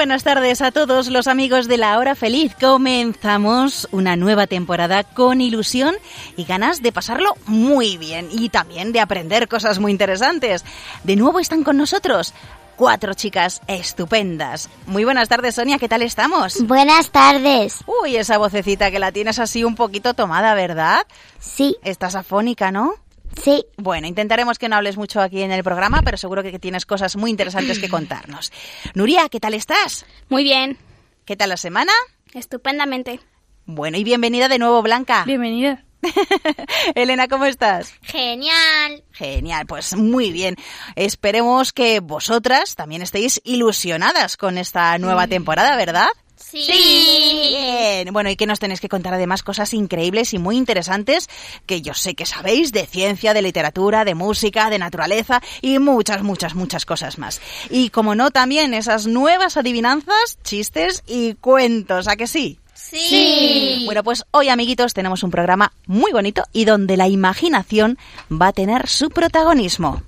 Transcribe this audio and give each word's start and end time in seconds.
Buenas 0.00 0.24
tardes 0.24 0.62
a 0.62 0.70
todos 0.70 1.08
los 1.08 1.26
amigos 1.26 1.68
de 1.68 1.76
la 1.76 1.98
hora 1.98 2.14
feliz. 2.14 2.54
Comenzamos 2.58 3.86
una 3.92 4.16
nueva 4.16 4.46
temporada 4.46 5.04
con 5.04 5.42
ilusión 5.42 5.94
y 6.38 6.44
ganas 6.44 6.80
de 6.80 6.90
pasarlo 6.90 7.34
muy 7.44 7.98
bien 7.98 8.26
y 8.32 8.48
también 8.48 8.92
de 8.92 9.00
aprender 9.00 9.46
cosas 9.46 9.78
muy 9.78 9.92
interesantes. 9.92 10.64
De 11.04 11.16
nuevo 11.16 11.38
están 11.38 11.64
con 11.64 11.76
nosotros 11.76 12.32
cuatro 12.76 13.12
chicas 13.12 13.60
estupendas. 13.66 14.70
Muy 14.86 15.04
buenas 15.04 15.28
tardes, 15.28 15.56
Sonia, 15.56 15.76
¿qué 15.78 15.86
tal 15.86 16.00
estamos? 16.00 16.66
Buenas 16.66 17.10
tardes. 17.10 17.84
Uy, 18.02 18.16
esa 18.16 18.38
vocecita 18.38 18.90
que 18.90 19.00
la 19.00 19.12
tienes 19.12 19.38
así 19.38 19.64
un 19.64 19.74
poquito 19.74 20.14
tomada, 20.14 20.54
¿verdad? 20.54 21.06
Sí, 21.38 21.76
Estás 21.84 22.14
afónica, 22.14 22.72
¿no? 22.72 22.94
Sí. 23.42 23.64
Bueno, 23.76 24.06
intentaremos 24.06 24.58
que 24.58 24.68
no 24.68 24.76
hables 24.76 24.96
mucho 24.96 25.20
aquí 25.20 25.42
en 25.42 25.52
el 25.52 25.62
programa, 25.64 26.02
pero 26.04 26.16
seguro 26.16 26.42
que 26.42 26.58
tienes 26.58 26.86
cosas 26.86 27.16
muy 27.16 27.30
interesantes 27.30 27.78
que 27.78 27.88
contarnos. 27.88 28.52
Nuria, 28.94 29.28
¿qué 29.28 29.40
tal 29.40 29.54
estás? 29.54 30.06
Muy 30.28 30.42
bien, 30.44 30.78
¿Qué 31.24 31.36
tal 31.36 31.50
la 31.50 31.56
semana? 31.56 31.92
estupendamente. 32.34 33.20
Bueno, 33.64 33.98
y 33.98 34.04
bienvenida 34.04 34.48
de 34.48 34.58
nuevo, 34.58 34.82
Blanca. 34.82 35.24
Bienvenida. 35.26 35.84
Elena, 36.94 37.28
¿cómo 37.28 37.44
estás? 37.44 37.92
Genial. 38.02 39.04
Genial, 39.12 39.66
pues 39.66 39.94
muy 39.94 40.32
bien. 40.32 40.56
Esperemos 40.96 41.72
que 41.72 42.00
vosotras 42.00 42.74
también 42.74 43.02
estéis 43.02 43.40
ilusionadas 43.44 44.36
con 44.36 44.58
esta 44.58 44.98
nueva 44.98 45.26
temporada, 45.26 45.76
¿verdad? 45.76 46.08
Sí. 46.40 46.64
Bien. 46.66 48.12
Bueno, 48.12 48.30
y 48.30 48.36
que 48.36 48.46
nos 48.46 48.58
tenéis 48.58 48.80
que 48.80 48.88
contar 48.88 49.14
además 49.14 49.42
cosas 49.42 49.72
increíbles 49.74 50.34
y 50.34 50.38
muy 50.38 50.56
interesantes 50.56 51.28
que 51.66 51.82
yo 51.82 51.94
sé 51.94 52.14
que 52.14 52.26
sabéis 52.26 52.72
de 52.72 52.86
ciencia, 52.86 53.34
de 53.34 53.42
literatura, 53.42 54.04
de 54.04 54.14
música, 54.14 54.70
de 54.70 54.78
naturaleza 54.78 55.40
y 55.60 55.78
muchas, 55.78 56.22
muchas, 56.22 56.54
muchas 56.54 56.86
cosas 56.86 57.18
más. 57.18 57.40
Y 57.68 57.90
como 57.90 58.14
no, 58.14 58.30
también 58.30 58.74
esas 58.74 59.06
nuevas 59.06 59.56
adivinanzas, 59.56 60.38
chistes 60.42 61.02
y 61.06 61.34
cuentos, 61.34 62.08
¿a 62.08 62.16
que 62.16 62.26
sí? 62.26 62.58
Sí. 62.74 63.82
Bueno, 63.84 64.02
pues 64.02 64.24
hoy, 64.30 64.48
amiguitos, 64.48 64.94
tenemos 64.94 65.22
un 65.22 65.30
programa 65.30 65.72
muy 65.86 66.12
bonito 66.12 66.44
y 66.52 66.64
donde 66.64 66.96
la 66.96 67.08
imaginación 67.08 67.98
va 68.30 68.48
a 68.48 68.52
tener 68.52 68.88
su 68.88 69.10
protagonismo. 69.10 70.02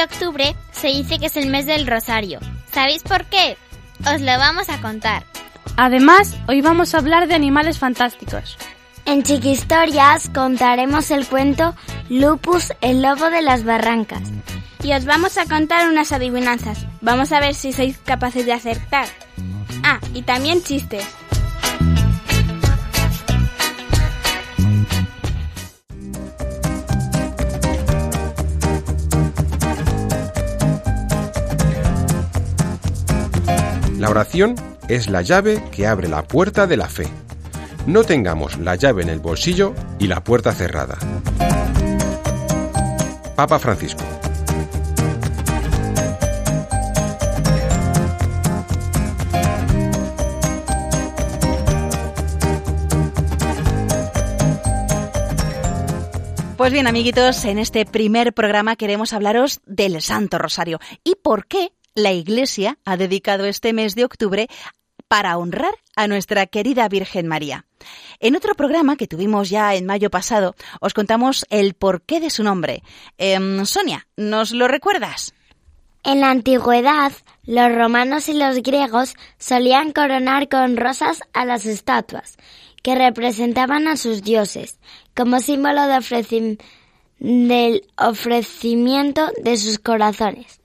De 0.00 0.04
octubre 0.04 0.56
se 0.72 0.88
dice 0.88 1.18
que 1.18 1.26
es 1.26 1.36
el 1.36 1.50
mes 1.50 1.66
del 1.66 1.86
rosario. 1.86 2.40
¿Sabéis 2.72 3.02
por 3.02 3.26
qué? 3.26 3.58
Os 4.00 4.20
lo 4.22 4.38
vamos 4.38 4.70
a 4.70 4.80
contar. 4.80 5.24
Además, 5.76 6.34
hoy 6.48 6.62
vamos 6.62 6.94
a 6.94 6.98
hablar 6.98 7.28
de 7.28 7.34
animales 7.34 7.78
fantásticos. 7.78 8.56
En 9.04 9.22
Chiquistorias 9.22 10.30
contaremos 10.30 11.10
el 11.10 11.26
cuento 11.26 11.74
Lupus, 12.08 12.72
el 12.80 13.02
lobo 13.02 13.28
de 13.28 13.42
las 13.42 13.64
barrancas. 13.64 14.22
Y 14.82 14.94
os 14.94 15.04
vamos 15.04 15.36
a 15.36 15.44
contar 15.44 15.86
unas 15.86 16.12
adivinanzas. 16.12 16.86
Vamos 17.02 17.32
a 17.32 17.40
ver 17.40 17.54
si 17.54 17.74
sois 17.74 17.98
capaces 17.98 18.46
de 18.46 18.54
acertar. 18.54 19.06
Ah, 19.84 20.00
y 20.14 20.22
también 20.22 20.62
chistes. 20.62 21.06
La 34.00 34.08
oración 34.08 34.54
es 34.88 35.10
la 35.10 35.20
llave 35.20 35.62
que 35.70 35.86
abre 35.86 36.08
la 36.08 36.22
puerta 36.22 36.66
de 36.66 36.78
la 36.78 36.88
fe. 36.88 37.06
No 37.86 38.02
tengamos 38.02 38.58
la 38.58 38.74
llave 38.74 39.02
en 39.02 39.10
el 39.10 39.20
bolsillo 39.20 39.74
y 39.98 40.06
la 40.06 40.24
puerta 40.24 40.54
cerrada. 40.54 40.96
Papa 43.36 43.58
Francisco. 43.58 44.02
Pues 56.56 56.72
bien, 56.72 56.86
amiguitos, 56.86 57.44
en 57.44 57.58
este 57.58 57.84
primer 57.84 58.32
programa 58.32 58.76
queremos 58.76 59.12
hablaros 59.12 59.60
del 59.66 60.00
Santo 60.00 60.38
Rosario 60.38 60.78
y 61.04 61.16
por 61.16 61.46
qué 61.46 61.72
la 61.94 62.12
Iglesia 62.12 62.78
ha 62.84 62.96
dedicado 62.96 63.44
este 63.44 63.72
mes 63.72 63.94
de 63.94 64.04
octubre 64.04 64.48
para 65.08 65.36
honrar 65.38 65.74
a 65.96 66.06
nuestra 66.06 66.46
querida 66.46 66.88
Virgen 66.88 67.26
María. 67.26 67.66
En 68.20 68.36
otro 68.36 68.54
programa 68.54 68.96
que 68.96 69.08
tuvimos 69.08 69.50
ya 69.50 69.74
en 69.74 69.86
mayo 69.86 70.08
pasado, 70.10 70.54
os 70.80 70.94
contamos 70.94 71.44
el 71.50 71.74
porqué 71.74 72.20
de 72.20 72.30
su 72.30 72.44
nombre. 72.44 72.82
Em, 73.18 73.64
Sonia, 73.64 74.06
¿nos 74.16 74.52
lo 74.52 74.68
recuerdas? 74.68 75.34
En 76.04 76.20
la 76.20 76.30
antigüedad, 76.30 77.12
los 77.44 77.74
romanos 77.74 78.28
y 78.28 78.34
los 78.34 78.62
griegos 78.62 79.14
solían 79.38 79.92
coronar 79.92 80.48
con 80.48 80.76
rosas 80.76 81.22
a 81.32 81.44
las 81.44 81.66
estatuas, 81.66 82.36
que 82.82 82.94
representaban 82.94 83.88
a 83.88 83.96
sus 83.96 84.22
dioses, 84.22 84.78
como 85.14 85.40
símbolo 85.40 85.82
del 87.18 87.82
ofrecimiento 87.98 89.28
de 89.42 89.56
sus 89.56 89.78
corazones. 89.78 90.59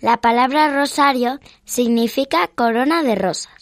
La 0.00 0.18
palabra 0.18 0.74
rosario 0.74 1.40
significa 1.64 2.48
corona 2.48 3.02
de 3.02 3.14
rosas. 3.14 3.52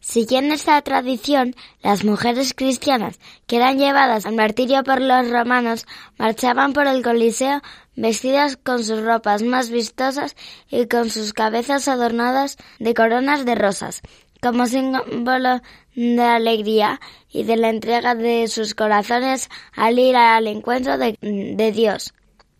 Siguiendo 0.00 0.54
esta 0.54 0.80
tradición, 0.80 1.54
las 1.82 2.04
mujeres 2.04 2.54
cristianas 2.54 3.18
que 3.46 3.56
eran 3.56 3.78
llevadas 3.78 4.24
al 4.24 4.36
martirio 4.36 4.82
por 4.82 5.02
los 5.02 5.28
romanos 5.28 5.84
marchaban 6.16 6.72
por 6.72 6.86
el 6.86 7.02
Coliseo 7.02 7.60
vestidas 7.94 8.56
con 8.56 8.82
sus 8.82 9.02
ropas 9.02 9.42
más 9.42 9.68
vistosas 9.68 10.36
y 10.70 10.86
con 10.86 11.10
sus 11.10 11.34
cabezas 11.34 11.88
adornadas 11.88 12.56
de 12.78 12.94
coronas 12.94 13.44
de 13.44 13.54
rosas, 13.54 14.00
como 14.40 14.66
símbolo 14.66 15.60
de 15.94 16.22
alegría 16.22 17.00
y 17.28 17.42
de 17.42 17.56
la 17.56 17.70
entrega 17.70 18.14
de 18.14 18.46
sus 18.48 18.74
corazones 18.74 19.48
al 19.74 19.98
ir 19.98 20.16
al 20.16 20.46
encuentro 20.46 20.96
de, 20.96 21.72
Dios. 21.72 22.14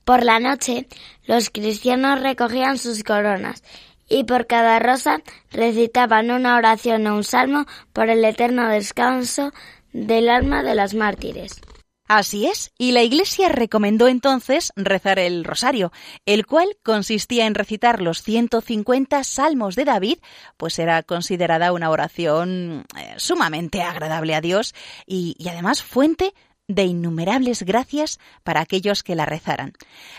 Por 0.04 0.24
la 0.24 0.40
noche, 0.40 0.86
los 1.28 1.50
cristianos 1.50 2.20
recogían 2.20 2.78
sus 2.78 3.04
coronas 3.04 3.62
y 4.08 4.24
por 4.24 4.46
cada 4.46 4.78
rosa 4.78 5.18
recitaban 5.52 6.30
una 6.30 6.56
oración 6.56 7.06
o 7.06 7.16
un 7.16 7.22
salmo 7.22 7.66
por 7.92 8.08
el 8.08 8.24
eterno 8.24 8.68
descanso 8.68 9.52
del 9.92 10.30
alma 10.30 10.62
de 10.62 10.74
las 10.74 10.94
mártires. 10.94 11.60
Así 12.08 12.46
es, 12.46 12.72
y 12.78 12.92
la 12.92 13.02
Iglesia 13.02 13.50
recomendó 13.50 14.08
entonces 14.08 14.72
rezar 14.76 15.18
el 15.18 15.44
rosario, 15.44 15.92
el 16.24 16.46
cual 16.46 16.78
consistía 16.82 17.44
en 17.44 17.54
recitar 17.54 18.00
los 18.00 18.22
150 18.22 19.22
salmos 19.24 19.76
de 19.76 19.84
David, 19.84 20.16
pues 20.56 20.78
era 20.78 21.02
considerada 21.02 21.70
una 21.70 21.90
oración 21.90 22.86
eh, 22.96 23.12
sumamente 23.18 23.82
agradable 23.82 24.34
a 24.34 24.40
Dios 24.40 24.74
y, 25.06 25.36
además 25.50 25.82
fuente 25.82 26.24
de 26.24 26.34
innumerables 26.68 27.62
gracias 27.62 28.18
para 28.44 28.60
aquellos 28.60 29.02
que 29.02 29.14
la 29.14 29.26
rezaran. 29.26 29.72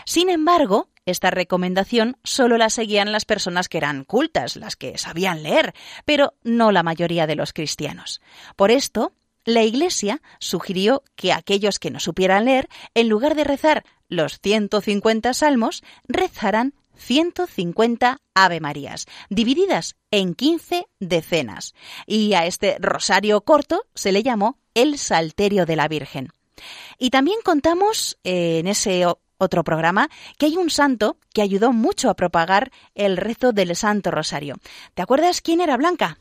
Sin 0.04 0.28
embargo, 0.28 0.88
esta 1.06 1.30
recomendación 1.30 2.16
solo 2.24 2.58
la 2.58 2.70
seguían 2.70 3.12
las 3.12 3.24
personas 3.24 3.68
que 3.68 3.78
eran 3.78 4.04
cultas, 4.04 4.56
las 4.56 4.76
que 4.76 4.98
sabían 4.98 5.42
leer, 5.42 5.74
pero 6.04 6.34
no 6.42 6.72
la 6.72 6.82
mayoría 6.82 7.26
de 7.26 7.36
los 7.36 7.52
cristianos. 7.52 8.20
Por 8.56 8.70
esto, 8.70 9.12
la 9.44 9.62
Iglesia 9.62 10.20
sugirió 10.38 11.02
que 11.16 11.32
aquellos 11.32 11.78
que 11.78 11.90
no 11.90 12.00
supieran 12.00 12.44
leer, 12.44 12.68
en 12.94 13.08
lugar 13.08 13.34
de 13.34 13.44
rezar 13.44 13.84
los 14.08 14.38
150 14.40 15.32
salmos, 15.34 15.82
rezaran 16.06 16.74
150 16.96 18.20
Ave 18.34 18.60
Marías, 18.60 19.06
divididas 19.30 19.96
en 20.10 20.34
15 20.34 20.86
decenas. 20.98 21.74
Y 22.06 22.34
a 22.34 22.44
este 22.44 22.76
rosario 22.78 23.40
corto 23.40 23.84
se 23.94 24.12
le 24.12 24.22
llamó 24.22 24.58
el 24.74 24.98
Salterio 24.98 25.64
de 25.64 25.76
la 25.76 25.88
Virgen. 25.88 26.28
Y 26.98 27.10
también 27.10 27.38
contamos 27.44 28.18
eh, 28.24 28.58
en 28.58 28.66
ese 28.66 29.06
otro 29.38 29.64
programa 29.64 30.08
que 30.38 30.46
hay 30.46 30.56
un 30.56 30.70
santo 30.70 31.16
que 31.32 31.42
ayudó 31.42 31.72
mucho 31.72 32.10
a 32.10 32.14
propagar 32.14 32.70
el 32.94 33.16
rezo 33.16 33.52
del 33.52 33.74
Santo 33.74 34.10
Rosario. 34.10 34.56
¿Te 34.94 35.02
acuerdas 35.02 35.40
quién 35.40 35.60
era 35.60 35.76
Blanca? 35.76 36.18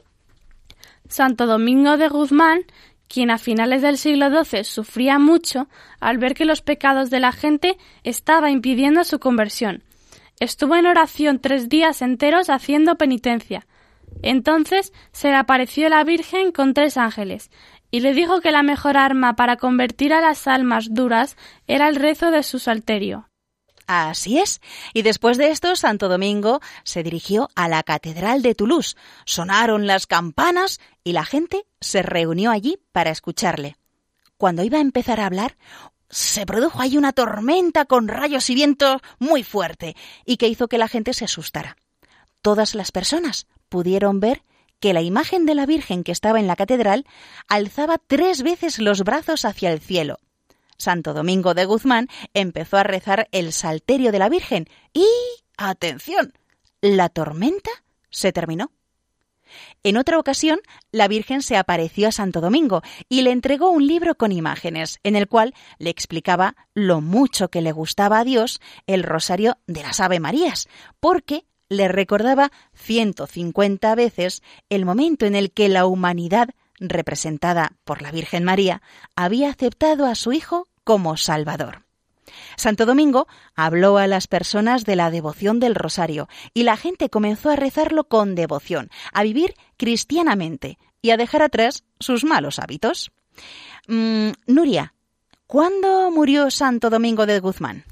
Santo 1.07 1.45
Domingo 1.45 1.97
de 1.97 2.07
Guzmán, 2.07 2.61
quien 3.07 3.31
a 3.31 3.37
finales 3.37 3.81
del 3.81 3.97
siglo 3.97 4.29
XII 4.29 4.63
sufría 4.63 5.19
mucho 5.19 5.67
al 5.99 6.17
ver 6.17 6.33
que 6.33 6.45
los 6.45 6.61
pecados 6.61 7.09
de 7.09 7.19
la 7.19 7.31
gente 7.31 7.77
estaba 8.03 8.51
impidiendo 8.51 9.03
su 9.03 9.19
conversión. 9.19 9.83
estuvo 10.39 10.75
en 10.77 10.85
oración 10.85 11.39
tres 11.39 11.67
días 11.67 12.01
enteros 12.01 12.49
haciendo 12.49 12.95
penitencia. 12.95 13.67
Entonces 14.21 14.93
se 15.11 15.29
le 15.29 15.35
apareció 15.35 15.89
la 15.89 16.03
Virgen 16.05 16.53
con 16.53 16.73
tres 16.73 16.95
ángeles, 16.95 17.51
y 17.91 18.01
le 18.01 18.13
dijo 18.13 18.41
que 18.41 18.51
la 18.51 18.63
mejor 18.63 18.97
arma 18.97 19.35
para 19.35 19.57
convertir 19.57 20.13
a 20.13 20.21
las 20.21 20.47
almas 20.47 20.93
duras 20.93 21.35
era 21.67 21.87
el 21.89 21.95
rezo 21.95 22.31
de 22.31 22.43
su 22.43 22.59
salterio. 22.59 23.29
Así 23.87 24.37
es. 24.37 24.61
Y 24.93 25.01
después 25.01 25.39
de 25.39 25.49
esto, 25.49 25.75
Santo 25.75 26.09
Domingo 26.09 26.61
se 26.83 27.01
dirigió 27.01 27.49
a 27.55 27.67
la 27.67 27.81
Catedral 27.81 28.43
de 28.43 28.53
Toulouse. 28.53 28.95
Sonaron 29.25 29.87
las 29.87 30.05
campanas 30.05 30.79
y 31.03 31.13
la 31.13 31.25
gente 31.25 31.65
se 31.81 32.03
reunió 32.03 32.51
allí 32.51 32.77
para 32.91 33.09
escucharle. 33.09 33.77
Cuando 34.37 34.63
iba 34.63 34.77
a 34.77 34.81
empezar 34.81 35.19
a 35.19 35.25
hablar, 35.25 35.57
se 36.07 36.45
produjo 36.45 36.81
ahí 36.81 36.97
una 36.97 37.13
tormenta 37.13 37.85
con 37.85 38.07
rayos 38.07 38.49
y 38.51 38.55
viento 38.55 39.01
muy 39.17 39.43
fuerte 39.43 39.95
y 40.23 40.37
que 40.37 40.47
hizo 40.47 40.67
que 40.67 40.77
la 40.77 40.87
gente 40.87 41.15
se 41.15 41.25
asustara. 41.25 41.75
Todas 42.43 42.75
las 42.75 42.91
personas 42.91 43.47
pudieron 43.69 44.19
ver 44.19 44.43
que 44.79 44.93
la 44.93 45.01
imagen 45.01 45.45
de 45.45 45.55
la 45.55 45.65
Virgen 45.65 46.03
que 46.03 46.11
estaba 46.11 46.39
en 46.39 46.47
la 46.47 46.55
catedral 46.55 47.05
alzaba 47.47 47.97
tres 47.97 48.43
veces 48.43 48.79
los 48.79 49.03
brazos 49.03 49.45
hacia 49.45 49.71
el 49.71 49.79
cielo 49.79 50.19
Santo 50.79 51.13
Domingo 51.13 51.53
de 51.53 51.65
Guzmán 51.65 52.07
empezó 52.33 52.77
a 52.77 52.83
rezar 52.83 53.27
el 53.31 53.51
Salterio 53.51 54.11
de 54.11 54.19
la 54.19 54.29
Virgen 54.29 54.67
y, 54.93 55.05
atención, 55.57 56.33
la 56.81 57.09
tormenta 57.09 57.69
se 58.09 58.31
terminó. 58.31 58.71
En 59.83 59.97
otra 59.97 60.19
ocasión, 60.19 60.59
la 60.91 61.07
Virgen 61.07 61.41
se 61.41 61.57
apareció 61.57 62.07
a 62.07 62.11
Santo 62.11 62.39
Domingo 62.39 62.81
y 63.09 63.23
le 63.23 63.31
entregó 63.31 63.71
un 63.71 63.87
libro 63.87 64.15
con 64.15 64.31
imágenes, 64.31 64.99
en 65.03 65.15
el 65.15 65.27
cual 65.27 65.53
le 65.79 65.89
explicaba 65.89 66.55
lo 66.73 67.01
mucho 67.01 67.49
que 67.49 67.61
le 67.61 67.71
gustaba 67.71 68.19
a 68.19 68.23
Dios 68.23 68.61
el 68.87 69.03
rosario 69.03 69.57
de 69.67 69.83
las 69.83 69.99
Ave 69.99 70.19
Marías, 70.19 70.69
porque 70.99 71.45
le 71.69 71.87
recordaba 71.87 72.51
150 72.73 73.95
veces 73.95 74.43
el 74.69 74.85
momento 74.85 75.25
en 75.25 75.35
el 75.35 75.51
que 75.51 75.69
la 75.69 75.85
humanidad, 75.85 76.49
representada 76.79 77.73
por 77.85 78.01
la 78.01 78.11
Virgen 78.11 78.43
María, 78.43 78.81
había 79.15 79.49
aceptado 79.49 80.05
a 80.05 80.15
su 80.15 80.33
Hijo 80.33 80.67
como 80.83 81.15
Salvador. 81.15 81.83
Santo 82.57 82.85
Domingo 82.85 83.27
habló 83.55 83.97
a 83.97 84.07
las 84.07 84.27
personas 84.27 84.85
de 84.85 84.95
la 84.95 85.11
devoción 85.11 85.59
del 85.59 85.75
rosario 85.75 86.27
y 86.53 86.63
la 86.63 86.77
gente 86.77 87.09
comenzó 87.09 87.49
a 87.49 87.55
rezarlo 87.55 88.03
con 88.05 88.35
devoción, 88.35 88.89
a 89.13 89.23
vivir 89.23 89.55
cristianamente 89.77 90.77
y 91.01 91.11
a 91.11 91.17
dejar 91.17 91.41
atrás 91.41 91.83
sus 91.99 92.23
malos 92.23 92.59
hábitos. 92.59 93.11
Mm, 93.87 94.31
Nuria, 94.47 94.93
¿cuándo 95.47 96.11
murió 96.11 96.51
Santo 96.51 96.89
Domingo 96.89 97.25
de 97.25 97.39
Guzmán? 97.39 97.85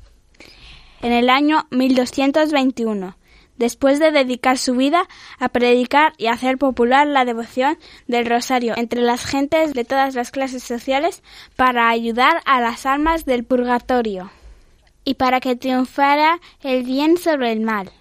En 1.01 1.13
el 1.13 1.29
año 1.29 1.67
1221 1.71 3.17
después 3.57 3.99
de 3.99 4.11
dedicar 4.11 4.57
su 4.57 4.75
vida 4.75 5.07
a 5.39 5.49
predicar 5.49 6.13
y 6.17 6.27
hacer 6.27 6.57
popular 6.57 7.07
la 7.07 7.25
devoción 7.25 7.77
del 8.07 8.25
rosario 8.25 8.73
entre 8.77 9.01
las 9.01 9.25
gentes 9.25 9.73
de 9.73 9.85
todas 9.85 10.15
las 10.15 10.31
clases 10.31 10.63
sociales 10.63 11.23
para 11.55 11.89
ayudar 11.89 12.41
a 12.45 12.61
las 12.61 12.85
almas 12.85 13.25
del 13.25 13.43
purgatorio 13.43 14.31
y 15.03 15.15
para 15.15 15.39
que 15.39 15.55
triunfara 15.55 16.39
el 16.61 16.83
bien 16.83 17.17
sobre 17.17 17.51
el 17.51 17.61
mal. 17.61 17.91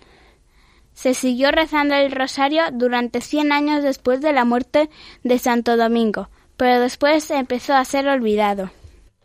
Se 0.95 1.13
siguió 1.13 1.53
rezando 1.53 1.95
el 1.95 2.11
rosario 2.11 2.63
durante 2.73 3.21
cien 3.21 3.53
años 3.53 3.83
después 3.83 4.21
de 4.23 4.33
la 4.33 4.45
muerte 4.45 4.89
de 5.23 5.39
Santo 5.39 5.77
Domingo, 5.77 6.31
pero 6.57 6.81
después 6.81 7.31
empezó 7.31 7.75
a 7.75 7.85
ser 7.85 8.09
olvidado. 8.09 8.71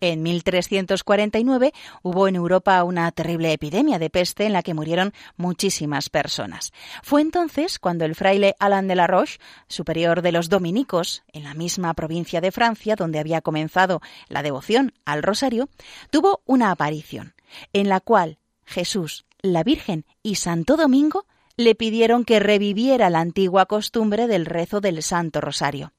En 0.03 0.23
1349 0.23 1.73
hubo 2.01 2.27
en 2.27 2.35
Europa 2.35 2.83
una 2.83 3.11
terrible 3.11 3.53
epidemia 3.53 3.99
de 3.99 4.09
peste 4.09 4.45
en 4.45 4.53
la 4.53 4.63
que 4.63 4.73
murieron 4.73 5.13
muchísimas 5.37 6.09
personas. 6.09 6.73
Fue 7.03 7.21
entonces 7.21 7.77
cuando 7.77 8.03
el 8.03 8.15
fraile 8.15 8.55
Alain 8.57 8.87
de 8.87 8.95
la 8.95 9.05
Roche, 9.05 9.37
superior 9.67 10.23
de 10.23 10.31
los 10.31 10.49
dominicos, 10.49 11.21
en 11.31 11.43
la 11.43 11.53
misma 11.53 11.93
provincia 11.93 12.41
de 12.41 12.51
Francia 12.51 12.95
donde 12.95 13.19
había 13.19 13.41
comenzado 13.41 14.01
la 14.27 14.41
devoción 14.41 14.91
al 15.05 15.21
rosario, 15.21 15.69
tuvo 16.09 16.41
una 16.45 16.71
aparición, 16.71 17.35
en 17.71 17.87
la 17.87 17.99
cual 17.99 18.39
Jesús, 18.65 19.25
la 19.43 19.63
Virgen 19.63 20.05
y 20.23 20.35
Santo 20.35 20.77
Domingo 20.77 21.27
le 21.57 21.75
pidieron 21.75 22.25
que 22.25 22.39
reviviera 22.39 23.11
la 23.11 23.19
antigua 23.19 23.67
costumbre 23.67 24.25
del 24.25 24.47
rezo 24.47 24.81
del 24.81 25.03
Santo 25.03 25.41
Rosario. 25.41 25.93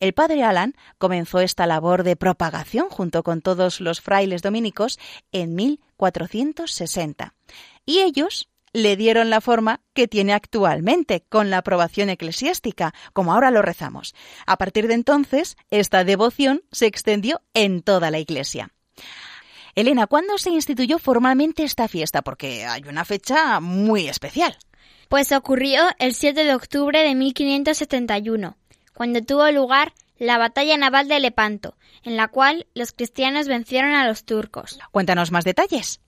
El 0.00 0.12
padre 0.12 0.42
Alan 0.42 0.74
comenzó 0.98 1.40
esta 1.40 1.66
labor 1.66 2.02
de 2.02 2.16
propagación 2.16 2.88
junto 2.88 3.22
con 3.22 3.40
todos 3.40 3.80
los 3.80 4.00
frailes 4.00 4.42
dominicos 4.42 4.98
en 5.32 5.54
1460 5.54 7.34
y 7.86 8.00
ellos 8.00 8.48
le 8.74 8.96
dieron 8.96 9.30
la 9.30 9.40
forma 9.40 9.80
que 9.94 10.08
tiene 10.08 10.32
actualmente, 10.32 11.24
con 11.28 11.48
la 11.48 11.58
aprobación 11.58 12.10
eclesiástica, 12.10 12.92
como 13.12 13.32
ahora 13.32 13.52
lo 13.52 13.62
rezamos. 13.62 14.14
A 14.46 14.58
partir 14.58 14.88
de 14.88 14.94
entonces, 14.94 15.56
esta 15.70 16.02
devoción 16.02 16.62
se 16.72 16.86
extendió 16.86 17.40
en 17.54 17.82
toda 17.82 18.10
la 18.10 18.18
Iglesia. 18.18 18.70
Elena, 19.76 20.06
¿cuándo 20.08 20.38
se 20.38 20.50
instituyó 20.50 20.98
formalmente 20.98 21.62
esta 21.62 21.88
fiesta? 21.88 22.22
Porque 22.22 22.66
hay 22.66 22.82
una 22.82 23.04
fecha 23.04 23.60
muy 23.60 24.08
especial. 24.08 24.56
Pues 25.08 25.30
ocurrió 25.32 25.82
el 25.98 26.12
7 26.12 26.44
de 26.44 26.54
octubre 26.54 27.00
de 27.00 27.14
1571 27.14 28.56
cuando 28.94 29.22
tuvo 29.22 29.50
lugar 29.50 29.92
la 30.18 30.38
batalla 30.38 30.76
naval 30.76 31.08
de 31.08 31.20
Lepanto, 31.20 31.76
en 32.02 32.16
la 32.16 32.28
cual 32.28 32.66
los 32.74 32.92
cristianos 32.92 33.48
vencieron 33.48 33.92
a 33.92 34.06
los 34.06 34.24
turcos. 34.24 34.78
Cuéntanos 34.90 35.30
más 35.30 35.44
detalles. 35.44 36.00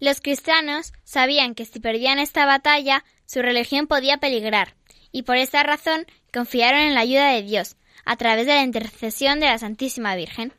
Los 0.00 0.20
cristianos 0.20 0.92
sabían 1.04 1.54
que 1.54 1.64
si 1.64 1.80
perdían 1.80 2.18
esta 2.18 2.46
batalla, 2.46 3.04
su 3.26 3.42
religión 3.42 3.86
podía 3.86 4.18
peligrar, 4.18 4.74
y 5.12 5.22
por 5.22 5.36
esta 5.36 5.62
razón 5.62 6.06
confiaron 6.32 6.80
en 6.80 6.94
la 6.94 7.00
ayuda 7.00 7.32
de 7.32 7.42
Dios, 7.42 7.76
a 8.04 8.16
través 8.16 8.46
de 8.46 8.54
la 8.54 8.62
intercesión 8.62 9.40
de 9.40 9.46
la 9.46 9.58
Santísima 9.58 10.14
Virgen. 10.14 10.52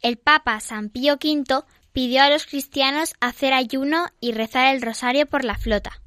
El 0.00 0.16
Papa 0.16 0.58
San 0.60 0.90
Pío 0.90 1.14
V 1.14 1.64
pidió 1.92 2.22
a 2.22 2.30
los 2.30 2.46
cristianos 2.46 3.14
hacer 3.20 3.52
ayuno 3.52 4.06
y 4.20 4.32
rezar 4.32 4.74
el 4.74 4.82
rosario 4.82 5.26
por 5.26 5.44
la 5.44 5.56
flota. 5.56 6.00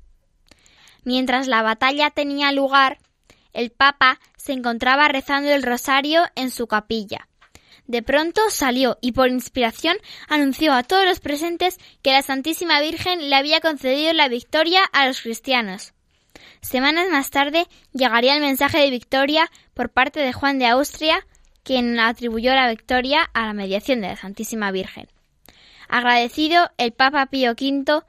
Mientras 1.03 1.47
la 1.47 1.61
batalla 1.61 2.09
tenía 2.09 2.51
lugar, 2.51 2.97
el 3.55 3.71
Papa 3.71 4.19
se 4.37 4.53
encontraba 4.53 5.07
rezando 5.07 5.49
el 5.51 5.63
rosario 5.63 6.23
en 6.35 6.51
su 6.51 6.67
capilla. 6.67 7.27
De 7.87 8.01
pronto 8.01 8.41
salió 8.49 8.97
y 9.01 9.11
por 9.11 9.29
inspiración 9.29 9.97
anunció 10.27 10.73
a 10.73 10.83
todos 10.83 11.05
los 11.05 11.19
presentes 11.19 11.77
que 12.01 12.11
la 12.11 12.21
Santísima 12.21 12.81
Virgen 12.81 13.29
le 13.29 13.35
había 13.35 13.61
concedido 13.61 14.11
la 14.13 14.27
victoria 14.27 14.83
a 14.91 15.07
los 15.07 15.21
cristianos. 15.21 15.93
Semanas 16.61 17.09
más 17.11 17.29
tarde 17.29 17.67
llegaría 17.93 18.35
el 18.35 18.41
mensaje 18.41 18.79
de 18.79 18.89
victoria 18.89 19.51
por 19.73 19.91
parte 19.91 20.19
de 20.19 20.33
Juan 20.33 20.57
de 20.57 20.65
Austria, 20.65 21.25
quien 21.63 21.99
atribuyó 21.99 22.53
la 22.55 22.69
victoria 22.69 23.29
a 23.33 23.45
la 23.45 23.53
mediación 23.53 24.01
de 24.01 24.07
la 24.07 24.15
Santísima 24.15 24.71
Virgen. 24.71 25.07
Agradecido, 25.87 26.71
el 26.77 26.91
Papa 26.91 27.27
Pío 27.27 27.51
V 27.51 28.01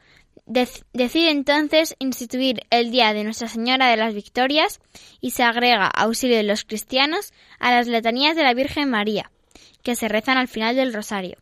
decide 0.46 1.30
entonces 1.30 1.96
instituir 1.98 2.62
el 2.70 2.90
Día 2.90 3.12
de 3.12 3.24
Nuestra 3.24 3.48
Señora 3.48 3.88
de 3.88 3.96
las 3.96 4.14
Victorias 4.14 4.80
y 5.20 5.32
se 5.32 5.42
agrega 5.42 5.86
auxilio 5.86 6.36
de 6.36 6.44
los 6.44 6.64
cristianos 6.64 7.32
a 7.58 7.72
las 7.72 7.88
letanías 7.88 8.36
de 8.36 8.44
la 8.44 8.54
Virgen 8.54 8.88
María, 8.88 9.30
que 9.82 9.96
se 9.96 10.08
rezan 10.08 10.38
al 10.38 10.48
final 10.48 10.76
del 10.76 10.94
rosario. 10.94 11.38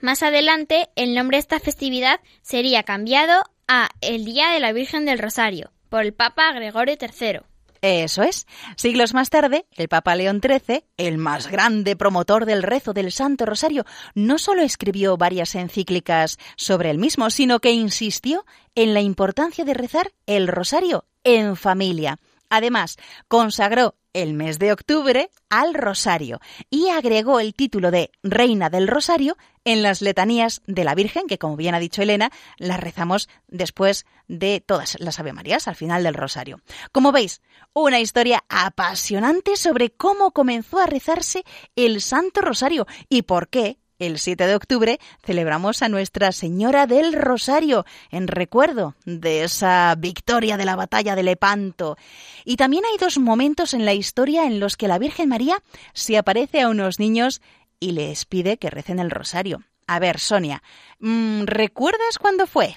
Más 0.00 0.22
adelante, 0.22 0.88
el 0.96 1.14
nombre 1.14 1.36
de 1.36 1.40
esta 1.40 1.60
festividad 1.60 2.20
sería 2.40 2.82
cambiado 2.84 3.42
a 3.68 3.90
el 4.00 4.24
Día 4.24 4.50
de 4.50 4.60
la 4.60 4.72
Virgen 4.72 5.04
del 5.04 5.18
Rosario 5.18 5.70
por 5.90 6.02
el 6.02 6.14
Papa 6.14 6.52
Gregorio 6.52 6.96
III. 6.98 7.49
Eso 7.82 8.22
es. 8.22 8.46
Siglos 8.76 9.14
más 9.14 9.30
tarde, 9.30 9.66
el 9.76 9.88
Papa 9.88 10.14
León 10.14 10.40
XIII, 10.42 10.84
el 10.98 11.16
más 11.16 11.46
grande 11.48 11.96
promotor 11.96 12.44
del 12.44 12.62
rezo 12.62 12.92
del 12.92 13.10
Santo 13.10 13.46
Rosario, 13.46 13.86
no 14.14 14.38
solo 14.38 14.62
escribió 14.62 15.16
varias 15.16 15.54
encíclicas 15.54 16.38
sobre 16.56 16.90
el 16.90 16.98
mismo, 16.98 17.30
sino 17.30 17.60
que 17.60 17.72
insistió 17.72 18.44
en 18.74 18.92
la 18.92 19.00
importancia 19.00 19.64
de 19.64 19.74
rezar 19.74 20.12
el 20.26 20.46
rosario 20.46 21.06
en 21.24 21.56
familia. 21.56 22.18
Además, 22.50 22.96
consagró 23.28 23.94
el 24.12 24.34
mes 24.34 24.58
de 24.58 24.72
octubre 24.72 25.30
al 25.48 25.74
Rosario 25.74 26.40
y 26.70 26.88
agregó 26.88 27.40
el 27.40 27.54
título 27.54 27.90
de 27.90 28.10
Reina 28.22 28.70
del 28.70 28.88
Rosario 28.88 29.36
en 29.64 29.82
las 29.82 30.00
letanías 30.00 30.62
de 30.66 30.84
la 30.84 30.94
Virgen, 30.94 31.26
que 31.26 31.38
como 31.38 31.56
bien 31.56 31.74
ha 31.74 31.80
dicho 31.80 32.02
Elena, 32.02 32.30
las 32.56 32.80
rezamos 32.80 33.28
después 33.48 34.06
de 34.26 34.62
todas 34.64 34.96
las 35.00 35.18
Ave 35.20 35.32
Marías 35.32 35.68
al 35.68 35.76
final 35.76 36.02
del 36.02 36.14
Rosario. 36.14 36.60
Como 36.92 37.12
veis, 37.12 37.42
una 37.72 38.00
historia 38.00 38.44
apasionante 38.48 39.56
sobre 39.56 39.90
cómo 39.90 40.32
comenzó 40.32 40.78
a 40.78 40.86
rezarse 40.86 41.44
el 41.76 42.00
Santo 42.00 42.40
Rosario 42.40 42.86
y 43.08 43.22
por 43.22 43.48
qué 43.48 43.79
el 44.00 44.18
7 44.18 44.46
de 44.46 44.54
octubre 44.56 44.98
celebramos 45.22 45.82
a 45.82 45.88
Nuestra 45.88 46.32
Señora 46.32 46.86
del 46.86 47.12
Rosario 47.12 47.84
en 48.10 48.26
recuerdo 48.26 48.96
de 49.04 49.44
esa 49.44 49.94
victoria 49.96 50.56
de 50.56 50.64
la 50.64 50.74
batalla 50.74 51.14
de 51.14 51.22
Lepanto. 51.22 51.96
Y 52.44 52.56
también 52.56 52.84
hay 52.84 52.96
dos 52.98 53.18
momentos 53.18 53.74
en 53.74 53.84
la 53.84 53.94
historia 53.94 54.46
en 54.46 54.58
los 54.58 54.76
que 54.76 54.88
la 54.88 54.98
Virgen 54.98 55.28
María 55.28 55.62
se 55.92 56.18
aparece 56.18 56.62
a 56.62 56.68
unos 56.68 56.98
niños 56.98 57.40
y 57.78 57.92
les 57.92 58.24
pide 58.24 58.56
que 58.56 58.70
recen 58.70 58.98
el 58.98 59.10
rosario. 59.10 59.62
A 59.86 59.98
ver, 59.98 60.18
Sonia, 60.18 60.62
mm, 60.98 61.44
¿recuerdas 61.44 62.18
cuándo 62.18 62.46
fue? 62.46 62.76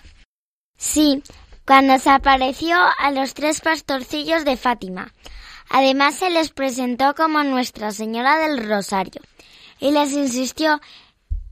Sí, 0.77 1.23
cuando 1.65 1.97
se 1.99 2.09
apareció 2.09 2.77
a 2.97 3.11
los 3.11 3.33
tres 3.33 3.61
pastorcillos 3.61 4.43
de 4.43 4.57
Fátima. 4.57 5.13
Además 5.69 6.15
se 6.15 6.29
les 6.29 6.49
presentó 6.51 7.15
como 7.15 7.43
Nuestra 7.43 7.91
Señora 7.91 8.37
del 8.37 8.67
Rosario 8.67 9.21
y 9.79 9.91
les 9.91 10.11
insistió 10.13 10.79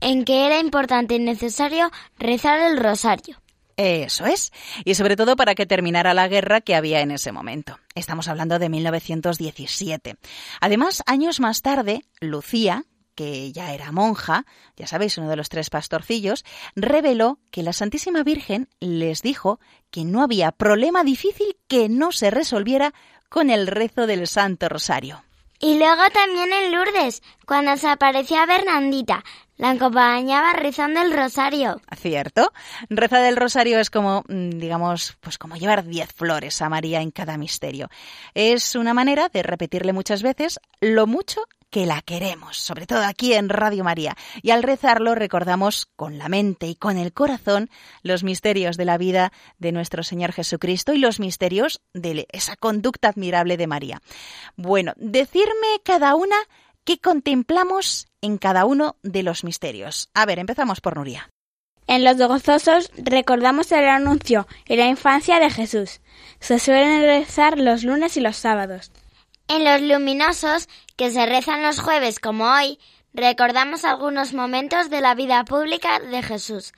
en 0.02 0.24
que 0.24 0.46
era 0.46 0.58
importante 0.58 1.14
y 1.14 1.18
necesario 1.18 1.90
rezar 2.18 2.60
el 2.60 2.76
rosario. 2.76 3.40
Eso 3.76 4.26
es. 4.26 4.52
Y 4.84 4.94
sobre 4.94 5.16
todo 5.16 5.36
para 5.36 5.54
que 5.54 5.64
terminara 5.64 6.12
la 6.12 6.28
guerra 6.28 6.60
que 6.60 6.74
había 6.74 7.00
en 7.00 7.10
ese 7.10 7.32
momento. 7.32 7.78
Estamos 7.94 8.28
hablando 8.28 8.58
de 8.58 8.68
1917. 8.68 10.16
Además, 10.60 11.02
años 11.06 11.40
más 11.40 11.62
tarde, 11.62 12.04
Lucía, 12.20 12.84
que 13.14 13.52
ya 13.52 13.72
era 13.72 13.92
monja, 13.92 14.44
ya 14.76 14.86
sabéis, 14.86 15.16
uno 15.18 15.28
de 15.28 15.36
los 15.36 15.48
tres 15.48 15.70
pastorcillos, 15.70 16.44
reveló 16.74 17.38
que 17.50 17.62
la 17.62 17.72
Santísima 17.72 18.22
Virgen 18.22 18.68
les 18.80 19.22
dijo 19.22 19.60
que 19.90 20.04
no 20.04 20.22
había 20.22 20.52
problema 20.52 21.04
difícil 21.04 21.56
que 21.68 21.88
no 21.88 22.12
se 22.12 22.30
resolviera 22.30 22.92
con 23.28 23.50
el 23.50 23.66
rezo 23.66 24.06
del 24.06 24.26
Santo 24.26 24.68
Rosario. 24.68 25.24
Y 25.58 25.78
luego 25.78 26.02
también 26.12 26.52
en 26.52 26.72
Lourdes, 26.72 27.22
cuando 27.46 27.76
se 27.76 27.86
aparecía 27.86 28.46
Bernandita, 28.46 29.22
la 29.56 29.70
acompañaba 29.70 30.52
rezando 30.54 31.00
el 31.00 31.12
rosario. 31.12 31.80
¿Cierto? 31.96 32.52
Rezar 32.88 33.24
el 33.24 33.36
rosario 33.36 33.78
es 33.78 33.90
como, 33.90 34.24
mm, 34.28 34.58
digamos, 34.58 35.16
pues 35.20 35.38
como 35.38 35.56
llevar 35.56 35.84
diez 35.84 36.12
flores 36.12 36.60
a 36.62 36.68
María 36.68 37.00
en 37.00 37.10
cada 37.10 37.36
misterio. 37.36 37.88
Es 38.34 38.74
una 38.74 38.94
manera 38.94 39.28
de 39.28 39.42
repetirle 39.42 39.92
muchas 39.92 40.22
veces 40.22 40.58
lo 40.80 41.06
mucho 41.06 41.42
que 41.72 41.86
la 41.86 42.02
queremos, 42.02 42.58
sobre 42.58 42.86
todo 42.86 43.02
aquí 43.02 43.32
en 43.32 43.48
Radio 43.48 43.82
María. 43.82 44.14
Y 44.42 44.50
al 44.50 44.62
rezarlo 44.62 45.14
recordamos 45.14 45.88
con 45.96 46.18
la 46.18 46.28
mente 46.28 46.66
y 46.66 46.74
con 46.74 46.98
el 46.98 47.14
corazón 47.14 47.70
los 48.02 48.24
misterios 48.24 48.76
de 48.76 48.84
la 48.84 48.98
vida 48.98 49.32
de 49.58 49.72
nuestro 49.72 50.02
Señor 50.02 50.32
Jesucristo 50.32 50.92
y 50.92 50.98
los 50.98 51.18
misterios 51.18 51.80
de 51.94 52.26
esa 52.30 52.56
conducta 52.56 53.08
admirable 53.08 53.56
de 53.56 53.66
María. 53.66 54.02
Bueno, 54.54 54.92
decirme 54.96 55.80
cada 55.82 56.14
una 56.14 56.36
qué 56.84 56.98
contemplamos 56.98 58.06
en 58.20 58.38
cada 58.38 58.64
uno 58.64 58.96
de 59.02 59.22
los 59.22 59.44
misterios. 59.44 60.08
A 60.14 60.26
ver, 60.26 60.38
empezamos 60.38 60.80
por 60.80 60.96
Nuria. 60.96 61.30
En 61.86 62.04
los 62.04 62.16
gozosos 62.16 62.90
recordamos 62.96 63.72
el 63.72 63.88
anuncio 63.88 64.46
y 64.66 64.76
la 64.76 64.86
infancia 64.86 65.40
de 65.40 65.50
Jesús. 65.50 66.00
Se 66.40 66.58
suelen 66.58 67.02
rezar 67.02 67.58
los 67.58 67.82
lunes 67.84 68.16
y 68.16 68.20
los 68.20 68.36
sábados. 68.36 68.92
En 69.48 69.64
los 69.64 69.82
luminosos, 69.82 70.68
que 70.96 71.10
se 71.10 71.26
rezan 71.26 71.62
los 71.62 71.80
jueves 71.80 72.20
como 72.20 72.44
hoy, 72.44 72.78
recordamos 73.12 73.84
algunos 73.84 74.32
momentos 74.32 74.88
de 74.90 75.00
la 75.00 75.14
vida 75.14 75.44
pública 75.44 75.98
de 75.98 76.22
Jesús, 76.22 76.72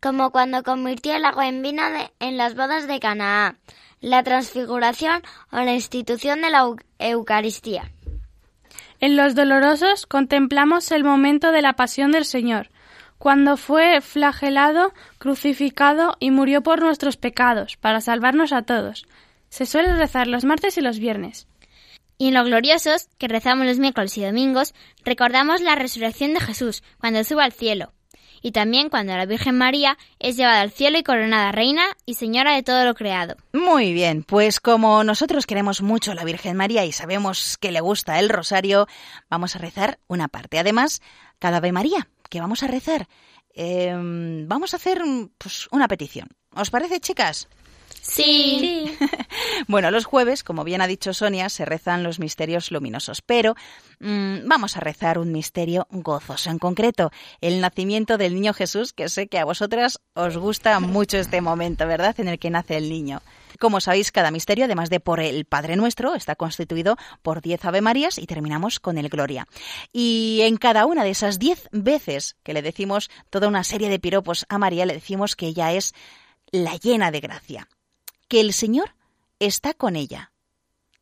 como 0.00 0.30
cuando 0.30 0.62
convirtió 0.62 1.16
el 1.16 1.24
agua 1.24 1.48
en 1.48 1.62
vino 1.62 1.82
en 2.20 2.36
las 2.36 2.54
bodas 2.54 2.86
de 2.86 3.00
Canaá, 3.00 3.56
la 4.00 4.22
transfiguración 4.22 5.22
o 5.50 5.56
la 5.56 5.74
institución 5.74 6.42
de 6.42 6.50
la 6.50 6.74
Eucaristía. 6.98 7.90
En 9.00 9.16
los 9.16 9.34
dolorosos 9.34 10.04
contemplamos 10.04 10.92
el 10.92 11.04
momento 11.04 11.52
de 11.52 11.62
la 11.62 11.72
pasión 11.72 12.12
del 12.12 12.26
Señor, 12.26 12.68
cuando 13.16 13.56
fue 13.56 14.02
flagelado, 14.02 14.92
crucificado 15.18 16.16
y 16.20 16.30
murió 16.30 16.62
por 16.62 16.80
nuestros 16.80 17.16
pecados, 17.16 17.78
para 17.78 18.02
salvarnos 18.02 18.52
a 18.52 18.62
todos. 18.62 19.06
Se 19.48 19.64
suele 19.64 19.94
rezar 19.94 20.26
los 20.26 20.44
martes 20.44 20.76
y 20.76 20.82
los 20.82 20.98
viernes. 20.98 21.46
Y 22.18 22.28
en 22.28 22.34
los 22.34 22.46
gloriosos, 22.46 23.08
que 23.16 23.28
rezamos 23.28 23.66
los 23.66 23.78
miércoles 23.78 24.16
y 24.18 24.24
domingos, 24.24 24.74
recordamos 25.02 25.62
la 25.62 25.76
resurrección 25.76 26.34
de 26.34 26.40
Jesús, 26.40 26.82
cuando 26.98 27.24
sube 27.24 27.42
al 27.42 27.52
cielo. 27.52 27.94
Y 28.42 28.52
también 28.52 28.88
cuando 28.88 29.16
la 29.16 29.26
Virgen 29.26 29.56
María 29.56 29.98
es 30.18 30.36
llevada 30.36 30.60
al 30.60 30.70
cielo 30.70 30.98
y 30.98 31.02
coronada 31.02 31.52
reina 31.52 31.84
y 32.06 32.14
señora 32.14 32.54
de 32.54 32.62
todo 32.62 32.84
lo 32.84 32.94
creado. 32.94 33.36
Muy 33.52 33.92
bien, 33.92 34.22
pues 34.22 34.60
como 34.60 35.04
nosotros 35.04 35.46
queremos 35.46 35.82
mucho 35.82 36.12
a 36.12 36.14
la 36.14 36.24
Virgen 36.24 36.56
María 36.56 36.84
y 36.84 36.92
sabemos 36.92 37.58
que 37.58 37.72
le 37.72 37.80
gusta 37.80 38.18
el 38.18 38.28
rosario, 38.28 38.86
vamos 39.28 39.56
a 39.56 39.58
rezar 39.58 39.98
una 40.08 40.28
parte. 40.28 40.58
Además, 40.58 41.02
cada 41.38 41.58
Ave 41.58 41.72
María 41.72 42.08
que 42.30 42.40
vamos 42.40 42.62
a 42.62 42.68
rezar, 42.68 43.08
em, 43.52 44.48
vamos 44.48 44.72
a 44.72 44.76
hacer 44.76 45.02
pues, 45.36 45.68
una 45.72 45.88
petición. 45.88 46.28
¿Os 46.54 46.70
parece, 46.70 47.00
chicas? 47.00 47.48
Sí. 48.02 48.96
bueno, 49.68 49.90
los 49.90 50.04
jueves, 50.04 50.42
como 50.42 50.64
bien 50.64 50.80
ha 50.80 50.86
dicho 50.86 51.12
Sonia, 51.12 51.48
se 51.48 51.64
rezan 51.64 52.02
los 52.02 52.18
misterios 52.18 52.70
luminosos, 52.70 53.22
pero 53.22 53.54
mm, 54.00 54.46
vamos 54.46 54.76
a 54.76 54.80
rezar 54.80 55.18
un 55.18 55.32
misterio 55.32 55.86
gozoso, 55.90 56.50
en 56.50 56.58
concreto 56.58 57.10
el 57.40 57.60
nacimiento 57.60 58.16
del 58.16 58.34
niño 58.34 58.54
Jesús, 58.54 58.92
que 58.92 59.08
sé 59.08 59.28
que 59.28 59.38
a 59.38 59.44
vosotras 59.44 60.00
os 60.14 60.36
gusta 60.38 60.80
mucho 60.80 61.18
este 61.18 61.40
momento, 61.40 61.86
¿verdad?, 61.86 62.18
en 62.18 62.28
el 62.28 62.38
que 62.38 62.50
nace 62.50 62.76
el 62.76 62.88
niño. 62.88 63.20
Como 63.58 63.80
sabéis, 63.80 64.10
cada 64.10 64.30
misterio, 64.30 64.64
además 64.64 64.88
de 64.88 65.00
por 65.00 65.20
el 65.20 65.44
Padre 65.44 65.76
Nuestro, 65.76 66.14
está 66.14 66.34
constituido 66.34 66.96
por 67.20 67.42
diez 67.42 67.64
Ave 67.64 67.82
Marías 67.82 68.18
y 68.18 68.26
terminamos 68.26 68.80
con 68.80 68.96
el 68.96 69.10
Gloria. 69.10 69.46
Y 69.92 70.40
en 70.42 70.56
cada 70.56 70.86
una 70.86 71.04
de 71.04 71.10
esas 71.10 71.38
diez 71.38 71.68
veces 71.70 72.36
que 72.42 72.54
le 72.54 72.62
decimos 72.62 73.10
toda 73.28 73.48
una 73.48 73.64
serie 73.64 73.90
de 73.90 73.98
piropos 73.98 74.46
a 74.48 74.56
María, 74.56 74.86
le 74.86 74.94
decimos 74.94 75.36
que 75.36 75.48
ella 75.48 75.72
es 75.72 75.92
la 76.52 76.76
llena 76.76 77.10
de 77.10 77.20
gracia 77.20 77.68
que 78.30 78.40
el 78.40 78.52
Señor 78.52 78.94
está 79.40 79.74
con 79.74 79.96
ella. 79.96 80.29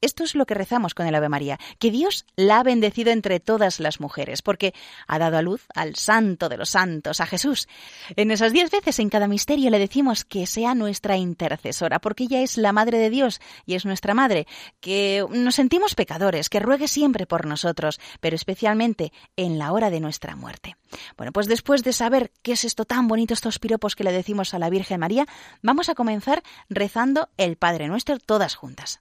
Esto 0.00 0.22
es 0.22 0.36
lo 0.36 0.46
que 0.46 0.54
rezamos 0.54 0.94
con 0.94 1.08
el 1.08 1.14
Ave 1.16 1.28
María, 1.28 1.58
que 1.80 1.90
Dios 1.90 2.24
la 2.36 2.60
ha 2.60 2.62
bendecido 2.62 3.10
entre 3.10 3.40
todas 3.40 3.80
las 3.80 3.98
mujeres, 3.98 4.42
porque 4.42 4.72
ha 5.08 5.18
dado 5.18 5.38
a 5.38 5.42
luz 5.42 5.66
al 5.74 5.96
Santo 5.96 6.48
de 6.48 6.56
los 6.56 6.70
Santos, 6.70 7.20
a 7.20 7.26
Jesús. 7.26 7.66
En 8.14 8.30
esas 8.30 8.52
diez 8.52 8.70
veces 8.70 9.00
en 9.00 9.08
cada 9.08 9.26
misterio 9.26 9.70
le 9.70 9.80
decimos 9.80 10.24
que 10.24 10.46
sea 10.46 10.76
nuestra 10.76 11.16
intercesora, 11.16 11.98
porque 11.98 12.24
ella 12.24 12.42
es 12.42 12.56
la 12.58 12.70
Madre 12.70 12.98
de 12.98 13.10
Dios 13.10 13.40
y 13.66 13.74
es 13.74 13.84
nuestra 13.84 14.14
Madre, 14.14 14.46
que 14.80 15.26
nos 15.30 15.56
sentimos 15.56 15.96
pecadores, 15.96 16.48
que 16.48 16.60
ruegue 16.60 16.86
siempre 16.86 17.26
por 17.26 17.46
nosotros, 17.46 17.98
pero 18.20 18.36
especialmente 18.36 19.12
en 19.36 19.58
la 19.58 19.72
hora 19.72 19.90
de 19.90 19.98
nuestra 19.98 20.36
muerte. 20.36 20.76
Bueno, 21.16 21.32
pues 21.32 21.48
después 21.48 21.82
de 21.82 21.92
saber 21.92 22.30
qué 22.42 22.52
es 22.52 22.64
esto 22.64 22.84
tan 22.84 23.08
bonito, 23.08 23.34
estos 23.34 23.58
piropos 23.58 23.96
que 23.96 24.04
le 24.04 24.12
decimos 24.12 24.54
a 24.54 24.60
la 24.60 24.70
Virgen 24.70 25.00
María, 25.00 25.26
vamos 25.60 25.88
a 25.88 25.96
comenzar 25.96 26.44
rezando 26.68 27.30
el 27.36 27.56
Padre 27.56 27.88
Nuestro 27.88 28.20
todas 28.20 28.54
juntas. 28.54 29.00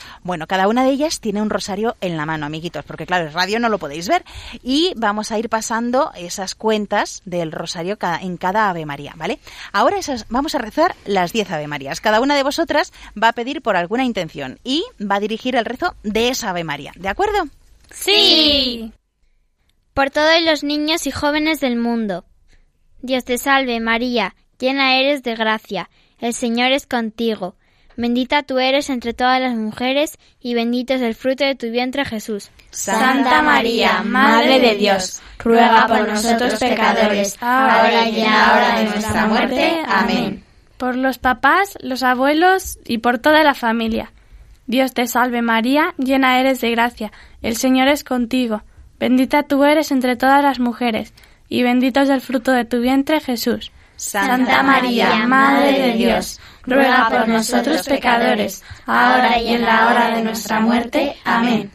Bueno, 0.23 0.45
cada 0.45 0.67
una 0.67 0.83
de 0.83 0.91
ellas 0.91 1.19
tiene 1.19 1.41
un 1.41 1.49
rosario 1.49 1.95
en 1.99 2.15
la 2.15 2.25
mano, 2.25 2.45
amiguitos, 2.45 2.85
porque 2.85 3.05
claro, 3.05 3.25
el 3.25 3.33
radio 3.33 3.59
no 3.59 3.69
lo 3.69 3.79
podéis 3.79 4.07
ver. 4.07 4.23
Y 4.61 4.93
vamos 4.95 5.31
a 5.31 5.39
ir 5.39 5.49
pasando 5.49 6.11
esas 6.15 6.53
cuentas 6.53 7.21
del 7.25 7.51
rosario 7.51 7.97
en 8.21 8.37
cada 8.37 8.69
Ave 8.69 8.85
María, 8.85 9.13
¿vale? 9.15 9.39
Ahora 9.71 9.97
esas, 9.97 10.25
vamos 10.29 10.53
a 10.55 10.59
rezar 10.59 10.95
las 11.05 11.33
10 11.33 11.51
Ave 11.51 11.67
Marías. 11.67 12.01
Cada 12.01 12.19
una 12.19 12.35
de 12.35 12.43
vosotras 12.43 12.93
va 13.21 13.29
a 13.29 13.33
pedir 13.33 13.61
por 13.61 13.75
alguna 13.75 14.05
intención 14.05 14.59
y 14.63 14.83
va 15.01 15.15
a 15.15 15.19
dirigir 15.19 15.55
el 15.55 15.65
rezo 15.65 15.95
de 16.03 16.29
esa 16.29 16.51
Ave 16.51 16.63
María, 16.63 16.91
¿de 16.95 17.09
acuerdo? 17.09 17.47
Sí. 17.89 18.91
Por 19.93 20.09
todos 20.09 20.41
los 20.43 20.63
niños 20.63 21.07
y 21.07 21.11
jóvenes 21.11 21.59
del 21.59 21.77
mundo. 21.77 22.25
Dios 23.01 23.25
te 23.25 23.37
salve 23.37 23.79
María, 23.79 24.35
llena 24.59 24.95
eres 24.99 25.23
de 25.23 25.35
gracia, 25.35 25.89
el 26.19 26.33
Señor 26.33 26.71
es 26.71 26.85
contigo. 26.85 27.55
Bendita 27.97 28.43
tú 28.43 28.59
eres 28.59 28.89
entre 28.89 29.13
todas 29.13 29.41
las 29.41 29.55
mujeres, 29.55 30.17
y 30.39 30.53
bendito 30.53 30.93
es 30.93 31.01
el 31.01 31.15
fruto 31.15 31.43
de 31.43 31.55
tu 31.55 31.69
vientre 31.69 32.05
Jesús. 32.05 32.51
Santa 32.71 33.41
María, 33.41 34.01
Madre 34.03 34.59
de 34.59 34.75
Dios, 34.75 35.21
ruega 35.39 35.87
por 35.87 36.07
nosotros 36.07 36.55
pecadores, 36.55 37.37
ahora 37.41 38.07
y 38.07 38.21
en 38.21 38.31
la 38.31 38.53
hora 38.53 38.79
de 38.79 38.85
nuestra 38.85 39.27
muerte. 39.27 39.81
Amén. 39.85 40.43
Por 40.77 40.95
los 40.95 41.17
papás, 41.19 41.77
los 41.81 42.01
abuelos 42.01 42.79
y 42.85 42.99
por 42.99 43.19
toda 43.19 43.43
la 43.43 43.53
familia. 43.53 44.11
Dios 44.67 44.93
te 44.93 45.05
salve 45.07 45.41
María, 45.41 45.93
llena 45.97 46.39
eres 46.39 46.61
de 46.61 46.71
gracia, 46.71 47.11
el 47.41 47.57
Señor 47.57 47.87
es 47.87 48.03
contigo. 48.03 48.63
Bendita 48.99 49.43
tú 49.43 49.63
eres 49.63 49.91
entre 49.91 50.15
todas 50.15 50.41
las 50.41 50.59
mujeres, 50.59 51.13
y 51.49 51.63
bendito 51.63 51.99
es 51.99 52.09
el 52.09 52.21
fruto 52.21 52.51
de 52.51 52.65
tu 52.65 52.79
vientre 52.79 53.19
Jesús. 53.19 53.71
Santa 53.97 54.63
María, 54.63 55.27
Madre 55.27 55.79
de 55.79 55.93
Dios, 55.93 56.39
ruega 56.63 57.09
por 57.09 57.27
nosotros 57.27 57.83
pecadores, 57.83 58.63
ahora 58.85 59.39
y 59.39 59.53
en 59.53 59.61
la 59.63 59.87
hora 59.87 60.15
de 60.15 60.23
nuestra 60.23 60.59
muerte. 60.59 61.15
Amén. 61.23 61.71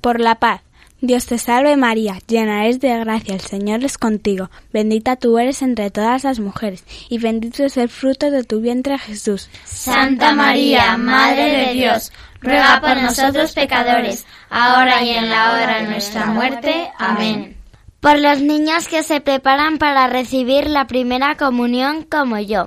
Por 0.00 0.20
la 0.20 0.36
paz. 0.36 0.60
Dios 1.00 1.26
te 1.26 1.38
salve 1.38 1.76
María, 1.76 2.18
llena 2.26 2.64
eres 2.64 2.80
de 2.80 2.98
gracia, 2.98 3.34
el 3.34 3.40
Señor 3.40 3.84
es 3.84 3.98
contigo, 3.98 4.50
bendita 4.72 5.14
tú 5.14 5.38
eres 5.38 5.62
entre 5.62 5.92
todas 5.92 6.24
las 6.24 6.40
mujeres, 6.40 6.84
y 7.08 7.18
bendito 7.18 7.62
es 7.62 7.76
el 7.76 7.88
fruto 7.88 8.32
de 8.32 8.42
tu 8.42 8.60
vientre 8.60 8.98
Jesús. 8.98 9.48
Santa 9.64 10.32
María, 10.32 10.96
Madre 10.96 11.66
de 11.66 11.74
Dios, 11.74 12.10
ruega 12.40 12.80
por 12.80 12.96
nosotros 12.96 13.52
pecadores, 13.52 14.26
ahora 14.50 15.04
y 15.04 15.10
en 15.10 15.30
la 15.30 15.52
hora 15.52 15.82
de 15.82 15.88
nuestra 15.88 16.26
muerte. 16.26 16.90
Amén. 16.98 17.56
Por 18.00 18.18
los 18.18 18.40
niños 18.40 18.88
que 18.88 19.04
se 19.04 19.20
preparan 19.20 19.78
para 19.78 20.08
recibir 20.08 20.68
la 20.68 20.88
primera 20.88 21.36
comunión 21.36 22.02
como 22.02 22.38
yo. 22.40 22.66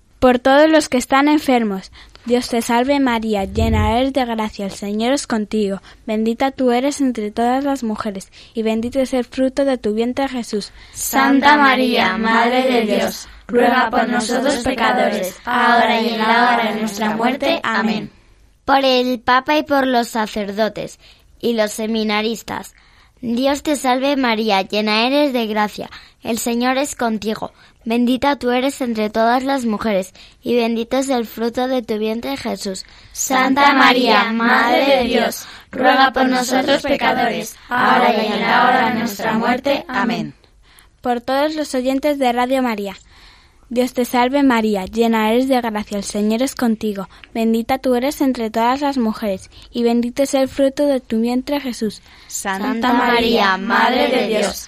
Por 0.21 0.37
todos 0.37 0.69
los 0.69 0.87
que 0.87 0.99
están 0.99 1.27
enfermos, 1.27 1.91
Dios 2.25 2.47
te 2.47 2.61
salve 2.61 2.99
María, 2.99 3.45
llena 3.45 3.97
eres 3.97 4.13
de 4.13 4.23
gracia, 4.23 4.65
el 4.65 4.71
Señor 4.71 5.13
es 5.13 5.25
contigo, 5.25 5.81
bendita 6.05 6.51
tú 6.51 6.69
eres 6.71 7.01
entre 7.01 7.31
todas 7.31 7.63
las 7.63 7.81
mujeres, 7.81 8.31
y 8.53 8.61
bendito 8.61 8.99
es 8.99 9.15
el 9.15 9.25
fruto 9.25 9.65
de 9.65 9.79
tu 9.79 9.95
vientre 9.95 10.29
Jesús. 10.29 10.71
Santa 10.93 11.57
María, 11.57 12.19
Madre 12.19 12.71
de 12.71 12.81
Dios, 12.97 13.27
ruega 13.47 13.89
por 13.89 14.07
nosotros 14.07 14.57
pecadores, 14.57 15.39
ahora 15.43 15.99
y 15.99 16.09
en 16.09 16.19
la 16.19 16.53
hora 16.53 16.71
de 16.71 16.81
nuestra 16.81 17.15
muerte. 17.15 17.59
Amén. 17.63 18.11
Por 18.63 18.85
el 18.85 19.19
Papa 19.21 19.57
y 19.57 19.63
por 19.63 19.87
los 19.87 20.09
sacerdotes 20.09 20.99
y 21.39 21.53
los 21.53 21.71
seminaristas. 21.71 22.75
Dios 23.21 23.63
te 23.63 23.75
salve 23.75 24.15
María, 24.17 24.61
llena 24.61 25.07
eres 25.07 25.33
de 25.33 25.47
gracia, 25.47 25.89
el 26.21 26.37
Señor 26.37 26.77
es 26.77 26.95
contigo. 26.95 27.53
Bendita 27.83 28.35
tú 28.35 28.51
eres 28.51 28.79
entre 28.81 29.09
todas 29.09 29.43
las 29.43 29.65
mujeres, 29.65 30.13
y 30.43 30.55
bendito 30.55 30.97
es 30.97 31.09
el 31.09 31.25
fruto 31.25 31.67
de 31.67 31.81
tu 31.81 31.97
vientre 31.97 32.37
Jesús. 32.37 32.85
Santa 33.11 33.73
María, 33.73 34.31
Madre 34.31 34.97
de 34.97 35.03
Dios, 35.05 35.45
ruega 35.71 36.13
por 36.13 36.27
nosotros 36.27 36.83
pecadores, 36.83 37.55
ahora 37.69 38.13
y 38.15 38.33
en 38.33 38.41
la 38.41 38.67
hora 38.67 38.89
de 38.89 38.99
nuestra 38.99 39.33
muerte. 39.33 39.83
Amén. 39.87 40.35
Por 41.01 41.21
todos 41.21 41.55
los 41.55 41.73
oyentes 41.73 42.19
de 42.19 42.31
Radio 42.31 42.61
María. 42.61 42.95
Dios 43.71 43.93
te 43.93 44.03
salve 44.03 44.43
María, 44.43 44.83
llena 44.83 45.31
eres 45.31 45.47
de 45.47 45.61
gracia, 45.61 45.97
el 45.97 46.03
Señor 46.03 46.43
es 46.43 46.55
contigo, 46.55 47.07
bendita 47.33 47.77
tú 47.77 47.95
eres 47.95 48.19
entre 48.19 48.49
todas 48.51 48.81
las 48.81 48.97
mujeres, 48.97 49.49
y 49.71 49.83
bendito 49.83 50.23
es 50.23 50.33
el 50.33 50.49
fruto 50.49 50.85
de 50.87 50.99
tu 50.99 51.21
vientre 51.21 51.61
Jesús. 51.61 52.01
Santa 52.27 52.91
María, 52.91 53.55
Madre 53.55 54.09
de 54.09 54.27
Dios, 54.27 54.67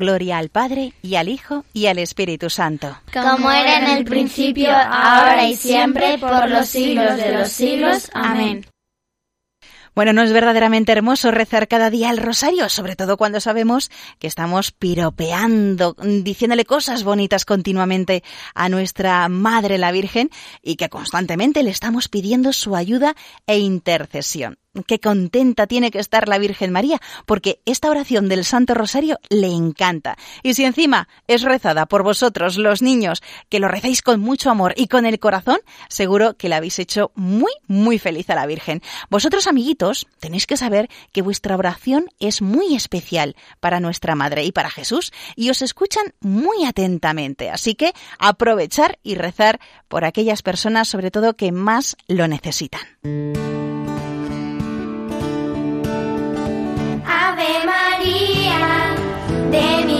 Gloria 0.00 0.38
al 0.38 0.48
Padre, 0.48 0.94
y 1.02 1.14
al 1.14 1.28
Hijo, 1.28 1.64
y 1.72 1.86
al 1.86 1.98
Espíritu 1.98 2.50
Santo. 2.50 2.98
Como 3.12 3.50
era 3.52 3.78
en 3.78 3.98
el 3.98 4.04
principio, 4.04 4.70
ahora 4.72 5.46
y 5.46 5.54
siempre, 5.54 6.18
por 6.18 6.50
los 6.50 6.66
siglos 6.68 7.16
de 7.16 7.38
los 7.38 7.48
siglos. 7.50 8.10
Amén. 8.12 8.66
Bueno, 9.94 10.12
no 10.12 10.22
es 10.22 10.32
verdaderamente 10.32 10.92
hermoso 10.92 11.30
rezar 11.30 11.68
cada 11.68 11.90
día 11.90 12.10
el 12.10 12.18
rosario, 12.18 12.68
sobre 12.68 12.96
todo 12.96 13.16
cuando 13.16 13.40
sabemos 13.40 13.90
que 14.18 14.28
estamos 14.28 14.70
piropeando, 14.70 15.96
diciéndole 16.22 16.64
cosas 16.64 17.02
bonitas 17.02 17.44
continuamente 17.44 18.22
a 18.54 18.68
nuestra 18.68 19.28
Madre 19.28 19.78
la 19.78 19.92
Virgen 19.92 20.30
y 20.62 20.76
que 20.76 20.88
constantemente 20.88 21.62
le 21.62 21.70
estamos 21.70 22.08
pidiendo 22.08 22.52
su 22.52 22.76
ayuda 22.76 23.14
e 23.46 23.58
intercesión. 23.58 24.58
Qué 24.86 25.00
contenta 25.00 25.66
tiene 25.66 25.90
que 25.90 25.98
estar 25.98 26.28
la 26.28 26.38
Virgen 26.38 26.70
María, 26.70 27.00
porque 27.26 27.60
esta 27.66 27.90
oración 27.90 28.28
del 28.28 28.44
Santo 28.44 28.74
Rosario 28.74 29.18
le 29.28 29.48
encanta. 29.48 30.16
Y 30.44 30.54
si 30.54 30.64
encima 30.64 31.08
es 31.26 31.42
rezada 31.42 31.86
por 31.86 32.04
vosotros, 32.04 32.56
los 32.56 32.80
niños, 32.80 33.20
que 33.48 33.58
lo 33.58 33.66
rezáis 33.66 34.00
con 34.00 34.20
mucho 34.20 34.48
amor 34.48 34.74
y 34.76 34.86
con 34.86 35.06
el 35.06 35.18
corazón, 35.18 35.58
seguro 35.88 36.36
que 36.36 36.48
la 36.48 36.58
habéis 36.58 36.78
hecho 36.78 37.10
muy, 37.16 37.50
muy 37.66 37.98
feliz 37.98 38.30
a 38.30 38.36
la 38.36 38.46
Virgen. 38.46 38.80
Vosotros, 39.10 39.48
amiguitos, 39.48 40.06
tenéis 40.20 40.46
que 40.46 40.56
saber 40.56 40.88
que 41.12 41.22
vuestra 41.22 41.56
oración 41.56 42.06
es 42.20 42.40
muy 42.40 42.76
especial 42.76 43.34
para 43.58 43.80
nuestra 43.80 44.14
Madre 44.14 44.44
y 44.44 44.52
para 44.52 44.70
Jesús, 44.70 45.12
y 45.34 45.50
os 45.50 45.62
escuchan 45.62 46.14
muy 46.20 46.64
atentamente. 46.64 47.50
Así 47.50 47.74
que 47.74 47.92
aprovechar 48.20 49.00
y 49.02 49.16
rezar 49.16 49.58
por 49.88 50.04
aquellas 50.04 50.42
personas, 50.42 50.86
sobre 50.86 51.10
todo, 51.10 51.34
que 51.34 51.50
más 51.50 51.96
lo 52.06 52.28
necesitan. 52.28 52.80
De 59.50 59.84
mi 59.84 59.99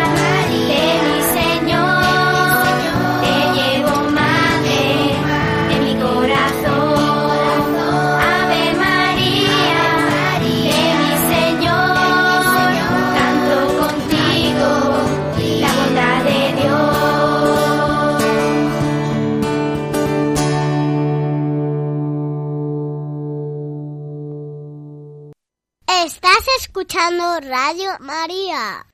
escuchando 26.71 27.37
Radio 27.41 27.91
María. 27.99 28.85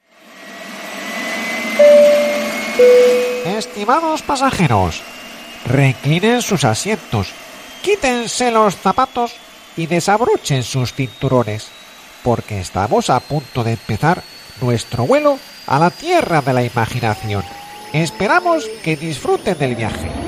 Estimados 3.46 4.24
pasajeros, 4.24 5.04
reclinen 5.64 6.42
sus 6.42 6.64
asientos, 6.64 7.28
quítense 7.84 8.50
los 8.50 8.76
zapatos 8.78 9.36
y 9.76 9.86
desabrochen 9.86 10.64
sus 10.64 10.92
cinturones, 10.94 11.68
porque 12.24 12.62
estamos 12.62 13.12
a 13.12 13.20
punto 13.20 13.64
de 13.64 13.74
empezar 13.74 14.24
nuestro 14.60 15.06
vuelo 15.06 15.38
a 15.68 15.78
la 15.78 15.92
tierra 15.92 16.42
de 16.42 16.54
la 16.54 16.64
imaginación. 16.64 17.44
Esperamos 17.94 18.68
que 18.84 18.98
disfruten 18.98 19.56
del 19.60 19.76
viaje. 19.76 20.27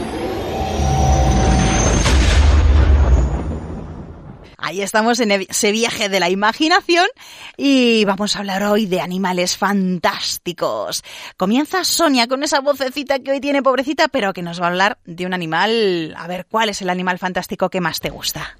Ahí 4.61 4.81
estamos 4.81 5.19
en 5.19 5.31
ese 5.31 5.71
viaje 5.71 6.09
de 6.09 6.19
la 6.19 6.29
imaginación 6.29 7.07
y 7.55 8.03
vamos 8.05 8.35
a 8.35 8.39
hablar 8.39 8.63
hoy 8.63 8.85
de 8.85 8.99
animales 8.99 9.57
fantásticos. 9.57 11.03
Comienza 11.37 11.83
Sonia 11.85 12.27
con 12.27 12.43
esa 12.43 12.59
vocecita 12.59 13.19
que 13.19 13.31
hoy 13.31 13.39
tiene 13.39 13.63
pobrecita, 13.63 14.09
pero 14.09 14.33
que 14.33 14.41
nos 14.41 14.59
va 14.61 14.65
a 14.65 14.69
hablar 14.69 14.99
de 15.05 15.25
un 15.25 15.33
animal. 15.33 16.13
A 16.17 16.27
ver, 16.27 16.45
¿cuál 16.45 16.69
es 16.69 16.81
el 16.81 16.89
animal 16.89 17.19
fantástico 17.19 17.69
que 17.69 17.79
más 17.79 18.01
te 18.01 18.09
gusta? 18.09 18.57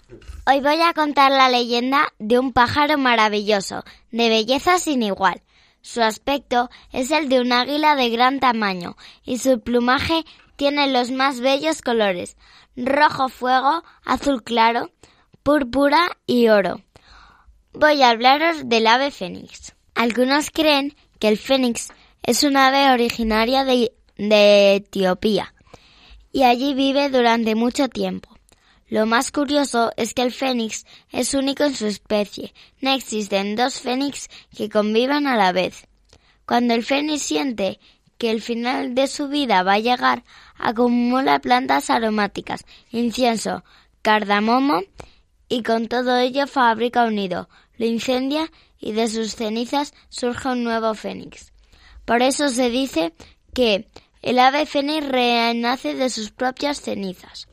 Hoy 0.48 0.62
voy 0.62 0.82
a 0.82 0.94
contar 0.94 1.32
la 1.32 1.50
leyenda 1.50 2.14
de 2.18 2.40
un 2.40 2.54
pájaro 2.54 2.98
maravilloso, 2.98 3.84
de 4.12 4.30
belleza 4.30 4.80
sin 4.80 5.04
igual. 5.04 5.42
Su 5.82 6.02
aspecto 6.02 6.70
es 6.94 7.12
el 7.12 7.30
de 7.30 7.42
un 7.42 7.52
águila 7.52 7.96
de 7.96 8.10
gran 8.10 8.40
tamaño 8.40 8.96
y 9.24 9.38
su 9.38 9.60
plumaje 9.60 10.24
tiene 10.56 10.92
los 10.92 11.12
más 11.12 11.40
bellos 11.40 11.82
colores 11.82 12.38
rojo 12.86 13.30
fuego, 13.30 13.84
azul 14.06 14.44
claro, 14.44 14.92
púrpura 15.50 16.16
y 16.28 16.48
oro. 16.50 16.84
Voy 17.74 18.04
a 18.04 18.12
hablaros 18.12 18.70
del 18.70 18.86
ave 18.86 19.10
fénix. 19.10 19.74
Algunos 19.96 20.52
creen 20.52 20.96
que 21.18 21.28
el 21.28 21.40
fénix 21.40 21.88
es 22.22 22.44
un 22.44 22.56
ave 22.56 22.92
originaria 22.92 23.66
de, 23.66 23.92
de 24.16 24.76
Etiopía 24.76 25.56
y 26.32 26.44
allí 26.44 26.76
vive 26.76 27.10
durante 27.10 27.56
mucho 27.56 27.90
tiempo. 27.90 28.30
Lo 28.90 29.08
más 29.08 29.32
curioso 29.32 29.92
es 29.98 30.14
que 30.14 30.22
el 30.22 30.32
fénix 30.32 30.86
es 31.12 31.34
único 31.34 31.64
en 31.64 31.74
su 31.74 31.88
especie. 31.88 32.54
No 32.80 32.92
existen 32.92 33.56
dos 33.56 33.80
fénix 33.80 34.30
que 34.56 34.70
convivan 34.70 35.26
a 35.26 35.36
la 35.36 35.52
vez. 35.52 35.88
Cuando 36.46 36.76
el 36.76 36.84
fénix 36.84 37.24
siente 37.24 37.80
que 38.20 38.30
el 38.30 38.44
final 38.44 38.94
de 38.94 39.08
su 39.08 39.30
vida 39.30 39.64
va 39.64 39.74
a 39.74 39.80
llegar, 39.80 40.24
acumula 40.60 41.40
plantas 41.40 41.90
aromáticas, 41.90 42.66
incienso, 42.92 43.64
cardamomo 44.04 44.84
y 45.50 45.64
con 45.64 45.88
todo 45.88 46.18
ello 46.18 46.46
fabrica 46.46 47.06
un 47.06 47.16
nido, 47.16 47.50
lo 47.78 47.86
incendia 47.86 48.52
y 48.80 48.94
de 48.94 49.08
sus 49.08 49.36
cenizas 49.36 49.94
surge 50.10 50.48
un 50.48 50.64
nuevo 50.64 50.94
fénix. 50.94 51.52
Por 52.06 52.22
eso 52.22 52.50
se 52.50 52.70
dice 52.70 53.14
que 53.54 53.88
el 54.22 54.40
ave 54.40 54.66
fénix 54.66 55.08
renace 55.08 55.96
de 55.96 56.10
sus 56.10 56.32
propias 56.32 56.80
cenizas. 56.80 57.48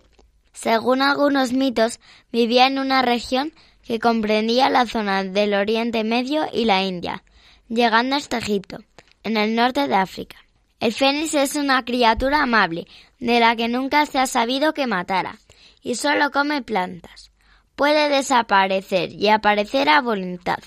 Según 0.52 1.02
algunos 1.02 1.52
mitos, 1.52 2.00
vivía 2.30 2.66
en 2.66 2.78
una 2.78 3.02
región 3.02 3.52
que 3.82 3.98
comprendía 3.98 4.68
la 4.68 4.86
zona 4.86 5.24
del 5.24 5.54
Oriente 5.54 6.04
Medio 6.04 6.46
y 6.52 6.64
la 6.64 6.82
India, 6.82 7.24
llegando 7.68 8.16
hasta 8.16 8.38
Egipto, 8.38 8.78
en 9.22 9.36
el 9.36 9.54
norte 9.54 9.88
de 9.88 9.94
África. 9.94 10.36
El 10.80 10.92
fénix 10.92 11.34
es 11.34 11.56
una 11.56 11.84
criatura 11.84 12.42
amable, 12.42 12.86
de 13.20 13.40
la 13.40 13.56
que 13.56 13.68
nunca 13.68 14.04
se 14.04 14.18
ha 14.18 14.26
sabido 14.26 14.74
que 14.74 14.86
matara, 14.86 15.38
y 15.82 15.94
solo 15.94 16.30
come 16.30 16.62
plantas 16.62 17.30
puede 17.76 18.08
desaparecer 18.08 19.12
y 19.12 19.28
aparecer 19.28 19.88
a 19.88 20.00
voluntad. 20.00 20.58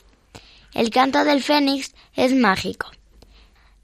El 0.73 0.91
canto 0.91 1.25
del 1.25 1.43
fénix 1.43 1.93
es 2.15 2.33
mágico. 2.33 2.89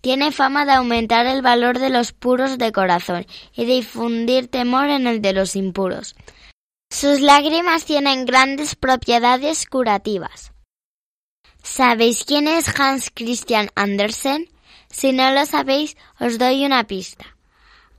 Tiene 0.01 0.31
fama 0.31 0.65
de 0.65 0.73
aumentar 0.73 1.25
el 1.25 1.41
valor 1.41 1.79
de 1.79 1.89
los 1.89 2.13
puros 2.13 2.59
de 2.59 2.71
corazón 2.71 3.25
y 3.53 3.65
difundir 3.65 4.47
temor 4.47 4.87
en 4.89 5.07
el 5.07 5.21
de 5.21 5.33
los 5.33 5.55
impuros. 5.55 6.15
Sus 6.91 7.19
lágrimas 7.21 7.85
tienen 7.85 8.25
grandes 8.25 8.75
propiedades 8.75 9.65
curativas. 9.65 10.53
¿Sabéis 11.63 12.23
quién 12.23 12.47
es 12.47 12.69
Hans 12.79 13.09
Christian 13.11 13.69
Andersen? 13.73 14.47
Si 14.91 15.11
no 15.11 15.31
lo 15.31 15.45
sabéis, 15.47 15.97
os 16.19 16.37
doy 16.37 16.63
una 16.63 16.85
pista. 16.85 17.25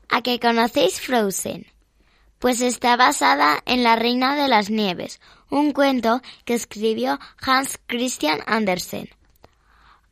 ¿A 0.08 0.22
que 0.22 0.38
conocéis 0.38 1.00
Frozen? 1.00 1.66
Pues 2.38 2.60
está 2.60 2.96
basada 2.96 3.62
en 3.66 3.82
La 3.82 3.96
Reina 3.96 4.36
de 4.36 4.48
las 4.48 4.70
Nieves, 4.70 5.20
un 5.50 5.72
cuento 5.72 6.20
que 6.44 6.54
escribió 6.54 7.18
Hans 7.40 7.78
Christian 7.86 8.40
Andersen. 8.46 9.08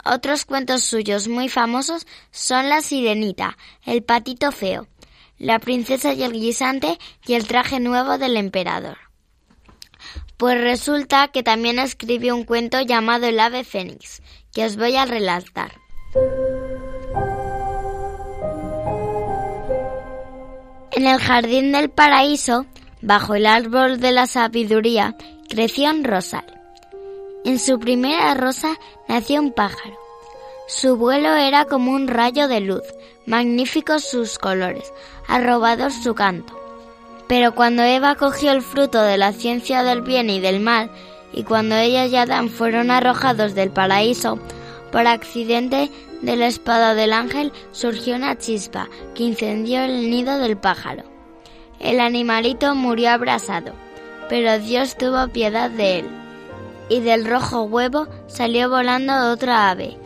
Otros 0.04 0.44
cuentos 0.44 0.84
suyos 0.84 1.28
muy 1.28 1.48
famosos 1.48 2.06
son 2.30 2.68
La 2.68 2.82
Sirenita, 2.82 3.56
El 3.84 4.02
Patito 4.02 4.52
Feo, 4.52 4.86
La 5.38 5.58
Princesa 5.58 6.12
y 6.12 6.22
el 6.22 6.32
Guisante 6.32 6.98
y 7.26 7.34
El 7.34 7.46
Traje 7.46 7.80
Nuevo 7.80 8.18
del 8.18 8.36
Emperador. 8.36 8.98
Pues 10.36 10.60
resulta 10.60 11.28
que 11.28 11.42
también 11.42 11.78
escribió 11.78 12.36
un 12.36 12.44
cuento 12.44 12.80
llamado 12.82 13.26
El 13.26 13.40
Ave 13.40 13.64
Fénix, 13.64 14.20
que 14.52 14.66
os 14.66 14.76
voy 14.76 14.96
a 14.96 15.06
relatar. 15.06 15.72
En 20.96 21.08
el 21.08 21.18
jardín 21.18 21.72
del 21.72 21.90
paraíso, 21.90 22.66
bajo 23.02 23.34
el 23.34 23.46
árbol 23.46 23.98
de 23.98 24.12
la 24.12 24.28
sabiduría, 24.28 25.16
creció 25.48 25.90
un 25.90 26.04
rosal. 26.04 26.44
En 27.44 27.58
su 27.58 27.80
primera 27.80 28.32
rosa 28.34 28.78
nació 29.08 29.40
un 29.40 29.52
pájaro. 29.52 29.96
Su 30.68 30.96
vuelo 30.96 31.34
era 31.34 31.64
como 31.64 31.90
un 31.90 32.06
rayo 32.06 32.46
de 32.46 32.60
luz, 32.60 32.84
magníficos 33.26 34.04
sus 34.04 34.38
colores, 34.38 34.92
arrobados 35.26 35.94
su 35.94 36.14
canto. 36.14 36.56
Pero 37.26 37.56
cuando 37.56 37.82
Eva 37.82 38.14
cogió 38.14 38.52
el 38.52 38.62
fruto 38.62 39.02
de 39.02 39.18
la 39.18 39.32
ciencia 39.32 39.82
del 39.82 40.02
bien 40.02 40.30
y 40.30 40.38
del 40.38 40.60
mal, 40.60 40.92
y 41.32 41.42
cuando 41.42 41.74
ella 41.74 42.06
y 42.06 42.14
Adán 42.14 42.50
fueron 42.50 42.92
arrojados 42.92 43.56
del 43.56 43.70
paraíso, 43.70 44.38
por 44.92 45.08
accidente 45.08 45.90
de 46.22 46.36
la 46.36 46.46
espada 46.46 46.94
del 46.94 47.12
ángel 47.12 47.52
surgió 47.72 48.16
una 48.16 48.38
chispa 48.38 48.88
que 49.14 49.24
incendió 49.24 49.82
el 49.82 50.10
nido 50.10 50.38
del 50.38 50.56
pájaro. 50.56 51.04
El 51.80 52.00
animalito 52.00 52.74
murió 52.74 53.10
abrasado, 53.10 53.72
pero 54.28 54.58
Dios 54.58 54.96
tuvo 54.96 55.28
piedad 55.28 55.70
de 55.70 56.00
él. 56.00 56.06
Y 56.88 57.00
del 57.00 57.24
rojo 57.24 57.62
huevo 57.62 58.06
salió 58.26 58.68
volando 58.68 59.30
otra 59.30 59.70
ave, 59.70 59.96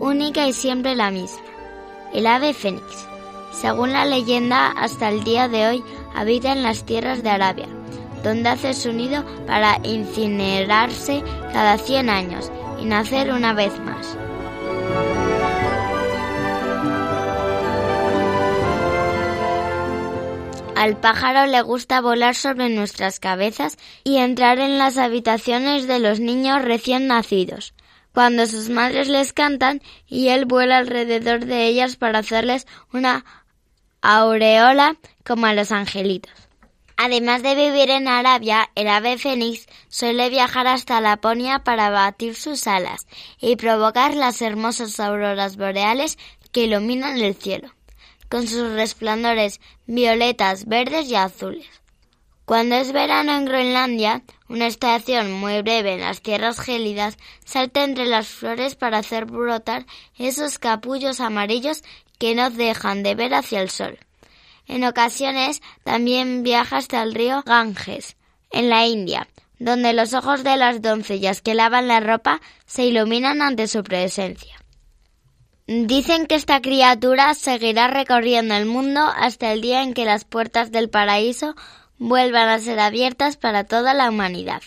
única 0.00 0.46
y 0.46 0.52
siempre 0.52 0.94
la 0.94 1.10
misma, 1.10 1.42
el 2.12 2.26
ave 2.26 2.54
fénix. 2.54 3.06
Según 3.52 3.92
la 3.92 4.04
leyenda, 4.04 4.68
hasta 4.68 5.08
el 5.08 5.24
día 5.24 5.48
de 5.48 5.66
hoy 5.66 5.84
habita 6.14 6.52
en 6.52 6.62
las 6.62 6.84
tierras 6.84 7.22
de 7.22 7.30
Arabia, 7.30 7.68
donde 8.22 8.48
hace 8.48 8.74
su 8.74 8.92
nido 8.92 9.24
para 9.46 9.78
incinerarse 9.82 11.22
cada 11.52 11.76
100 11.78 12.08
años 12.08 12.52
y 12.80 12.84
nacer 12.84 13.32
una 13.32 13.52
vez 13.52 13.72
más. 13.80 14.16
Al 20.78 20.96
pájaro 20.96 21.50
le 21.50 21.60
gusta 21.62 22.00
volar 22.00 22.36
sobre 22.36 22.68
nuestras 22.68 23.18
cabezas 23.18 23.78
y 24.04 24.18
entrar 24.18 24.60
en 24.60 24.78
las 24.78 24.96
habitaciones 24.96 25.88
de 25.88 25.98
los 25.98 26.20
niños 26.20 26.62
recién 26.62 27.08
nacidos, 27.08 27.74
cuando 28.12 28.46
sus 28.46 28.68
madres 28.68 29.08
les 29.08 29.32
cantan 29.32 29.82
y 30.06 30.28
él 30.28 30.44
vuela 30.44 30.78
alrededor 30.78 31.46
de 31.46 31.66
ellas 31.66 31.96
para 31.96 32.20
hacerles 32.20 32.68
una 32.92 33.24
aureola 34.02 34.96
como 35.26 35.46
a 35.46 35.52
los 35.52 35.72
angelitos. 35.72 36.32
Además 36.96 37.42
de 37.42 37.56
vivir 37.56 37.90
en 37.90 38.06
Arabia, 38.06 38.70
el 38.76 38.86
ave 38.86 39.18
fénix 39.18 39.66
suele 39.88 40.30
viajar 40.30 40.68
hasta 40.68 41.00
Laponia 41.00 41.64
para 41.64 41.90
batir 41.90 42.36
sus 42.36 42.68
alas 42.68 43.08
y 43.40 43.56
provocar 43.56 44.14
las 44.14 44.40
hermosas 44.42 45.00
auroras 45.00 45.56
boreales 45.56 46.18
que 46.52 46.66
iluminan 46.66 47.18
el 47.18 47.34
cielo 47.34 47.74
con 48.28 48.46
sus 48.46 48.72
resplandores 48.72 49.60
violetas, 49.86 50.66
verdes 50.66 51.08
y 51.08 51.14
azules. 51.14 51.66
Cuando 52.44 52.76
es 52.76 52.92
verano 52.92 53.32
en 53.32 53.44
Groenlandia, 53.44 54.22
una 54.48 54.66
estación 54.66 55.32
muy 55.32 55.60
breve 55.60 55.92
en 55.92 56.00
las 56.00 56.22
tierras 56.22 56.58
gélidas, 56.58 57.18
salta 57.44 57.84
entre 57.84 58.06
las 58.06 58.26
flores 58.26 58.74
para 58.74 58.98
hacer 58.98 59.26
brotar 59.26 59.84
esos 60.16 60.58
capullos 60.58 61.20
amarillos 61.20 61.82
que 62.18 62.34
no 62.34 62.48
dejan 62.48 63.02
de 63.02 63.14
ver 63.14 63.34
hacia 63.34 63.60
el 63.60 63.68
sol. 63.68 63.98
En 64.66 64.84
ocasiones 64.84 65.60
también 65.84 66.42
viaja 66.42 66.78
hasta 66.78 67.02
el 67.02 67.14
río 67.14 67.42
Ganges, 67.44 68.16
en 68.50 68.70
la 68.70 68.86
India, 68.86 69.28
donde 69.58 69.92
los 69.92 70.14
ojos 70.14 70.44
de 70.44 70.56
las 70.56 70.80
doncellas 70.80 71.42
que 71.42 71.54
lavan 71.54 71.88
la 71.88 72.00
ropa 72.00 72.40
se 72.66 72.84
iluminan 72.84 73.42
ante 73.42 73.66
su 73.66 73.82
presencia. 73.82 74.57
Dicen 75.70 76.26
que 76.26 76.34
esta 76.34 76.62
criatura 76.62 77.34
seguirá 77.34 77.88
recorriendo 77.88 78.54
el 78.54 78.64
mundo 78.64 79.02
hasta 79.02 79.52
el 79.52 79.60
día 79.60 79.82
en 79.82 79.92
que 79.92 80.06
las 80.06 80.24
puertas 80.24 80.72
del 80.72 80.88
paraíso 80.88 81.54
vuelvan 81.98 82.48
a 82.48 82.58
ser 82.58 82.80
abiertas 82.80 83.36
para 83.36 83.64
toda 83.64 83.92
la 83.92 84.08
humanidad. 84.08 84.62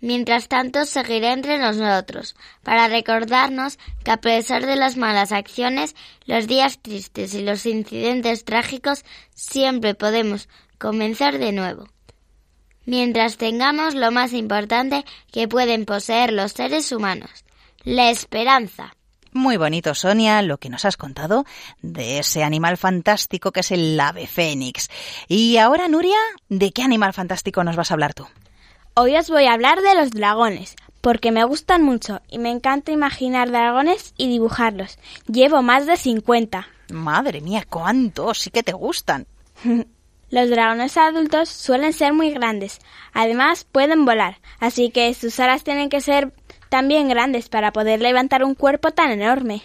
Mientras 0.00 0.46
tanto, 0.46 0.84
seguiré 0.84 1.32
entre 1.32 1.58
nosotros, 1.58 2.36
para 2.62 2.86
recordarnos 2.86 3.80
que 4.04 4.12
a 4.12 4.18
pesar 4.18 4.64
de 4.64 4.76
las 4.76 4.96
malas 4.96 5.32
acciones, 5.32 5.96
los 6.24 6.46
días 6.46 6.78
tristes 6.80 7.34
y 7.34 7.42
los 7.42 7.66
incidentes 7.66 8.44
trágicos, 8.44 9.04
siempre 9.34 9.96
podemos 9.96 10.48
comenzar 10.78 11.38
de 11.38 11.50
nuevo. 11.50 11.88
Mientras 12.84 13.38
tengamos 13.38 13.96
lo 13.96 14.12
más 14.12 14.34
importante 14.34 15.04
que 15.32 15.48
pueden 15.48 15.84
poseer 15.84 16.32
los 16.32 16.52
seres 16.52 16.92
humanos, 16.92 17.44
la 17.82 18.08
esperanza. 18.10 18.94
Muy 19.36 19.58
bonito, 19.58 19.94
Sonia, 19.94 20.40
lo 20.40 20.56
que 20.56 20.70
nos 20.70 20.86
has 20.86 20.96
contado 20.96 21.44
de 21.82 22.18
ese 22.18 22.42
animal 22.42 22.78
fantástico 22.78 23.52
que 23.52 23.60
es 23.60 23.70
el 23.70 24.00
ave 24.00 24.26
fénix. 24.26 24.88
Y 25.28 25.58
ahora, 25.58 25.88
Nuria, 25.88 26.16
¿de 26.48 26.72
qué 26.72 26.82
animal 26.82 27.12
fantástico 27.12 27.62
nos 27.62 27.76
vas 27.76 27.90
a 27.90 27.94
hablar 27.94 28.14
tú? 28.14 28.26
Hoy 28.94 29.14
os 29.14 29.28
voy 29.28 29.44
a 29.44 29.52
hablar 29.52 29.82
de 29.82 29.94
los 29.94 30.10
dragones, 30.10 30.74
porque 31.02 31.32
me 31.32 31.44
gustan 31.44 31.82
mucho 31.82 32.22
y 32.30 32.38
me 32.38 32.50
encanta 32.50 32.92
imaginar 32.92 33.50
dragones 33.50 34.14
y 34.16 34.26
dibujarlos. 34.26 34.98
Llevo 35.30 35.60
más 35.60 35.84
de 35.84 35.98
50. 35.98 36.66
Madre 36.88 37.42
mía, 37.42 37.66
cuántos, 37.68 38.38
sí 38.38 38.50
que 38.50 38.62
te 38.62 38.72
gustan. 38.72 39.26
Los 40.30 40.50
dragones 40.50 40.96
adultos 40.96 41.50
suelen 41.50 41.92
ser 41.92 42.12
muy 42.12 42.30
grandes. 42.30 42.80
Además, 43.12 43.64
pueden 43.70 44.04
volar, 44.06 44.40
así 44.58 44.90
que 44.90 45.14
sus 45.14 45.38
alas 45.38 45.62
tienen 45.62 45.88
que 45.88 46.00
ser 46.00 46.32
también 46.68 47.08
grandes 47.08 47.48
para 47.48 47.72
poder 47.72 48.00
levantar 48.00 48.44
un 48.44 48.54
cuerpo 48.54 48.90
tan 48.90 49.10
enorme. 49.10 49.62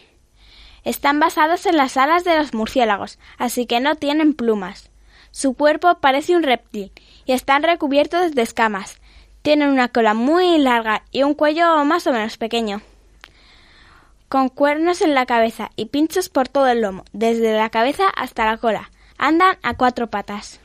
Están 0.83 1.19
basados 1.19 1.65
en 1.65 1.77
las 1.77 1.97
alas 1.97 2.23
de 2.23 2.37
los 2.37 2.53
murciélagos, 2.53 3.19
así 3.37 3.65
que 3.65 3.79
no 3.79 3.95
tienen 3.95 4.33
plumas. 4.33 4.89
Su 5.31 5.53
cuerpo 5.53 5.99
parece 5.99 6.35
un 6.35 6.43
reptil 6.43 6.91
y 7.25 7.33
están 7.33 7.63
recubiertos 7.63 8.33
de 8.33 8.41
escamas, 8.41 8.99
tienen 9.41 9.69
una 9.69 9.87
cola 9.87 10.13
muy 10.13 10.57
larga 10.59 11.03
y 11.11 11.23
un 11.23 11.33
cuello 11.33 11.83
más 11.83 12.05
o 12.05 12.11
menos 12.11 12.37
pequeño. 12.37 12.81
Con 14.29 14.49
cuernos 14.49 15.01
en 15.01 15.15
la 15.15 15.25
cabeza 15.25 15.71
y 15.75 15.85
pinchos 15.85 16.29
por 16.29 16.47
todo 16.47 16.67
el 16.67 16.81
lomo, 16.81 17.05
desde 17.11 17.57
la 17.57 17.69
cabeza 17.69 18.07
hasta 18.15 18.45
la 18.45 18.57
cola. 18.57 18.91
Andan 19.17 19.57
a 19.61 19.75
cuatro 19.75 20.07
patas. 20.09 20.59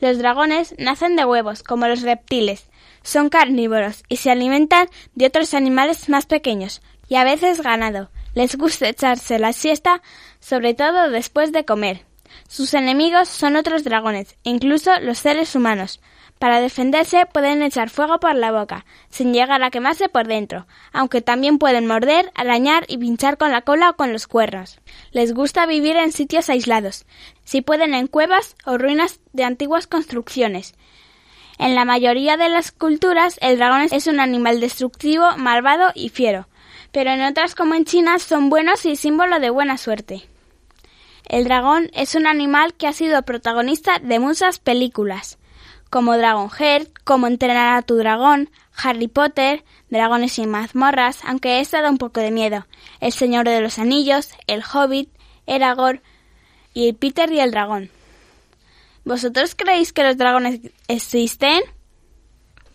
Los 0.00 0.18
dragones 0.18 0.74
nacen 0.78 1.14
de 1.14 1.24
huevos, 1.24 1.62
como 1.62 1.86
los 1.88 2.02
reptiles. 2.02 2.69
Son 3.02 3.28
carnívoros 3.28 4.02
y 4.08 4.16
se 4.16 4.30
alimentan 4.30 4.88
de 5.14 5.26
otros 5.26 5.54
animales 5.54 6.08
más 6.08 6.26
pequeños 6.26 6.82
y 7.08 7.16
a 7.16 7.24
veces 7.24 7.62
ganado. 7.62 8.10
Les 8.34 8.56
gusta 8.56 8.88
echarse 8.88 9.38
la 9.38 9.52
siesta, 9.52 10.02
sobre 10.38 10.74
todo 10.74 11.10
después 11.10 11.52
de 11.52 11.64
comer. 11.64 12.04
Sus 12.48 12.74
enemigos 12.74 13.28
son 13.28 13.56
otros 13.56 13.84
dragones, 13.84 14.36
incluso 14.44 14.98
los 15.00 15.18
seres 15.18 15.54
humanos. 15.54 16.00
Para 16.38 16.60
defenderse 16.60 17.26
pueden 17.26 17.62
echar 17.62 17.90
fuego 17.90 18.18
por 18.18 18.34
la 18.34 18.50
boca, 18.50 18.86
sin 19.10 19.34
llegar 19.34 19.62
a 19.62 19.70
quemarse 19.70 20.08
por 20.08 20.26
dentro, 20.26 20.66
aunque 20.90 21.20
también 21.20 21.58
pueden 21.58 21.86
morder, 21.86 22.32
arañar 22.34 22.86
y 22.88 22.96
pinchar 22.96 23.36
con 23.36 23.52
la 23.52 23.60
cola 23.60 23.90
o 23.90 23.96
con 23.96 24.12
los 24.12 24.26
cuernos. 24.26 24.80
Les 25.12 25.34
gusta 25.34 25.66
vivir 25.66 25.96
en 25.96 26.12
sitios 26.12 26.48
aislados, 26.48 27.04
si 27.44 27.60
pueden 27.60 27.92
en 27.92 28.06
cuevas 28.06 28.56
o 28.64 28.78
ruinas 28.78 29.20
de 29.34 29.44
antiguas 29.44 29.86
construcciones. 29.86 30.74
En 31.60 31.74
la 31.74 31.84
mayoría 31.84 32.38
de 32.38 32.48
las 32.48 32.72
culturas 32.72 33.36
el 33.42 33.58
dragón 33.58 33.88
es 33.92 34.06
un 34.06 34.18
animal 34.18 34.60
destructivo, 34.60 35.36
malvado 35.36 35.92
y 35.94 36.08
fiero, 36.08 36.48
pero 36.90 37.10
en 37.10 37.20
otras 37.20 37.54
como 37.54 37.74
en 37.74 37.84
China 37.84 38.18
son 38.18 38.48
buenos 38.48 38.86
y 38.86 38.96
símbolo 38.96 39.40
de 39.40 39.50
buena 39.50 39.76
suerte. 39.76 40.26
El 41.28 41.44
dragón 41.44 41.90
es 41.92 42.14
un 42.14 42.26
animal 42.26 42.72
que 42.72 42.86
ha 42.86 42.94
sido 42.94 43.20
protagonista 43.24 43.98
de 43.98 44.18
muchas 44.18 44.58
películas 44.58 45.36
como 45.90 46.16
Dragonheart, 46.16 46.88
como 47.04 47.26
entrenar 47.26 47.76
a 47.76 47.82
tu 47.82 47.96
dragón, 47.96 48.48
Harry 48.82 49.08
Potter, 49.08 49.62
Dragones 49.90 50.38
y 50.38 50.46
mazmorras, 50.46 51.18
aunque 51.26 51.60
esta 51.60 51.82
da 51.82 51.90
un 51.90 51.98
poco 51.98 52.20
de 52.20 52.30
miedo, 52.30 52.66
El 53.00 53.12
Señor 53.12 53.46
de 53.46 53.60
los 53.60 53.78
Anillos, 53.78 54.30
El 54.46 54.62
Hobbit, 54.62 55.10
Eragor 55.46 56.00
y 56.72 56.94
Peter 56.94 57.30
y 57.30 57.40
el 57.40 57.50
Dragón. 57.50 57.90
¿Vosotros 59.04 59.54
creéis 59.54 59.92
que 59.92 60.04
los 60.04 60.16
dragones 60.16 60.60
existen? 60.88 61.60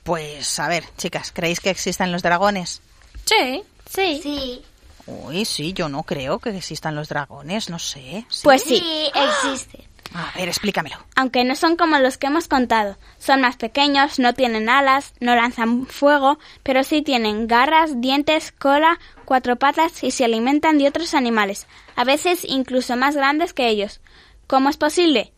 Pues 0.04 0.60
a 0.60 0.68
ver, 0.68 0.84
chicas, 0.98 1.32
¿creéis 1.32 1.60
que 1.60 1.70
existen 1.70 2.12
los 2.12 2.22
dragones? 2.22 2.82
Sí. 3.26 3.64
Sí. 3.90 4.20
Sí. 4.22 4.62
Uy, 5.08 5.46
sí, 5.46 5.74
yo 5.74 5.88
no 5.88 6.04
creo 6.04 6.40
que 6.40 6.50
existan 6.50 6.96
los 6.96 7.10
dragones, 7.10 7.70
no 7.70 7.80
sé. 7.80 8.26
Pues 8.44 8.64
sí. 8.64 8.78
Sí, 8.78 9.12
existe. 9.14 9.88
A 10.14 10.32
ver, 10.38 10.48
explícamelo. 10.48 10.96
Aunque 11.16 11.44
no 11.44 11.56
son 11.56 11.76
como 11.76 11.98
los 11.98 12.18
que 12.18 12.28
hemos 12.28 12.48
contado. 12.48 12.98
Son 13.18 13.42
más 13.42 13.58
pequeños, 13.58 14.18
no 14.18 14.34
tienen 14.34 14.70
alas, 14.70 15.14
no 15.20 15.36
lanzan 15.36 15.88
fuego, 15.88 16.40
pero 16.64 16.84
sí 16.84 17.02
tienen 17.02 17.48
garras, 17.48 18.00
dientes, 18.00 18.52
cola, 18.52 19.00
cuatro 19.26 19.58
patas 19.58 20.04
y 20.04 20.12
se 20.12 20.24
alimentan 20.24 20.78
de 20.78 20.88
otros 20.88 21.14
animales, 21.16 21.68
a 21.96 22.06
veces 22.06 22.46
incluso 22.48 22.96
más 22.96 23.16
grandes 23.16 23.54
que 23.54 23.68
ellos. 23.68 24.00
¿Cómo 24.48 24.70
es 24.70 24.78
posible? 24.78 25.34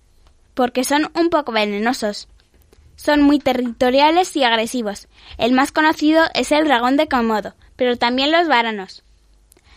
Porque 0.58 0.84
son 0.84 1.12
un 1.14 1.30
poco 1.30 1.52
venenosos. 1.52 2.30
Son 2.96 3.22
muy 3.22 3.38
territoriales 3.38 4.36
y 4.36 4.44
agresivos. 4.44 5.08
El 5.38 5.52
más 5.52 5.72
conocido 5.72 6.24
es 6.34 6.52
el 6.52 6.66
dragón 6.66 6.98
de 6.98 7.08
Komodo, 7.08 7.54
pero 7.76 7.96
también 7.96 8.32
los 8.32 8.48
varanos. 8.48 9.04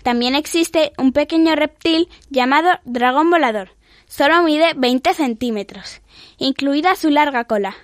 También 0.03 0.35
existe 0.35 0.93
un 0.97 1.13
pequeño 1.13 1.55
reptil 1.55 2.09
llamado 2.31 2.81
dragón 2.87 3.29
volador. 3.29 3.73
Solo 4.07 4.43
mide 4.43 4.73
20 4.75 5.13
centímetros, 5.13 6.01
incluida 6.39 6.95
su 6.95 7.11
larga 7.11 7.45
cola. 7.45 7.77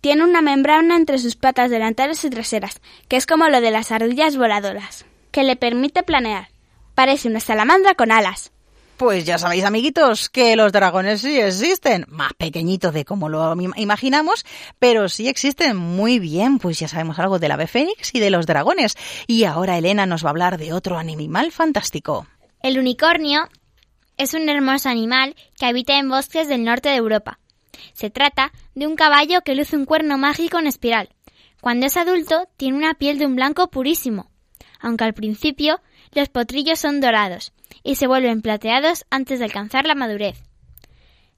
Tiene 0.00 0.24
una 0.24 0.42
membrana 0.42 0.96
entre 0.96 1.18
sus 1.18 1.36
patas 1.36 1.70
delanteras 1.70 2.24
y 2.24 2.30
traseras, 2.30 2.80
que 3.06 3.14
es 3.16 3.24
como 3.24 3.48
lo 3.50 3.60
de 3.60 3.70
las 3.70 3.92
ardillas 3.92 4.36
voladoras, 4.36 5.06
que 5.30 5.44
le 5.44 5.54
permite 5.54 6.02
planear. 6.02 6.48
Parece 6.96 7.28
una 7.28 7.38
salamandra 7.38 7.94
con 7.94 8.10
alas. 8.10 8.50
Pues 9.02 9.24
ya 9.24 9.36
sabéis, 9.36 9.64
amiguitos, 9.64 10.28
que 10.28 10.54
los 10.54 10.70
dragones 10.70 11.22
sí 11.22 11.36
existen, 11.40 12.06
más 12.08 12.34
pequeñitos 12.34 12.94
de 12.94 13.04
como 13.04 13.28
lo 13.28 13.52
imaginamos, 13.74 14.46
pero 14.78 15.08
sí 15.08 15.26
existen 15.26 15.76
muy 15.76 16.20
bien, 16.20 16.60
pues 16.60 16.78
ya 16.78 16.86
sabemos 16.86 17.18
algo 17.18 17.40
del 17.40 17.50
ave 17.50 17.66
fénix 17.66 18.14
y 18.14 18.20
de 18.20 18.30
los 18.30 18.46
dragones. 18.46 18.96
Y 19.26 19.42
ahora 19.42 19.76
Elena 19.76 20.06
nos 20.06 20.22
va 20.22 20.28
a 20.28 20.30
hablar 20.30 20.56
de 20.56 20.72
otro 20.72 20.98
animal 20.98 21.50
fantástico. 21.50 22.28
El 22.62 22.78
unicornio 22.78 23.48
es 24.18 24.34
un 24.34 24.48
hermoso 24.48 24.88
animal 24.88 25.34
que 25.58 25.66
habita 25.66 25.98
en 25.98 26.08
bosques 26.08 26.46
del 26.46 26.62
norte 26.62 26.90
de 26.90 26.94
Europa. 26.94 27.40
Se 27.94 28.08
trata 28.08 28.52
de 28.76 28.86
un 28.86 28.94
caballo 28.94 29.40
que 29.40 29.56
luce 29.56 29.74
un 29.74 29.84
cuerno 29.84 30.16
mágico 30.16 30.60
en 30.60 30.68
espiral. 30.68 31.08
Cuando 31.60 31.86
es 31.86 31.96
adulto 31.96 32.46
tiene 32.56 32.78
una 32.78 32.94
piel 32.94 33.18
de 33.18 33.26
un 33.26 33.34
blanco 33.34 33.68
purísimo, 33.68 34.30
aunque 34.78 35.02
al 35.02 35.12
principio 35.12 35.80
los 36.12 36.28
potrillos 36.28 36.78
son 36.78 37.00
dorados 37.00 37.52
y 37.82 37.96
se 37.96 38.06
vuelven 38.06 38.42
plateados 38.42 39.04
antes 39.10 39.38
de 39.38 39.44
alcanzar 39.44 39.86
la 39.86 39.94
madurez. 39.94 40.42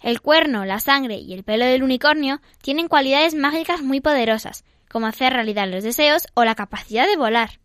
El 0.00 0.20
cuerno, 0.20 0.64
la 0.64 0.80
sangre 0.80 1.16
y 1.16 1.32
el 1.32 1.44
pelo 1.44 1.64
del 1.64 1.82
unicornio 1.82 2.40
tienen 2.60 2.88
cualidades 2.88 3.34
mágicas 3.34 3.82
muy 3.82 4.00
poderosas, 4.00 4.64
como 4.90 5.06
hacer 5.06 5.32
realidad 5.32 5.68
los 5.68 5.82
deseos 5.82 6.26
o 6.34 6.44
la 6.44 6.54
capacidad 6.54 7.06
de 7.06 7.16
volar. 7.16 7.58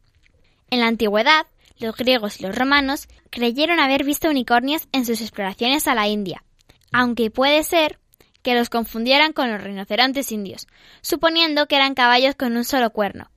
En 0.69 0.79
la 0.79 0.87
antigüedad, 0.87 1.47
los 1.79 1.95
griegos 1.95 2.39
y 2.39 2.43
los 2.43 2.55
romanos 2.55 3.07
creyeron 3.29 3.79
haber 3.79 4.03
visto 4.03 4.29
unicornios 4.29 4.87
en 4.91 5.05
sus 5.05 5.21
exploraciones 5.21 5.87
a 5.87 5.95
la 5.95 6.07
India, 6.07 6.43
aunque 6.91 7.31
puede 7.31 7.63
ser 7.63 7.99
que 8.41 8.55
los 8.55 8.69
confundieran 8.69 9.33
con 9.33 9.51
los 9.51 9.61
rinocerontes 9.61 10.31
indios, 10.31 10.67
suponiendo 11.01 11.67
que 11.67 11.75
eran 11.75 11.93
caballos 11.93 12.35
con 12.35 12.55
un 12.55 12.63
solo 12.63 12.91
cuerno, 12.91 13.29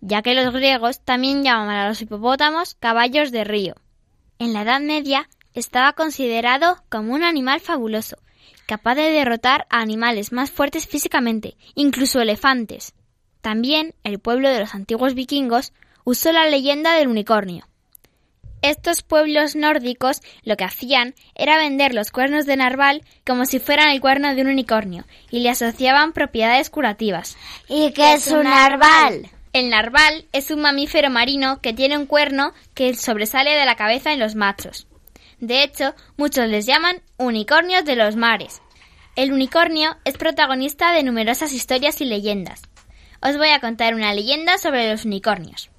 ya 0.00 0.22
que 0.22 0.34
los 0.34 0.52
griegos 0.52 1.00
también 1.04 1.44
llamaban 1.44 1.76
a 1.76 1.88
los 1.88 2.02
hipopótamos 2.02 2.74
caballos 2.74 3.30
de 3.30 3.44
río. 3.44 3.74
En 4.38 4.52
la 4.52 4.62
Edad 4.62 4.80
Media 4.80 5.28
estaba 5.54 5.92
considerado 5.92 6.82
como 6.88 7.14
un 7.14 7.22
animal 7.22 7.60
fabuloso, 7.60 8.16
capaz 8.66 8.96
de 8.96 9.10
derrotar 9.10 9.66
a 9.70 9.80
animales 9.80 10.32
más 10.32 10.50
fuertes 10.50 10.86
físicamente, 10.86 11.56
incluso 11.74 12.20
elefantes. 12.20 12.94
También 13.40 13.94
el 14.04 14.18
pueblo 14.18 14.48
de 14.48 14.60
los 14.60 14.74
antiguos 14.74 15.14
vikingos 15.14 15.72
usó 16.04 16.32
la 16.32 16.48
leyenda 16.48 16.94
del 16.94 17.08
unicornio. 17.08 17.68
Estos 18.62 19.02
pueblos 19.02 19.56
nórdicos 19.56 20.22
lo 20.42 20.56
que 20.56 20.64
hacían 20.64 21.14
era 21.34 21.58
vender 21.58 21.94
los 21.94 22.10
cuernos 22.10 22.46
de 22.46 22.56
narval 22.56 23.02
como 23.26 23.44
si 23.44 23.58
fueran 23.58 23.90
el 23.90 24.00
cuerno 24.00 24.34
de 24.34 24.40
un 24.40 24.48
unicornio 24.48 25.04
y 25.30 25.40
le 25.40 25.50
asociaban 25.50 26.14
propiedades 26.14 26.70
curativas. 26.70 27.36
¿Y 27.68 27.92
qué 27.92 28.14
es 28.14 28.28
un 28.28 28.44
narval? 28.44 29.30
El 29.54 29.70
narval 29.70 30.26
es 30.32 30.50
un 30.50 30.62
mamífero 30.62 31.10
marino 31.10 31.60
que 31.60 31.72
tiene 31.72 31.96
un 31.96 32.06
cuerno 32.06 32.52
que 32.74 32.92
sobresale 32.94 33.52
de 33.52 33.64
la 33.64 33.76
cabeza 33.76 34.12
en 34.12 34.18
los 34.18 34.34
machos. 34.34 34.88
De 35.38 35.62
hecho, 35.62 35.94
muchos 36.16 36.48
les 36.48 36.66
llaman 36.66 37.02
unicornios 37.18 37.84
de 37.84 37.94
los 37.94 38.16
mares. 38.16 38.62
El 39.14 39.32
unicornio 39.32 39.96
es 40.04 40.18
protagonista 40.18 40.90
de 40.90 41.04
numerosas 41.04 41.52
historias 41.52 42.00
y 42.00 42.04
leyendas. 42.04 42.62
Os 43.22 43.38
voy 43.38 43.50
a 43.50 43.60
contar 43.60 43.94
una 43.94 44.12
leyenda 44.12 44.58
sobre 44.58 44.90
los 44.90 45.04
unicornios. 45.04 45.70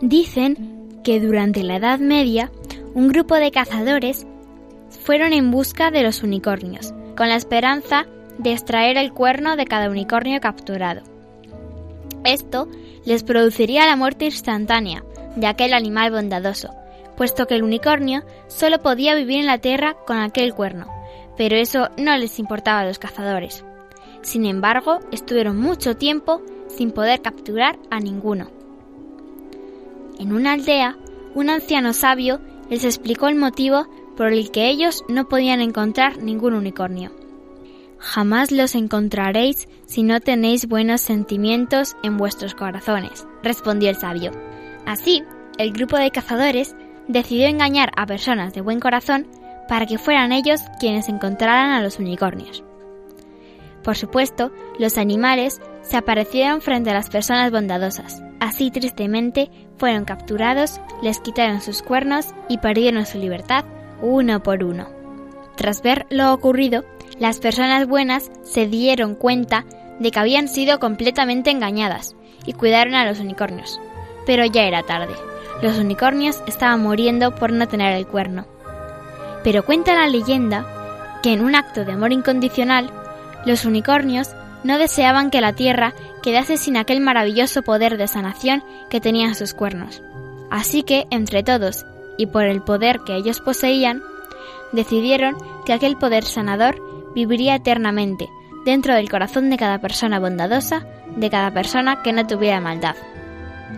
Dicen 0.00 1.02
que 1.04 1.20
durante 1.20 1.62
la 1.62 1.76
Edad 1.76 1.98
Media 1.98 2.50
un 2.94 3.08
grupo 3.08 3.34
de 3.34 3.50
cazadores 3.50 4.26
fueron 4.98 5.32
en 5.32 5.50
busca 5.50 5.90
de 5.90 6.02
los 6.02 6.22
unicornios, 6.22 6.92
con 7.16 7.28
la 7.28 7.36
esperanza 7.36 8.06
de 8.38 8.52
extraer 8.52 8.96
el 8.96 9.12
cuerno 9.12 9.56
de 9.56 9.66
cada 9.66 9.90
unicornio 9.90 10.40
capturado. 10.40 11.02
Esto 12.24 12.68
les 13.04 13.22
produciría 13.22 13.86
la 13.86 13.96
muerte 13.96 14.24
instantánea 14.26 15.04
de 15.36 15.46
aquel 15.46 15.74
animal 15.74 16.10
bondadoso, 16.10 16.70
puesto 17.16 17.46
que 17.46 17.54
el 17.54 17.62
unicornio 17.62 18.24
solo 18.48 18.78
podía 18.78 19.14
vivir 19.14 19.38
en 19.40 19.46
la 19.46 19.58
tierra 19.58 19.94
con 20.06 20.18
aquel 20.18 20.54
cuerno, 20.54 20.86
pero 21.36 21.56
eso 21.56 21.90
no 21.96 22.16
les 22.16 22.38
importaba 22.38 22.80
a 22.80 22.86
los 22.86 22.98
cazadores. 22.98 23.64
Sin 24.22 24.46
embargo, 24.46 25.00
estuvieron 25.12 25.58
mucho 25.58 25.96
tiempo 25.96 26.40
sin 26.68 26.90
poder 26.90 27.20
capturar 27.20 27.78
a 27.90 28.00
ninguno. 28.00 28.50
En 30.18 30.32
una 30.32 30.52
aldea, 30.52 30.96
un 31.34 31.50
anciano 31.50 31.92
sabio 31.92 32.40
les 32.70 32.84
explicó 32.84 33.28
el 33.28 33.34
motivo 33.34 33.86
por 34.16 34.32
el 34.32 34.50
que 34.50 34.68
ellos 34.68 35.04
no 35.08 35.28
podían 35.28 35.60
encontrar 35.60 36.18
ningún 36.18 36.54
unicornio. 36.54 37.10
Jamás 37.98 38.50
los 38.50 38.74
encontraréis 38.74 39.68
si 39.86 40.02
no 40.02 40.20
tenéis 40.20 40.68
buenos 40.68 41.00
sentimientos 41.00 41.96
en 42.02 42.16
vuestros 42.16 42.54
corazones, 42.54 43.26
respondió 43.42 43.88
el 43.88 43.96
sabio. 43.96 44.30
Así, 44.84 45.22
el 45.58 45.72
grupo 45.72 45.96
de 45.96 46.10
cazadores 46.10 46.76
decidió 47.08 47.46
engañar 47.46 47.92
a 47.96 48.06
personas 48.06 48.52
de 48.52 48.60
buen 48.60 48.80
corazón 48.80 49.26
para 49.68 49.86
que 49.86 49.98
fueran 49.98 50.32
ellos 50.32 50.60
quienes 50.78 51.08
encontraran 51.08 51.70
a 51.70 51.82
los 51.82 51.98
unicornios. 51.98 52.62
Por 53.82 53.96
supuesto, 53.96 54.50
los 54.78 54.98
animales 54.98 55.60
se 55.82 55.96
aparecieron 55.96 56.60
frente 56.60 56.90
a 56.90 56.94
las 56.94 57.10
personas 57.10 57.50
bondadosas. 57.50 58.22
Así 58.40 58.70
tristemente 58.70 59.50
fueron 59.76 60.04
capturados, 60.04 60.80
les 61.02 61.20
quitaron 61.20 61.60
sus 61.60 61.82
cuernos 61.82 62.34
y 62.48 62.58
perdieron 62.58 63.06
su 63.06 63.18
libertad 63.18 63.64
uno 64.00 64.42
por 64.42 64.64
uno. 64.64 64.88
Tras 65.56 65.82
ver 65.82 66.06
lo 66.10 66.32
ocurrido, 66.32 66.84
las 67.18 67.38
personas 67.38 67.86
buenas 67.86 68.30
se 68.42 68.66
dieron 68.66 69.14
cuenta 69.14 69.64
de 70.00 70.10
que 70.10 70.18
habían 70.18 70.48
sido 70.48 70.80
completamente 70.80 71.50
engañadas 71.50 72.16
y 72.44 72.52
cuidaron 72.52 72.94
a 72.94 73.06
los 73.06 73.20
unicornios. 73.20 73.80
Pero 74.26 74.44
ya 74.44 74.64
era 74.64 74.82
tarde. 74.82 75.14
Los 75.62 75.78
unicornios 75.78 76.42
estaban 76.46 76.80
muriendo 76.80 77.34
por 77.34 77.52
no 77.52 77.68
tener 77.68 77.94
el 77.94 78.06
cuerno. 78.06 78.46
Pero 79.44 79.64
cuenta 79.64 79.94
la 79.94 80.08
leyenda 80.08 80.66
que 81.22 81.32
en 81.32 81.42
un 81.42 81.54
acto 81.54 81.84
de 81.84 81.92
amor 81.92 82.12
incondicional, 82.12 82.90
los 83.46 83.64
unicornios 83.64 84.34
no 84.64 84.78
deseaban 84.78 85.30
que 85.30 85.40
la 85.40 85.52
tierra 85.52 85.94
quedase 86.22 86.56
sin 86.56 86.76
aquel 86.76 87.00
maravilloso 87.00 87.62
poder 87.62 87.96
de 87.96 88.08
sanación 88.08 88.64
que 88.90 89.00
tenían 89.00 89.34
sus 89.34 89.54
cuernos. 89.54 90.02
Así 90.50 90.82
que, 90.82 91.06
entre 91.10 91.42
todos, 91.42 91.84
y 92.16 92.26
por 92.26 92.44
el 92.44 92.62
poder 92.62 93.00
que 93.00 93.16
ellos 93.16 93.40
poseían, 93.40 94.02
decidieron 94.72 95.36
que 95.64 95.72
aquel 95.72 95.96
poder 95.96 96.24
sanador 96.24 96.76
viviría 97.14 97.56
eternamente 97.56 98.28
dentro 98.64 98.94
del 98.94 99.10
corazón 99.10 99.50
de 99.50 99.56
cada 99.56 99.78
persona 99.78 100.18
bondadosa, 100.18 100.86
de 101.16 101.30
cada 101.30 101.52
persona 101.52 102.02
que 102.02 102.12
no 102.12 102.26
tuviera 102.26 102.60
maldad. 102.60 102.96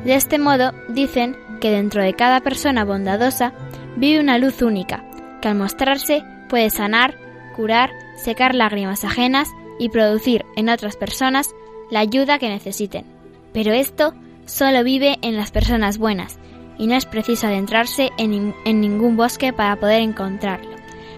De 0.05 0.15
este 0.15 0.39
modo, 0.39 0.73
dicen 0.89 1.37
que 1.61 1.71
dentro 1.71 2.03
de 2.03 2.15
cada 2.15 2.41
persona 2.41 2.85
bondadosa 2.85 3.53
vive 3.97 4.21
una 4.21 4.39
luz 4.39 4.63
única, 4.63 5.05
que 5.41 5.49
al 5.49 5.57
mostrarse 5.57 6.23
puede 6.49 6.71
sanar, 6.71 7.17
curar, 7.57 7.91
secar 8.17 8.55
lágrimas 8.55 9.05
ajenas 9.05 9.49
y 9.79 9.89
producir 9.89 10.45
en 10.57 10.69
otras 10.69 10.97
personas 10.97 11.55
la 11.91 12.01
ayuda 12.01 12.39
que 12.39 12.49
necesiten. 12.49 13.05
Pero 13.53 13.73
esto 13.73 14.15
solo 14.45 14.85
vive 14.85 15.19
en 15.23 15.37
las 15.37 15.51
personas 15.51 15.99
buenas 15.99 16.39
y 16.79 16.87
no 16.87 16.95
es 16.95 17.07
preciso 17.07 17.47
adentrarse 17.47 18.11
en, 18.19 18.55
en, 18.65 18.81
ningún 18.81 19.17
bosque 19.17 19.53
para 19.53 19.77
poder 19.77 20.01
encontrarlo, 20.01 20.71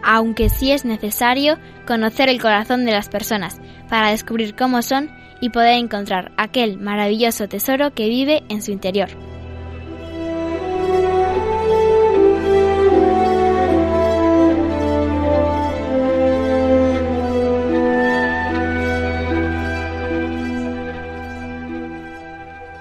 aunque 0.03 0.49
sí 0.49 0.73
es 0.73 0.85
necesario 0.85 1.59
conocer 1.87 2.29
el 2.29 2.41
corazón 2.41 2.85
de 2.85 2.93
las 2.93 3.09
personas 3.09 3.61
para 3.89 4.11
descubrir 4.11 4.55
cómo 4.55 4.83
son 4.83 5.11
y 5.41 5.51
poder 5.51 5.75
encontrar 5.75 6.33
aquel 6.37 6.79
maravilloso 6.79 7.49
tesoro 7.49 7.93
que 7.93 8.09
vive 8.09 8.43
en 8.49 8.63
su 8.63 8.73
interior. 8.73 9.28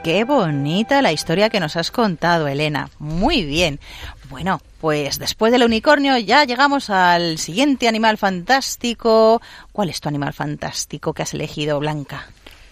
Qué 0.08 0.24
bonita 0.24 1.02
la 1.02 1.12
historia 1.12 1.50
que 1.50 1.60
nos 1.60 1.76
has 1.76 1.91
contado, 1.91 2.48
Elena. 2.48 2.89
Muy 2.98 3.43
bien. 3.43 3.78
Bueno, 4.30 4.62
pues 4.80 5.20
después 5.20 5.52
del 5.52 5.65
unicornio 5.65 6.17
ya 6.17 6.46
llegamos 6.46 6.89
al 6.89 7.38
siguiente 7.39 7.89
animal 7.89 8.17
fantástico. 8.17 9.41
¿Cuál 9.74 9.89
es 9.89 10.00
tu 10.00 10.08
animal 10.08 10.32
fantástico 10.32 11.12
que 11.12 11.24
has 11.24 11.34
elegido, 11.34 11.78
Blanca? 11.82 12.26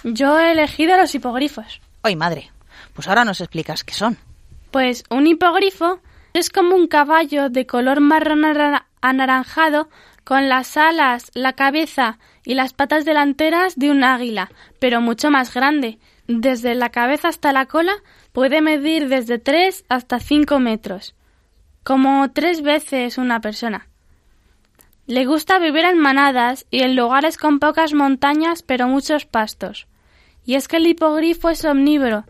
Yo 0.06 0.40
he 0.40 0.54
elegido 0.54 0.96
los 0.96 1.14
hipogrifos. 1.14 1.82
¡Ay, 2.04 2.16
madre! 2.16 2.52
Pues 2.94 3.10
ahora 3.10 3.26
nos 3.26 3.42
explicas 3.42 3.84
qué 3.84 3.94
son. 3.94 4.18
Pues 4.72 5.04
un 5.10 5.28
hipogrifo 5.28 6.00
es 6.32 6.50
como 6.50 6.74
un 6.74 6.88
caballo 6.88 7.50
de 7.50 7.68
color 7.68 8.00
marrón 8.00 8.46
anaranjado 9.02 9.90
con 10.24 10.48
las 10.48 10.78
alas, 10.78 11.32
la 11.34 11.52
cabeza 11.52 12.18
y 12.46 12.54
las 12.54 12.72
patas 12.72 13.04
delanteras 13.04 13.76
de 13.76 13.92
un 13.92 14.06
águila, 14.06 14.52
pero 14.80 15.02
mucho 15.02 15.32
más 15.32 15.54
grande 15.54 16.00
desde 16.28 16.76
la 16.76 16.90
cabeza 16.90 17.28
hasta 17.28 17.52
la 17.52 17.66
cola 17.66 17.94
puede 18.32 18.62
medir 18.62 19.10
desde 19.10 19.40
3 19.40 19.86
hasta 19.90 20.20
5 20.20 20.60
metros, 20.60 21.16
como 21.84 22.32
tres 22.32 22.62
veces 22.62 23.18
una 23.18 23.42
persona. 23.42 23.88
Le 25.08 25.26
gusta 25.26 25.60
vivir 25.60 25.86
en 25.86 26.00
manadas 26.00 26.66
y 26.72 26.82
en 26.82 26.96
lugares 26.96 27.38
con 27.38 27.60
pocas 27.60 27.94
montañas 27.94 28.64
pero 28.64 28.88
muchos 28.88 29.26
pastos. 29.26 29.88
Y 30.46 30.56
es 30.56 30.68
que 30.68 30.78
el 30.78 30.88
hipogrifo 30.88 31.50
es 31.50 31.64
omnívoro, 31.64 32.26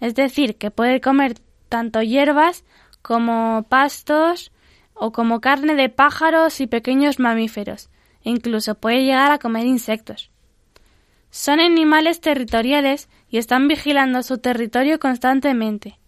es 0.00 0.14
decir, 0.14 0.56
que 0.56 0.70
puede 0.70 1.00
comer 1.00 1.34
tanto 1.68 2.02
hierbas 2.02 2.64
como 3.02 3.64
pastos 3.68 4.50
o 4.94 5.12
como 5.12 5.40
carne 5.40 5.74
de 5.74 5.88
pájaros 5.88 6.60
y 6.60 6.66
pequeños 6.66 7.18
mamíferos, 7.18 7.90
e 8.24 8.30
incluso 8.30 8.74
puede 8.74 9.04
llegar 9.04 9.30
a 9.30 9.38
comer 9.38 9.66
insectos. 9.66 10.30
Son 11.30 11.60
animales 11.60 12.20
territoriales 12.20 13.08
y 13.28 13.38
están 13.38 13.68
vigilando 13.68 14.22
su 14.22 14.38
territorio 14.38 14.98
constantemente. 14.98 15.98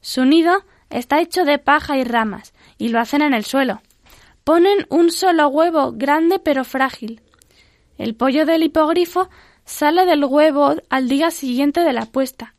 Su 0.00 0.24
nido 0.24 0.64
está 0.90 1.20
hecho 1.20 1.44
de 1.44 1.58
paja 1.58 1.96
y 1.96 2.04
ramas, 2.04 2.54
y 2.78 2.88
lo 2.88 3.00
hacen 3.00 3.22
en 3.22 3.34
el 3.34 3.44
suelo. 3.44 3.82
Ponen 4.44 4.86
un 4.88 5.10
solo 5.10 5.48
huevo 5.48 5.92
grande 5.92 6.38
pero 6.38 6.64
frágil. 6.64 7.20
El 7.98 8.14
pollo 8.14 8.46
del 8.46 8.62
hipogrifo 8.62 9.28
sale 9.64 10.06
del 10.06 10.24
huevo 10.24 10.76
al 10.88 11.08
día 11.08 11.30
siguiente 11.30 11.80
de 11.80 11.92
la 11.92 12.06
puesta. 12.06 12.54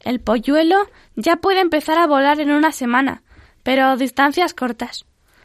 El 0.00 0.20
polluelo 0.20 0.88
ya 1.14 1.36
puede 1.36 1.60
empezar 1.60 1.98
a 1.98 2.06
volar 2.06 2.40
en 2.40 2.50
una 2.50 2.72
semana, 2.72 3.22
pero 3.62 3.96
distancias 3.96 4.54
cortas. 4.54 5.04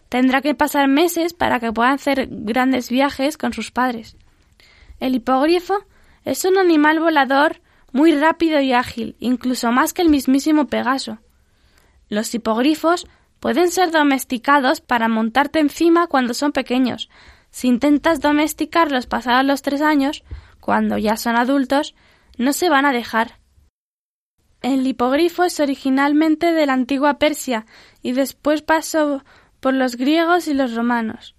Tendrá 0.10 0.42
que 0.42 0.56
pasar 0.56 0.88
meses 0.88 1.34
para 1.34 1.60
que 1.60 1.72
pueda 1.72 1.92
hacer 1.92 2.28
grandes 2.30 2.90
viajes 2.90 3.38
con 3.38 3.54
sus 3.54 3.72
padres. 3.72 4.18
El 5.00 5.16
hipogrifo 5.16 5.86
es 6.26 6.46
un 6.46 6.58
animal 6.58 7.00
volador 7.00 7.62
muy 7.92 8.14
rápido 8.14 8.60
y 8.62 8.74
ágil, 8.74 9.16
incluso 9.20 9.72
más 9.72 9.94
que 9.94 10.02
el 10.02 10.10
mismísimo 10.10 10.68
Pegaso. 10.68 11.20
Los 12.10 12.34
hipogrifos 12.34 13.08
pueden 13.40 13.72
ser 13.72 13.92
domesticados 13.92 14.82
para 14.82 15.08
montarte 15.08 15.60
encima 15.60 16.08
cuando 16.08 16.34
son 16.34 16.52
pequeños. 16.52 17.10
Si 17.50 17.68
intentas 17.68 18.22
domesticarlos 18.22 19.08
pasados 19.08 19.46
los 19.46 19.62
tres 19.62 19.82
años, 19.82 20.24
cuando 20.60 20.98
ya 20.98 21.18
son 21.18 21.36
adultos, 21.36 21.96
no 22.38 22.54
se 22.54 22.70
van 22.70 22.86
a 22.86 22.94
dejar. 22.94 23.40
El 24.62 24.86
hipogrifo 24.86 25.44
es 25.44 25.60
originalmente 25.60 26.54
de 26.54 26.66
la 26.68 26.74
antigua 26.74 27.18
Persia 27.18 27.66
y 28.04 28.12
después 28.12 28.62
pasó 28.62 29.24
por 29.60 29.74
los 29.74 29.96
griegos 29.96 30.48
y 30.48 30.54
los 30.54 30.76
romanos. 30.76 31.36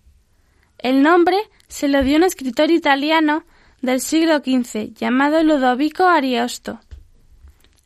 El 0.79 1.03
nombre 1.03 1.39
se 1.69 1.87
lo 1.87 2.03
dio 2.03 2.17
un 2.17 2.25
escritor 2.25 2.71
italiano 2.73 3.45
del 3.83 4.01
siglo 4.01 4.39
XV 4.39 4.95
llamado 4.95 5.43
Ludovico 5.43 6.05
Ariosto. 6.05 6.81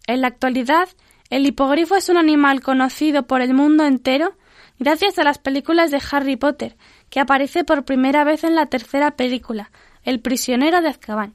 En 0.06 0.20
la 0.20 0.28
actualidad, 0.28 0.88
el 1.30 1.46
hipogrifo 1.46 1.96
es 1.96 2.08
un 2.08 2.18
animal 2.18 2.60
conocido 2.60 3.26
por 3.26 3.40
el 3.40 3.54
mundo 3.54 3.84
entero 3.84 4.36
gracias 4.78 5.18
a 5.18 5.24
las 5.24 5.38
películas 5.38 5.90
de 5.90 6.00
Harry 6.12 6.36
Potter, 6.36 6.76
que 7.08 7.18
aparece 7.18 7.64
por 7.64 7.84
primera 7.84 8.24
vez 8.24 8.44
en 8.44 8.54
la 8.54 8.66
tercera 8.66 9.16
película, 9.16 9.70
El 10.04 10.20
prisionero 10.20 10.82
de 10.82 10.88
Azkaban. 10.88 11.34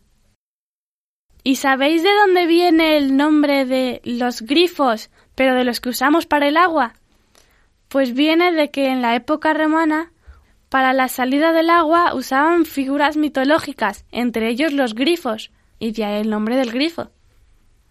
¿Y 1.44 1.56
sabéis 1.56 2.04
de 2.04 2.14
dónde 2.14 2.46
viene 2.46 2.98
el 2.98 3.18
nombre 3.18 3.66
de 3.66 4.00
los 4.06 4.44
grifos, 4.44 5.10
pero 5.34 5.56
de 5.56 5.64
los 5.64 5.82
que 5.82 5.90
usamos 5.90 6.28
para 6.28 6.48
el 6.48 6.56
agua? 6.56 6.94
Pues 7.88 8.14
viene 8.14 8.52
de 8.52 8.70
que 8.70 8.90
en 8.90 9.02
la 9.02 9.16
época 9.16 9.56
romana 9.56 10.12
para 10.72 10.94
la 10.94 11.10
salida 11.10 11.52
del 11.52 11.70
agua 11.70 12.16
usaban 12.16 12.64
figuras 12.64 13.18
mitológicas, 13.18 14.06
entre 14.10 14.48
ellos 14.48 14.72
los 14.72 14.96
grifos, 14.96 15.52
y 15.80 16.02
ahí 16.02 16.22
el 16.22 16.30
nombre 16.30 16.56
del 16.56 16.72
grifo. 16.72 17.12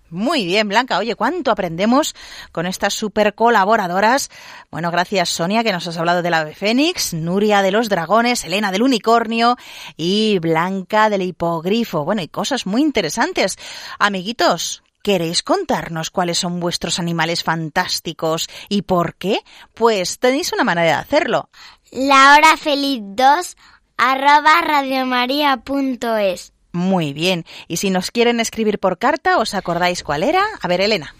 Muy 0.09 0.47
bien, 0.47 0.67
Blanca. 0.67 0.97
Oye, 0.97 1.15
¿cuánto 1.15 1.51
aprendemos 1.51 2.17
con 2.53 2.65
estas 2.65 2.95
super 2.95 3.35
colaboradoras? 3.35 4.31
Bueno, 4.71 4.91
gracias 4.91 5.29
Sonia 5.29 5.63
que 5.63 5.73
nos 5.73 5.87
has 5.87 5.99
hablado 5.99 6.23
del 6.23 6.33
ave 6.33 6.55
fénix, 6.55 7.13
Nuria 7.13 7.61
de 7.61 7.71
los 7.71 7.91
dragones, 7.91 8.45
Elena 8.45 8.73
del 8.73 8.83
unicornio 8.83 9.57
y 9.99 10.39
Blanca 10.39 11.11
del 11.11 11.23
hipogrifo. 11.23 12.07
Bueno, 12.07 12.23
y 12.23 12.29
cosas 12.29 12.65
muy 12.65 12.81
interesantes. 12.81 13.57
Amiguitos, 13.99 14.83
¿Queréis 15.03 15.43
contarnos 15.43 16.11
cuáles 16.11 16.37
son 16.37 16.61
vuestros 16.61 16.99
animales 16.99 17.43
fantásticos 17.43 18.51
y 18.69 18.83
por 18.83 19.15
qué? 19.15 19.41
Pues 19.73 20.19
tenéis 20.19 20.53
una 20.53 20.63
manera 20.63 20.89
de 20.89 20.93
hacerlo. 20.93 21.49
La 21.91 22.35
hora 22.35 22.57
feliz 22.57 23.01
2 23.03 23.57
arroba 23.97 24.61
radiomaria.es 24.63 26.53
muy 26.73 27.13
bien. 27.13 27.45
Y 27.69 27.79
si 27.79 27.91
nos 27.91 28.11
quieren 28.11 28.41
escribir 28.41 28.79
por 28.79 28.99
carta, 28.99 29.39
¿os 29.39 29.55
acordáis 29.55 30.03
cuál 30.03 30.23
era? 30.23 30.43
A 30.61 30.69
ver, 30.69 30.81
Elena. 30.81 31.15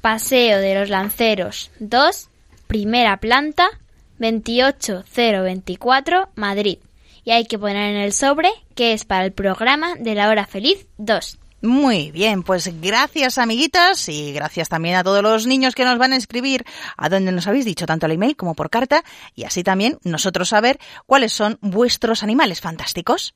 Paseo 0.00 0.58
de 0.58 0.74
los 0.74 0.90
Lanceros 0.90 1.70
2, 1.78 2.28
primera 2.66 3.16
planta, 3.18 3.68
28024, 4.18 6.30
Madrid. 6.34 6.78
Y 7.24 7.32
hay 7.32 7.44
que 7.44 7.58
poner 7.58 7.94
en 7.94 7.96
el 7.96 8.12
sobre 8.12 8.50
que 8.74 8.92
es 8.92 9.04
para 9.04 9.24
el 9.24 9.32
programa 9.32 9.94
de 9.96 10.14
la 10.14 10.28
hora 10.28 10.46
feliz 10.46 10.86
2. 10.98 11.38
Muy 11.62 12.10
bien, 12.10 12.42
pues 12.42 12.70
gracias 12.80 13.38
amiguitas 13.38 14.08
y 14.10 14.32
gracias 14.32 14.68
también 14.68 14.96
a 14.96 15.04
todos 15.04 15.22
los 15.22 15.46
niños 15.46 15.74
que 15.74 15.84
nos 15.84 15.98
van 15.98 16.12
a 16.12 16.16
escribir 16.16 16.64
a 16.96 17.08
donde 17.08 17.32
nos 17.32 17.46
habéis 17.46 17.64
dicho 17.64 17.86
tanto 17.86 18.04
al 18.06 18.12
email 18.12 18.36
como 18.36 18.54
por 18.54 18.68
carta 18.68 19.02
y 19.34 19.44
así 19.44 19.64
también 19.64 19.98
nosotros 20.04 20.50
saber 20.50 20.78
cuáles 21.06 21.32
son 21.32 21.58
vuestros 21.62 22.22
animales 22.22 22.60
fantásticos. 22.60 23.34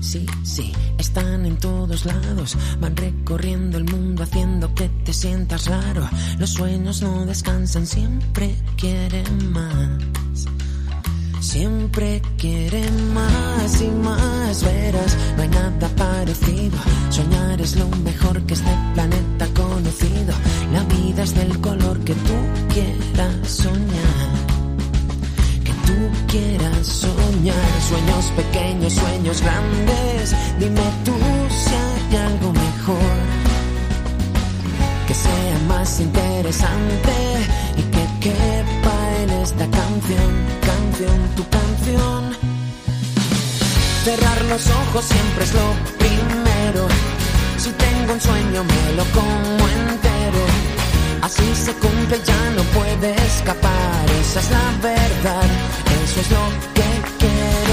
Sí, 0.00 0.24
sí, 0.42 0.72
están 0.96 1.44
en 1.44 1.58
todos 1.58 2.06
lados, 2.06 2.56
van 2.80 2.96
recorriendo 2.96 3.78
el 3.78 3.84
mundo 3.84 4.22
haciendo 4.22 4.72
que 4.74 4.88
te 5.04 5.12
sientas 5.12 5.66
raro. 5.66 6.08
Los 6.38 6.50
sueños 6.54 7.02
no 7.02 7.26
descansan, 7.26 7.86
siempre 7.86 8.56
quieren 8.76 9.52
más. 9.52 10.46
Siempre 11.40 12.22
quieren 12.36 13.14
más 13.14 13.80
y 13.80 13.88
más, 13.88 14.62
verás, 14.62 15.16
no 15.36 15.42
hay 15.42 15.48
nada 15.48 15.88
parecido. 15.96 16.78
Soñar 17.10 17.60
es 17.60 17.76
lo 17.76 17.88
mejor 18.04 18.42
que 18.42 18.54
este 18.54 18.76
planeta 18.94 19.46
conocido. 19.54 20.34
La 20.72 20.82
vida 20.84 21.22
es 21.22 21.34
del 21.34 21.58
color 21.60 21.98
que 22.00 22.14
tú 22.14 22.34
quieras 22.72 23.48
soñar 23.48 24.48
tú 25.88 25.94
quieras 26.28 26.86
soñar. 26.86 27.70
Sueños 27.88 28.24
pequeños, 28.36 28.92
sueños 28.92 29.40
grandes. 29.42 30.34
Dime 30.58 30.88
tú 31.04 31.14
si 31.62 31.74
hay 31.74 32.16
algo 32.28 32.52
mejor. 32.52 33.16
Que 35.06 35.14
sea 35.14 35.58
más 35.66 36.00
interesante 36.00 37.14
y 37.76 37.82
que 37.94 38.04
quepa 38.20 38.57
en 38.57 38.57
esta 39.48 39.66
canción, 39.70 40.30
canción, 40.70 41.18
tu 41.36 41.44
canción. 41.48 42.20
Cerrar 44.04 44.44
los 44.44 44.64
ojos 44.80 45.04
siempre 45.04 45.44
es 45.44 45.54
lo 45.54 45.68
primero. 46.02 46.82
Si 47.56 47.70
tengo 47.70 48.12
un 48.12 48.20
sueño 48.20 48.60
me 48.64 48.82
lo 48.98 49.04
como 49.16 49.64
entero 49.80 50.42
Así 51.22 51.48
se 51.54 51.72
cumple, 51.84 52.16
ya 52.30 52.42
no 52.56 52.62
puede 52.78 53.14
escapar. 53.30 54.04
Esa 54.20 54.40
es 54.40 54.50
la 54.50 54.68
verdad, 54.82 55.48
eso 56.02 56.20
es 56.20 56.30
lo 56.30 56.44
que 56.76 56.88
quiero. 57.20 57.67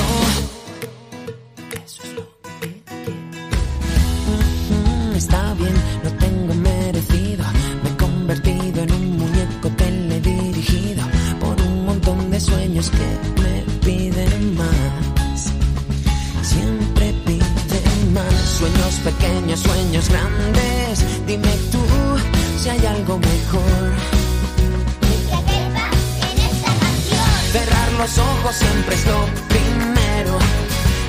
Siempre 28.51 28.95
es 28.95 29.05
lo 29.05 29.25
primero. 29.47 30.37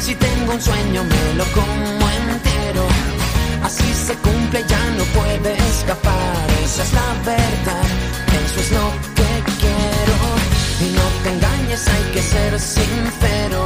Si 0.00 0.14
tengo 0.14 0.52
un 0.52 0.60
sueño 0.60 1.04
me 1.04 1.34
lo 1.34 1.44
como 1.52 2.10
entero. 2.10 2.86
Así 3.62 3.88
se 3.94 4.14
cumple, 4.14 4.64
ya 4.66 4.84
no 4.98 5.04
puede 5.18 5.56
escapar. 5.70 6.46
Esa 6.64 6.82
es 6.82 6.92
la 6.92 7.12
verdad, 7.24 7.86
eso 8.44 8.60
es 8.60 8.70
lo 8.72 8.86
que 9.16 9.30
quiero. 9.60 10.16
Y 10.84 10.86
no 10.98 11.06
te 11.22 11.28
engañes, 11.34 11.86
hay 11.88 12.04
que 12.12 12.22
ser 12.22 12.60
sincero. 12.60 13.64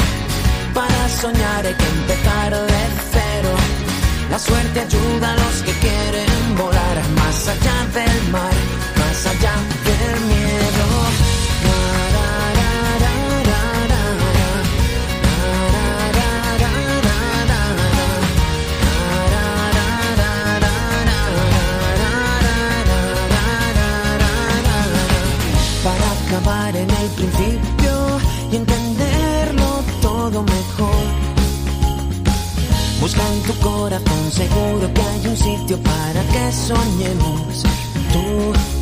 Para 0.75 1.09
soñar 1.09 1.67
hay 1.67 1.75
que 1.75 1.89
empezar 1.99 2.51
de 2.51 2.83
cero. 3.13 3.53
La 4.31 4.39
suerte 4.39 4.81
ayuda 4.81 5.33
a 5.33 5.37
los 5.37 5.63
que 5.63 5.73
quieren 5.73 6.57
volar 6.57 6.97
más 7.17 7.49
allá 7.49 7.79
del 7.93 8.31
mar, 8.31 8.55
más 8.97 9.27
allá 9.27 9.70
todo 30.31 30.43
mejor. 30.43 31.07
Busca 33.01 33.23
en 33.33 33.43
tu 33.43 33.55
corazón, 33.61 34.31
seguro 34.31 34.93
que 34.95 35.01
hay 35.01 35.27
un 35.27 35.37
sitio 35.37 35.79
para 35.83 36.23
que 36.23 36.53
soñemos. 36.53 37.63
Tú 38.13 38.80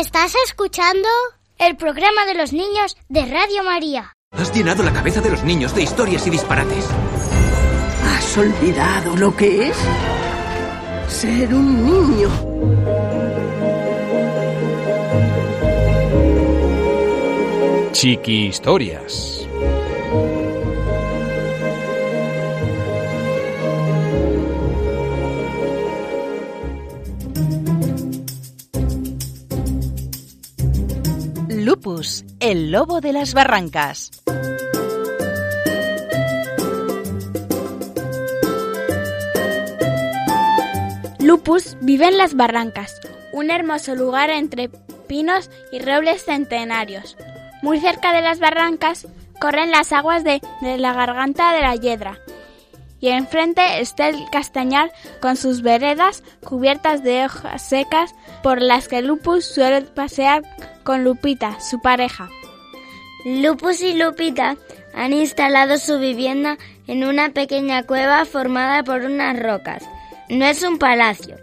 Estás 0.00 0.32
escuchando 0.46 1.10
el 1.58 1.76
programa 1.76 2.24
de 2.24 2.32
los 2.32 2.54
niños 2.54 2.96
de 3.10 3.26
Radio 3.26 3.62
María. 3.62 4.16
Has 4.30 4.50
llenado 4.50 4.82
la 4.82 4.94
cabeza 4.94 5.20
de 5.20 5.28
los 5.28 5.44
niños 5.44 5.74
de 5.74 5.82
historias 5.82 6.26
y 6.26 6.30
disparates. 6.30 6.86
Has 8.06 8.16
¿Has 8.16 8.38
olvidado 8.38 9.14
lo 9.16 9.36
que 9.36 9.68
es 9.68 9.76
ser 11.06 11.52
un 11.52 11.84
niño? 11.84 12.30
Chiqui 17.92 18.46
Historias. 18.46 19.46
Lupus, 31.82 32.26
el 32.40 32.70
lobo 32.70 33.00
de 33.00 33.14
las 33.14 33.32
barrancas. 33.32 34.10
Lupus 41.20 41.78
vive 41.80 42.08
en 42.08 42.18
las 42.18 42.34
barrancas, 42.34 43.00
un 43.32 43.50
hermoso 43.50 43.94
lugar 43.94 44.28
entre 44.28 44.68
pinos 45.08 45.48
y 45.72 45.78
robles 45.78 46.22
centenarios. 46.22 47.16
Muy 47.62 47.80
cerca 47.80 48.12
de 48.12 48.20
las 48.20 48.40
barrancas 48.40 49.08
corren 49.40 49.70
las 49.70 49.94
aguas 49.94 50.22
de, 50.22 50.42
la 50.60 50.92
garganta 50.92 51.54
de 51.54 51.62
la 51.62 51.76
Hiedra, 51.76 52.18
y 53.00 53.08
enfrente 53.08 53.80
está 53.80 54.08
el 54.08 54.28
castañar 54.30 54.92
con 55.20 55.36
sus 55.36 55.62
veredas 55.62 56.22
cubiertas 56.44 57.02
de 57.02 57.24
hojas 57.24 57.66
secas 57.66 58.14
por 58.42 58.60
las 58.60 58.88
que 58.88 59.02
Lupus 59.02 59.44
suele 59.46 59.82
pasear 59.82 60.42
con 60.84 61.02
Lupita, 61.04 61.60
su 61.60 61.80
pareja. 61.80 62.28
Lupus 63.24 63.82
y 63.82 63.94
Lupita 63.94 64.56
han 64.94 65.12
instalado 65.12 65.78
su 65.78 65.98
vivienda 65.98 66.58
en 66.86 67.04
una 67.04 67.30
pequeña 67.30 67.82
cueva 67.84 68.24
formada 68.24 68.82
por 68.82 69.02
unas 69.02 69.38
rocas. 69.38 69.84
No 70.28 70.44
es 70.44 70.62
un 70.62 70.78
palacio, 70.78 71.36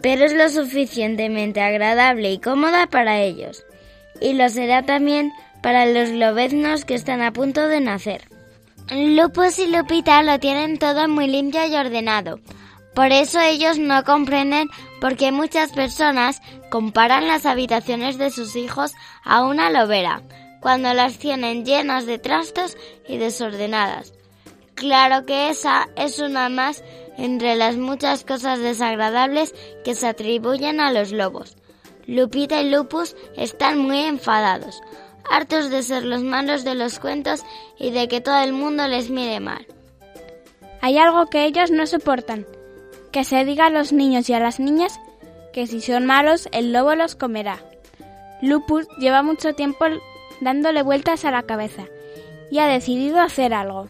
pero 0.00 0.24
es 0.24 0.32
lo 0.32 0.48
suficientemente 0.48 1.60
agradable 1.60 2.32
y 2.32 2.38
cómoda 2.38 2.86
para 2.86 3.20
ellos. 3.20 3.64
Y 4.20 4.34
lo 4.34 4.48
será 4.48 4.82
también 4.82 5.32
para 5.62 5.86
los 5.86 6.10
lobeznos 6.10 6.84
que 6.84 6.94
están 6.94 7.22
a 7.22 7.32
punto 7.32 7.68
de 7.68 7.80
nacer. 7.80 8.22
Lupus 8.90 9.58
y 9.58 9.66
Lupita 9.66 10.22
lo 10.22 10.38
tienen 10.38 10.78
todo 10.78 11.08
muy 11.08 11.26
limpio 11.26 11.66
y 11.66 11.76
ordenado. 11.76 12.40
Por 12.94 13.12
eso 13.12 13.38
ellos 13.38 13.78
no 13.78 14.02
comprenden 14.02 14.70
por 14.98 15.16
qué 15.16 15.30
muchas 15.30 15.72
personas 15.72 16.40
comparan 16.70 17.28
las 17.28 17.44
habitaciones 17.44 18.16
de 18.16 18.30
sus 18.30 18.56
hijos 18.56 18.94
a 19.24 19.44
una 19.44 19.68
lobera, 19.68 20.22
cuando 20.60 20.94
las 20.94 21.18
tienen 21.18 21.66
llenas 21.66 22.06
de 22.06 22.18
trastos 22.18 22.78
y 23.06 23.18
desordenadas. 23.18 24.14
Claro 24.74 25.26
que 25.26 25.50
esa 25.50 25.88
es 25.94 26.18
una 26.18 26.48
más 26.48 26.82
entre 27.18 27.56
las 27.56 27.76
muchas 27.76 28.24
cosas 28.24 28.58
desagradables 28.58 29.54
que 29.84 29.94
se 29.94 30.06
atribuyen 30.06 30.80
a 30.80 30.92
los 30.92 31.12
lobos. 31.12 31.58
Lupita 32.06 32.62
y 32.62 32.70
Lupus 32.70 33.16
están 33.36 33.80
muy 33.80 33.98
enfadados, 33.98 34.80
hartos 35.30 35.70
de 35.70 35.82
ser 35.82 36.04
los 36.04 36.22
malos 36.22 36.64
de 36.64 36.74
los 36.74 36.98
cuentos 36.98 37.44
y 37.78 37.90
de 37.90 38.08
que 38.08 38.20
todo 38.20 38.38
el 38.38 38.52
mundo 38.52 38.86
les 38.88 39.10
mire 39.10 39.40
mal. 39.40 39.66
Hay 40.80 40.98
algo 40.98 41.26
que 41.26 41.44
ellos 41.44 41.70
no 41.70 41.86
soportan, 41.86 42.46
que 43.12 43.24
se 43.24 43.44
diga 43.44 43.66
a 43.66 43.70
los 43.70 43.92
niños 43.92 44.28
y 44.28 44.34
a 44.34 44.40
las 44.40 44.60
niñas 44.60 44.98
que 45.52 45.66
si 45.66 45.80
son 45.80 46.06
malos 46.06 46.48
el 46.52 46.72
lobo 46.72 46.94
los 46.94 47.16
comerá. 47.16 47.58
Lupus 48.42 48.86
lleva 48.98 49.22
mucho 49.22 49.54
tiempo 49.54 49.86
dándole 50.40 50.82
vueltas 50.82 51.24
a 51.24 51.30
la 51.30 51.42
cabeza 51.42 51.84
y 52.50 52.58
ha 52.58 52.66
decidido 52.66 53.20
hacer 53.20 53.52
algo. 53.52 53.88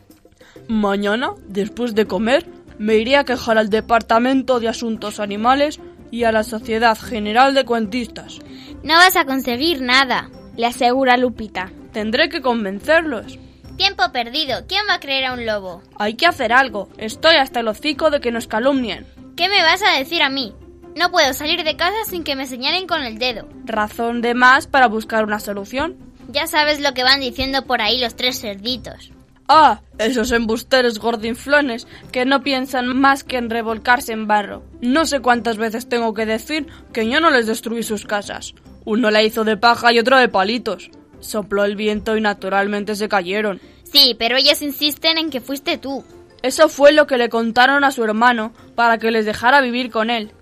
Mañana, 0.69 1.35
después 1.47 1.95
de 1.95 2.07
comer, 2.07 2.47
me 2.79 2.97
iré 2.97 3.17
a 3.17 3.25
quejar 3.25 3.59
al 3.59 3.71
Departamento 3.71 4.61
de 4.61 4.69
Asuntos 4.69 5.21
Animales 5.21 5.81
y 6.11 6.25
a 6.25 6.33
la 6.33 6.43
Sociedad 6.43 6.97
General 6.97 7.55
de 7.55 7.65
Cuentistas. 7.65 8.39
No 8.83 8.95
vas 8.95 9.17
a 9.17 9.25
conseguir 9.25 9.83
nada, 9.83 10.31
le 10.59 10.67
asegura 10.67 11.17
Lupita. 11.17 11.71
Tendré 11.93 12.29
que 12.29 12.43
convencerlos. 12.43 13.39
Tiempo 13.77 14.03
perdido. 14.13 14.67
¿Quién 14.67 14.83
va 14.91 14.95
a 14.95 15.01
creer 15.01 15.27
a 15.27 15.33
un 15.33 15.47
lobo? 15.47 15.83
Hay 16.01 16.15
que 16.15 16.27
hacer 16.27 16.53
algo. 16.53 16.89
Estoy 16.99 17.37
hasta 17.37 17.61
el 17.61 17.69
hocico 17.69 18.11
de 18.11 18.21
que 18.21 18.33
nos 18.33 18.49
calumnien. 18.49 19.07
¿Qué 19.37 19.49
me 19.49 19.63
vas 19.63 19.83
a 19.83 19.97
decir 19.97 20.21
a 20.21 20.29
mí? 20.29 20.53
No 20.97 21.13
puedo 21.13 21.33
salir 21.33 21.63
de 21.63 21.77
casa 21.77 22.05
sin 22.07 22.25
que 22.25 22.35
me 22.35 22.47
señalen 22.47 22.89
con 22.89 23.05
el 23.05 23.19
dedo. 23.19 23.49
Razón 23.65 24.21
de 24.21 24.35
más 24.35 24.67
para 24.67 24.89
buscar 24.89 25.25
una 25.25 25.39
solución. 25.39 25.97
Ya 26.27 26.49
sabes 26.49 26.81
lo 26.81 26.93
que 26.93 27.05
van 27.05 27.21
diciendo 27.21 27.65
por 27.65 27.81
ahí 27.81 28.01
los 28.01 28.17
tres 28.17 28.41
cerditos. 28.41 29.13
Ah, 29.47 29.81
esos 29.99 30.33
embusteros 30.33 30.99
gordinflones 30.99 31.87
que 32.11 32.27
no 32.27 32.43
piensan 32.43 32.99
más 32.99 33.23
que 33.23 33.37
en 33.37 33.49
revolcarse 33.49 34.13
en 34.13 34.27
barro. 34.27 34.65
No 34.81 35.07
sé 35.07 35.21
cuántas 35.21 35.57
veces 35.57 35.89
tengo 35.89 36.15
que 36.15 36.27
decir 36.27 36.67
que 36.93 37.09
yo 37.09 37.21
no 37.21 37.31
les 37.31 37.47
destruí 37.47 37.85
sus 37.85 38.05
casas. 38.05 38.55
Uno 38.89 39.11
la 39.11 39.23
hizo 39.23 39.45
de 39.45 39.59
paja 39.59 39.93
y 39.93 39.99
otro 39.99 40.17
de 40.17 40.31
palitos. 40.31 40.91
Sopló 41.21 41.67
el 41.67 41.77
viento 41.77 42.17
y 42.17 42.23
naturalmente 42.23 42.95
se 42.95 43.07
cayeron. 43.07 43.61
Sí, 43.85 44.17
pero 44.19 44.39
ellas 44.39 44.63
insisten 44.63 45.19
en 45.19 45.29
que 45.29 45.43
fuiste 45.43 45.77
tú. 45.77 46.07
Eso 46.41 46.71
fue 46.71 46.93
lo 46.93 47.07
que 47.07 47.19
le 47.19 47.29
contaron 47.29 47.85
a 47.85 47.91
su 47.91 48.03
hermano 48.03 48.55
para 48.75 48.97
que 48.97 49.11
les 49.11 49.27
dejara 49.27 49.61
vivir 49.61 49.91
con 49.91 50.09
él. 50.09 50.33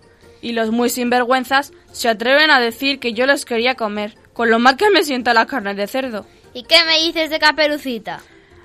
Y 0.43 0.53
los 0.53 0.71
muy 0.71 0.91
sinvergüenzas 0.91 1.73
se 1.91 2.09
atreven 2.09 2.53
a 2.53 2.61
decir 2.61 3.01
que 3.01 3.15
yo 3.15 3.27
les 3.27 3.45
quería 3.45 3.75
comer, 3.75 4.15
con 4.33 4.49
lo 4.49 4.61
mal 4.61 4.77
que 4.77 4.91
me 4.91 5.03
sienta 5.03 5.35
la 5.35 5.47
carne 5.47 5.75
de 5.75 5.89
cerdo. 5.89 6.25
¿Y 6.55 6.63
qué 6.63 6.77
me 6.87 7.05
dices 7.05 7.31
de 7.31 7.41
Caperucita? 7.41 8.21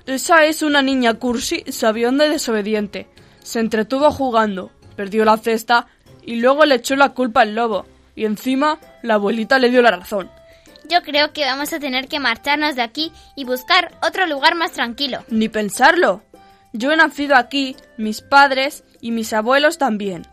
Esa 0.06 0.46
es 0.46 0.62
una 0.62 0.84
niña 0.84 1.16
cursi, 1.16 1.64
sabionda 1.70 2.28
y 2.28 2.30
desobediente. 2.30 3.08
Se 3.42 3.60
entretuvo 3.60 4.12
jugando, 4.12 4.70
perdió 4.96 5.26
la 5.26 5.38
cesta 5.38 5.88
y 6.22 6.36
luego 6.36 6.66
le 6.66 6.76
echó 6.76 6.96
la 6.96 7.16
culpa 7.16 7.42
al 7.42 7.56
lobo. 7.56 7.88
Y 8.22 8.26
encima 8.26 8.78
la 9.02 9.16
abuelita 9.16 9.58
le 9.58 9.72
dio 9.72 9.82
la 9.82 9.90
razón. 9.90 10.30
Yo 10.88 11.02
creo 11.02 11.34
que 11.34 11.44
vamos 11.44 11.74
a 11.74 11.80
tener 11.80 12.08
que 12.08 12.20
marcharnos 12.20 12.76
de 12.76 12.84
aquí 12.84 13.12
y 13.36 13.46
buscar 13.46 13.98
otro 14.04 14.28
lugar 14.28 14.54
más 14.54 14.74
tranquilo. 14.74 15.26
Ni 15.30 15.50
pensarlo. 15.50 16.22
Yo 16.72 16.92
he 16.92 16.96
nacido 16.96 17.36
aquí, 17.36 17.76
mis 17.98 18.22
padres 18.22 18.84
y 19.00 19.10
mis 19.10 19.34
abuelos 19.34 19.80
también. 19.80 20.28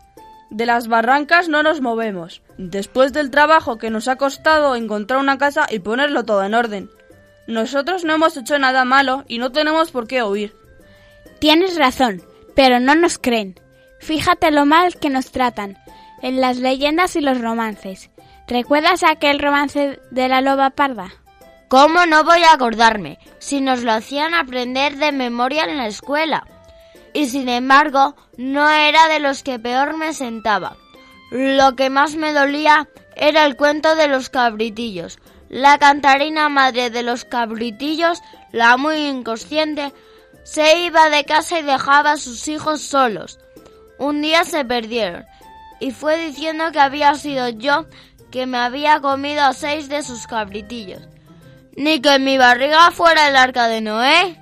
De 0.51 0.67
las 0.67 0.87
barrancas 0.87 1.49
no 1.49 1.63
nos 1.63 1.81
movemos, 1.81 2.43
después 2.59 3.11
del 3.11 3.31
trabajo 3.31 3.79
que 3.79 3.89
nos 3.89 4.07
ha 4.07 4.17
costado 4.17 4.75
encontrar 4.75 5.19
una 5.19 5.39
casa 5.39 5.65
y 5.67 5.79
ponerlo 5.79 6.23
todo 6.25 6.43
en 6.43 6.53
orden. 6.53 6.91
Nosotros 7.47 8.03
no 8.03 8.13
hemos 8.13 8.37
hecho 8.37 8.59
nada 8.59 8.85
malo 8.85 9.23
y 9.27 9.39
no 9.39 9.51
tenemos 9.51 9.89
por 9.89 10.07
qué 10.07 10.21
huir. 10.21 10.53
Tienes 11.39 11.75
razón, 11.75 12.21
pero 12.55 12.79
no 12.79 12.93
nos 12.93 13.17
creen. 13.17 13.59
Fíjate 13.99 14.51
lo 14.51 14.67
mal 14.67 14.93
que 14.99 15.09
nos 15.09 15.31
tratan 15.31 15.75
en 16.21 16.41
las 16.41 16.57
leyendas 16.57 17.15
y 17.15 17.21
los 17.21 17.39
romances. 17.39 18.09
¿Recuerdas 18.47 19.03
aquel 19.03 19.39
romance 19.39 19.99
de 20.11 20.27
la 20.27 20.41
loba 20.41 20.71
parda? 20.71 21.13
¿Cómo 21.67 22.07
no 22.07 22.23
voy 22.23 22.41
a 22.41 22.53
acordarme 22.53 23.19
si 23.37 23.61
nos 23.61 23.83
lo 23.83 23.91
hacían 23.91 24.33
aprender 24.33 24.97
de 24.97 25.11
memoria 25.11 25.65
en 25.65 25.77
la 25.77 25.85
escuela? 25.85 26.47
Y 27.13 27.27
sin 27.27 27.47
embargo, 27.47 28.15
no 28.37 28.67
era 28.67 29.07
de 29.07 29.19
los 29.19 29.43
que 29.43 29.59
peor 29.59 29.95
me 29.95 30.13
sentaba. 30.13 30.77
Lo 31.29 31.75
que 31.75 31.91
más 31.91 32.15
me 32.15 32.33
dolía 32.33 32.89
era 33.15 33.45
el 33.45 33.55
cuento 33.55 33.95
de 33.95 34.07
los 34.07 34.29
cabritillos. 34.29 35.19
La 35.47 35.77
cantarina 35.77 36.49
madre 36.49 36.89
de 36.89 37.03
los 37.03 37.25
cabritillos, 37.25 38.21
la 38.51 38.77
muy 38.77 39.05
inconsciente, 39.05 39.93
se 40.43 40.79
iba 40.79 41.09
de 41.09 41.23
casa 41.23 41.59
y 41.59 41.63
dejaba 41.63 42.13
a 42.13 42.17
sus 42.17 42.47
hijos 42.47 42.81
solos. 42.81 43.39
Un 43.99 44.23
día 44.23 44.43
se 44.43 44.65
perdieron 44.65 45.25
y 45.79 45.91
fue 45.91 46.17
diciendo 46.17 46.65
que 46.71 46.79
había 46.79 47.13
sido 47.15 47.49
yo 47.49 47.85
que 48.31 48.45
me 48.45 48.57
había 48.57 48.99
comido 48.99 49.53
seis 49.53 49.89
de 49.89 50.03
sus 50.03 50.27
cabritillos. 50.27 51.01
Ni 51.75 52.01
que 52.01 52.19
mi 52.19 52.37
barriga 52.37 52.91
fuera 52.91 53.27
el 53.27 53.35
arca 53.35 53.67
de 53.67 53.81
Noé. 53.81 54.37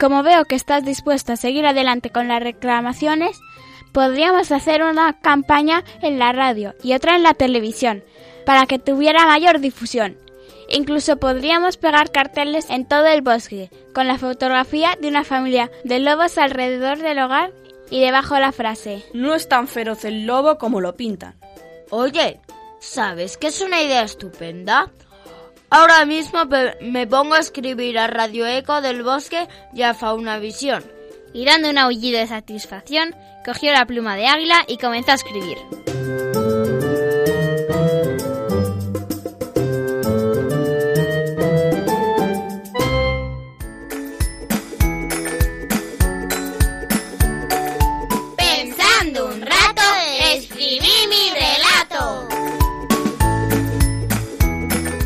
Como 0.00 0.22
veo 0.22 0.44
que 0.44 0.54
estás 0.54 0.84
dispuesto 0.84 1.32
a 1.32 1.36
seguir 1.36 1.66
adelante 1.66 2.10
con 2.10 2.28
las 2.28 2.42
reclamaciones, 2.42 3.38
podríamos 3.92 4.52
hacer 4.52 4.82
una 4.82 5.14
campaña 5.20 5.84
en 6.02 6.18
la 6.18 6.32
radio 6.32 6.74
y 6.82 6.92
otra 6.92 7.16
en 7.16 7.22
la 7.22 7.34
televisión, 7.34 8.04
para 8.44 8.66
que 8.66 8.78
tuviera 8.78 9.26
mayor 9.26 9.60
difusión. 9.60 10.16
Incluso 10.68 11.18
podríamos 11.18 11.76
pegar 11.76 12.10
carteles 12.10 12.68
en 12.70 12.86
todo 12.86 13.06
el 13.06 13.22
bosque, 13.22 13.70
con 13.94 14.08
la 14.08 14.18
fotografía 14.18 14.96
de 15.00 15.08
una 15.08 15.24
familia 15.24 15.70
de 15.84 16.00
lobos 16.00 16.38
alrededor 16.38 16.98
del 16.98 17.20
hogar 17.20 17.52
y 17.90 18.00
debajo 18.00 18.38
la 18.38 18.52
frase 18.52 19.04
No 19.12 19.34
es 19.34 19.48
tan 19.48 19.68
feroz 19.68 20.04
el 20.04 20.26
lobo 20.26 20.58
como 20.58 20.80
lo 20.80 20.96
pintan. 20.96 21.34
Oye, 21.90 22.40
¿sabes 22.80 23.36
que 23.36 23.48
es 23.48 23.60
una 23.60 23.82
idea 23.82 24.02
estupenda? 24.02 24.90
Ahora 25.70 26.04
mismo 26.04 26.40
me 26.80 27.06
pongo 27.06 27.34
a 27.34 27.40
escribir 27.40 27.98
a 27.98 28.06
Radio 28.06 28.46
Eco 28.46 28.80
del 28.80 29.02
Bosque 29.02 29.48
y 29.72 29.82
a 29.82 29.94
Fauna 29.94 30.38
Visión. 30.38 30.84
Y 31.32 31.44
dando 31.44 31.70
un 31.70 31.78
aullido 31.78 32.18
de 32.18 32.26
satisfacción, 32.26 33.14
cogió 33.44 33.72
la 33.72 33.84
pluma 33.84 34.16
de 34.16 34.26
águila 34.26 34.64
y 34.68 34.78
comenzó 34.78 35.10
a 35.10 35.14
escribir. 35.14 35.58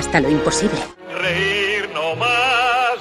Hasta 0.00 0.16
lo 0.18 0.30
imposible. 0.30 0.80
Reír 1.20 1.90
no 1.92 2.16
más 2.16 2.32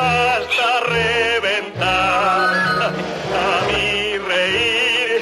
hasta 0.00 0.80
reventar. 0.88 2.94
A 3.36 3.60
mí 3.68 4.16
reír 4.16 5.20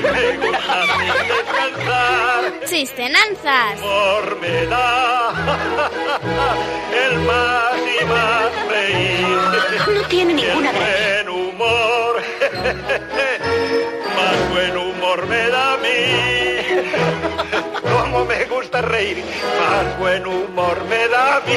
me 0.00 0.38
gusta 0.38 0.76
sin 0.96 1.12
descansar. 1.28 2.40
¡Chistenanzas! 2.64 3.76
Me 4.40 4.64
da 4.68 5.34
el 7.04 7.14
más 7.18 7.76
y 8.00 8.04
más 8.06 8.50
reír. 8.70 9.28
No 9.86 10.00
tiene 10.08 10.32
ninguna 10.32 10.70
el 10.70 10.76
buen 10.76 11.28
humor, 11.28 12.22
más 14.16 14.38
buen 14.50 14.74
humor 14.78 15.26
me 15.26 15.50
da 15.50 15.74
a 15.74 15.76
mí. 15.76 15.88
Me 18.26 18.44
gusta 18.46 18.82
reír, 18.82 19.24
más 19.60 19.98
buen 19.98 20.26
humor 20.26 20.84
me 20.88 21.08
da 21.08 21.36
a 21.36 21.40
mí. 21.40 21.52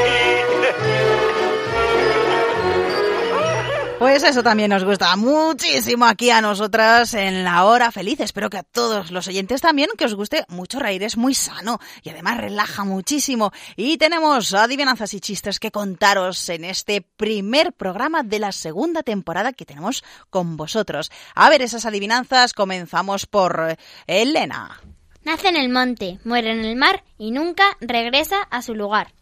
Pues 4.01 4.23
eso 4.23 4.41
también 4.41 4.71
nos 4.71 4.83
gusta 4.83 5.15
muchísimo 5.15 6.05
aquí 6.05 6.31
a 6.31 6.41
nosotras 6.41 7.13
en 7.13 7.43
la 7.43 7.65
hora 7.65 7.91
feliz. 7.91 8.19
Espero 8.19 8.49
que 8.49 8.57
a 8.57 8.63
todos 8.63 9.11
los 9.11 9.27
oyentes 9.27 9.61
también 9.61 9.89
que 9.95 10.05
os 10.05 10.15
guste 10.15 10.43
mucho 10.47 10.79
reír. 10.79 11.03
Es 11.03 11.17
muy 11.17 11.35
sano 11.35 11.79
y 12.01 12.09
además 12.09 12.37
relaja 12.37 12.83
muchísimo. 12.83 13.51
Y 13.75 13.97
tenemos 13.97 14.55
adivinanzas 14.55 15.13
y 15.13 15.19
chistes 15.19 15.59
que 15.59 15.69
contaros 15.69 16.49
en 16.49 16.63
este 16.65 17.01
primer 17.01 17.73
programa 17.73 18.23
de 18.23 18.39
la 18.39 18.51
segunda 18.51 19.03
temporada 19.03 19.53
que 19.53 19.65
tenemos 19.65 20.03
con 20.31 20.57
vosotros. 20.57 21.11
A 21.35 21.49
ver 21.49 21.61
esas 21.61 21.85
adivinanzas. 21.85 22.53
Comenzamos 22.53 23.27
por 23.27 23.67
eh, 23.69 23.77
Elena. 24.07 24.81
Nace 25.23 25.49
en 25.49 25.55
el 25.55 25.69
monte, 25.69 26.19
muere 26.23 26.51
en 26.51 26.65
el 26.65 26.75
mar 26.75 27.03
y 27.17 27.31
nunca 27.31 27.63
regresa 27.79 28.41
a 28.49 28.61
su 28.61 28.73
lugar. 28.73 29.13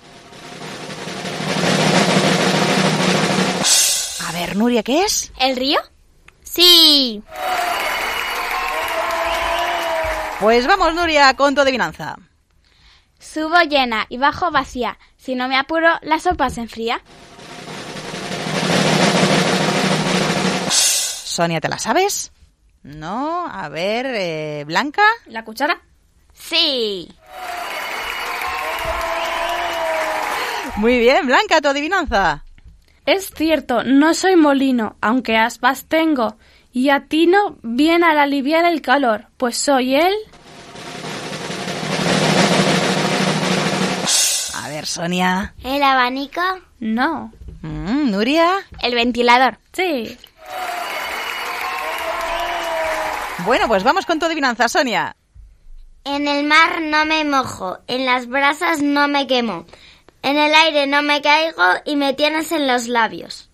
A 4.27 4.31
ver, 4.31 4.55
Nuria, 4.55 4.83
¿qué 4.83 5.03
es? 5.03 5.31
¿El 5.39 5.55
río? 5.57 5.79
Sí. 6.43 7.21
Pues 10.39 10.67
vamos, 10.67 10.93
Nuria, 10.93 11.33
con 11.35 11.53
tu 11.53 11.61
adivinanza. 11.61 12.15
Subo 13.19 13.59
llena 13.63 14.05
y 14.07 14.17
bajo 14.17 14.51
vacía. 14.51 14.97
Si 15.17 15.35
no 15.35 15.49
me 15.49 15.57
apuro, 15.57 15.89
la 16.01 16.19
sopa 16.19 16.49
se 16.49 16.61
enfría. 16.61 17.01
Sonia, 20.69 21.59
¿te 21.59 21.67
la 21.67 21.77
sabes? 21.77 22.31
No, 22.95 23.45
a 23.45 23.69
ver, 23.69 24.07
eh, 24.07 24.63
Blanca. 24.65 25.03
¿La 25.27 25.45
cuchara? 25.45 25.79
Sí. 26.33 27.07
Muy 30.77 30.97
bien, 30.97 31.27
Blanca, 31.27 31.61
tu 31.61 31.67
adivinanza. 31.67 32.43
Es 33.05 33.31
cierto, 33.35 33.83
no 33.83 34.13
soy 34.13 34.35
molino, 34.35 34.95
aunque 35.01 35.37
aspas 35.37 35.85
tengo, 35.85 36.37
y 36.71 36.89
atino 36.89 37.57
bien 37.61 38.03
al 38.03 38.17
aliviar 38.17 38.65
el 38.65 38.81
calor, 38.81 39.27
pues 39.37 39.57
soy 39.57 39.95
él. 39.95 40.13
A 44.55 44.69
ver, 44.69 44.85
Sonia. 44.87 45.53
¿El 45.63 45.83
abanico? 45.83 46.41
No. 46.79 47.31
Mm, 47.61 48.09
Nuria. 48.11 48.51
El 48.81 48.95
ventilador. 48.95 49.59
Sí. 49.73 50.17
Bueno, 53.45 53.67
pues 53.67 53.83
vamos 53.83 54.05
con 54.05 54.19
tu 54.19 54.25
adivinanza, 54.25 54.67
Sonia. 54.67 55.15
En 56.03 56.27
el 56.27 56.45
mar 56.45 56.81
no 56.81 57.05
me 57.05 57.23
mojo, 57.23 57.79
en 57.87 58.05
las 58.05 58.27
brasas 58.27 58.81
no 58.81 59.07
me 59.07 59.27
quemo, 59.27 59.65
en 60.21 60.37
el 60.37 60.53
aire 60.53 60.87
no 60.87 61.01
me 61.01 61.21
caigo 61.21 61.63
y 61.85 61.95
me 61.95 62.13
tienes 62.13 62.51
en 62.51 62.67
los 62.67 62.87
labios. 62.87 63.49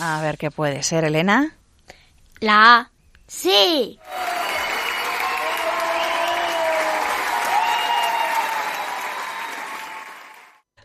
A 0.00 0.20
ver 0.22 0.38
qué 0.38 0.50
puede 0.50 0.82
ser, 0.82 1.04
Elena. 1.04 1.56
La 2.40 2.76
A. 2.76 2.90
Sí. 3.26 3.98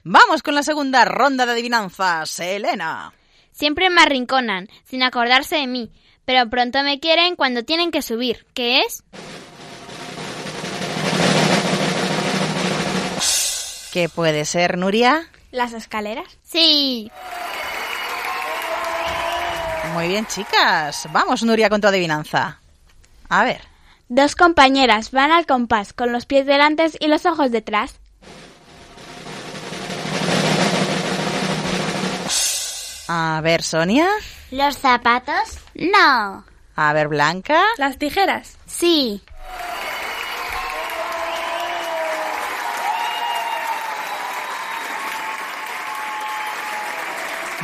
Vamos 0.03 0.43
con 0.43 0.55
la 0.55 0.63
segunda 0.63 1.05
ronda 1.05 1.45
de 1.45 1.53
adivinanzas, 1.53 2.39
Elena. 2.39 3.13
Siempre 3.53 3.89
me 3.89 4.01
arrinconan, 4.01 4.67
sin 4.83 5.03
acordarse 5.03 5.55
de 5.57 5.67
mí, 5.67 5.91
pero 6.25 6.49
pronto 6.49 6.83
me 6.83 6.99
quieren 6.99 7.35
cuando 7.35 7.63
tienen 7.63 7.91
que 7.91 8.01
subir. 8.01 8.45
¿Qué 8.53 8.79
es? 8.79 9.03
¿Qué 13.93 14.09
puede 14.09 14.43
ser, 14.45 14.77
Nuria? 14.77 15.29
¿Las 15.51 15.73
escaleras? 15.73 16.25
Sí. 16.41 17.11
Muy 19.93 20.07
bien, 20.07 20.25
chicas. 20.25 21.07
Vamos, 21.11 21.43
Nuria, 21.43 21.69
con 21.69 21.79
tu 21.79 21.87
adivinanza. 21.87 22.59
A 23.29 23.43
ver. 23.43 23.61
Dos 24.09 24.35
compañeras 24.35 25.11
van 25.11 25.31
al 25.31 25.45
compás 25.45 25.93
con 25.93 26.11
los 26.11 26.25
pies 26.25 26.47
delante 26.47 26.87
y 26.99 27.07
los 27.07 27.27
ojos 27.27 27.51
detrás. 27.51 27.99
A 33.07 33.41
ver, 33.43 33.63
Sonia. 33.63 34.07
¿Los 34.51 34.77
zapatos? 34.77 35.59
No. 35.75 36.45
A 36.75 36.93
ver, 36.93 37.07
Blanca. 37.07 37.61
¿Las 37.77 37.97
tijeras? 37.97 38.57
Sí. 38.65 39.21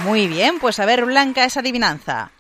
Muy 0.04 0.28
bien, 0.28 0.60
pues 0.60 0.80
a 0.80 0.86
ver, 0.86 1.06
Blanca, 1.06 1.44
esa 1.44 1.60
adivinanza. 1.60 2.32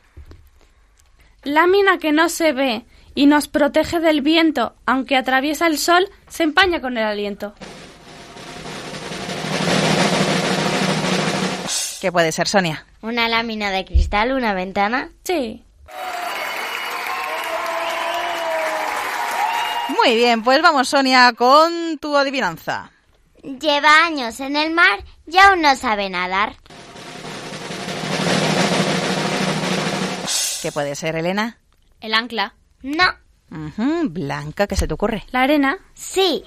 Lámina 1.43 1.97
que 1.97 2.11
no 2.11 2.29
se 2.29 2.53
ve 2.53 2.85
y 3.15 3.25
nos 3.25 3.47
protege 3.47 3.99
del 3.99 4.21
viento, 4.21 4.75
aunque 4.85 5.17
atraviesa 5.17 5.67
el 5.67 5.77
sol, 5.77 6.09
se 6.29 6.43
empaña 6.43 6.79
con 6.79 6.97
el 6.97 7.03
aliento. 7.03 7.53
¿Qué 11.99 12.11
puede 12.11 12.31
ser, 12.31 12.47
Sonia? 12.47 12.85
¿Una 13.01 13.27
lámina 13.27 13.71
de 13.71 13.85
cristal, 13.85 14.31
una 14.31 14.53
ventana? 14.53 15.09
Sí. 15.23 15.63
Muy 19.89 20.15
bien, 20.15 20.43
pues 20.43 20.61
vamos, 20.61 20.87
Sonia, 20.87 21.33
con 21.33 21.97
tu 21.97 22.15
adivinanza. 22.15 22.91
Lleva 23.43 24.05
años 24.05 24.39
en 24.39 24.55
el 24.55 24.71
mar 24.71 25.03
y 25.27 25.37
aún 25.37 25.61
no 25.61 25.75
sabe 25.75 26.09
nadar. 26.09 26.55
¿Qué 30.61 30.71
puede 30.71 30.95
ser, 30.95 31.15
Elena? 31.15 31.57
El 32.01 32.13
ancla. 32.13 32.53
No. 32.81 33.05
Blanca, 34.03 34.67
¿qué 34.67 34.75
se 34.75 34.87
te 34.87 34.93
ocurre? 34.93 35.25
¿La 35.31 35.41
arena? 35.41 35.77
Sí. 35.95 36.43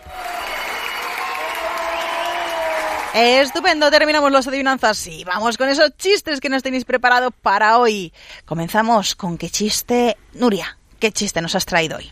Estupendo, 3.15 3.91
terminamos 3.91 4.33
los 4.33 4.47
adivinanzas 4.47 5.07
y 5.07 5.23
vamos 5.25 5.59
con 5.59 5.69
esos 5.69 5.95
chistes 5.99 6.41
que 6.41 6.49
nos 6.49 6.63
tenéis 6.63 6.87
preparado 6.87 7.31
para 7.31 7.79
hoy. 7.79 8.11
Comenzamos 8.47 9.15
con 9.15 9.37
qué 9.37 9.51
chiste, 9.51 10.17
Nuria, 10.33 10.79
qué 10.99 11.13
chiste 11.13 11.43
nos 11.43 11.55
has 11.55 11.67
traído 11.67 11.99
hoy. 11.99 12.11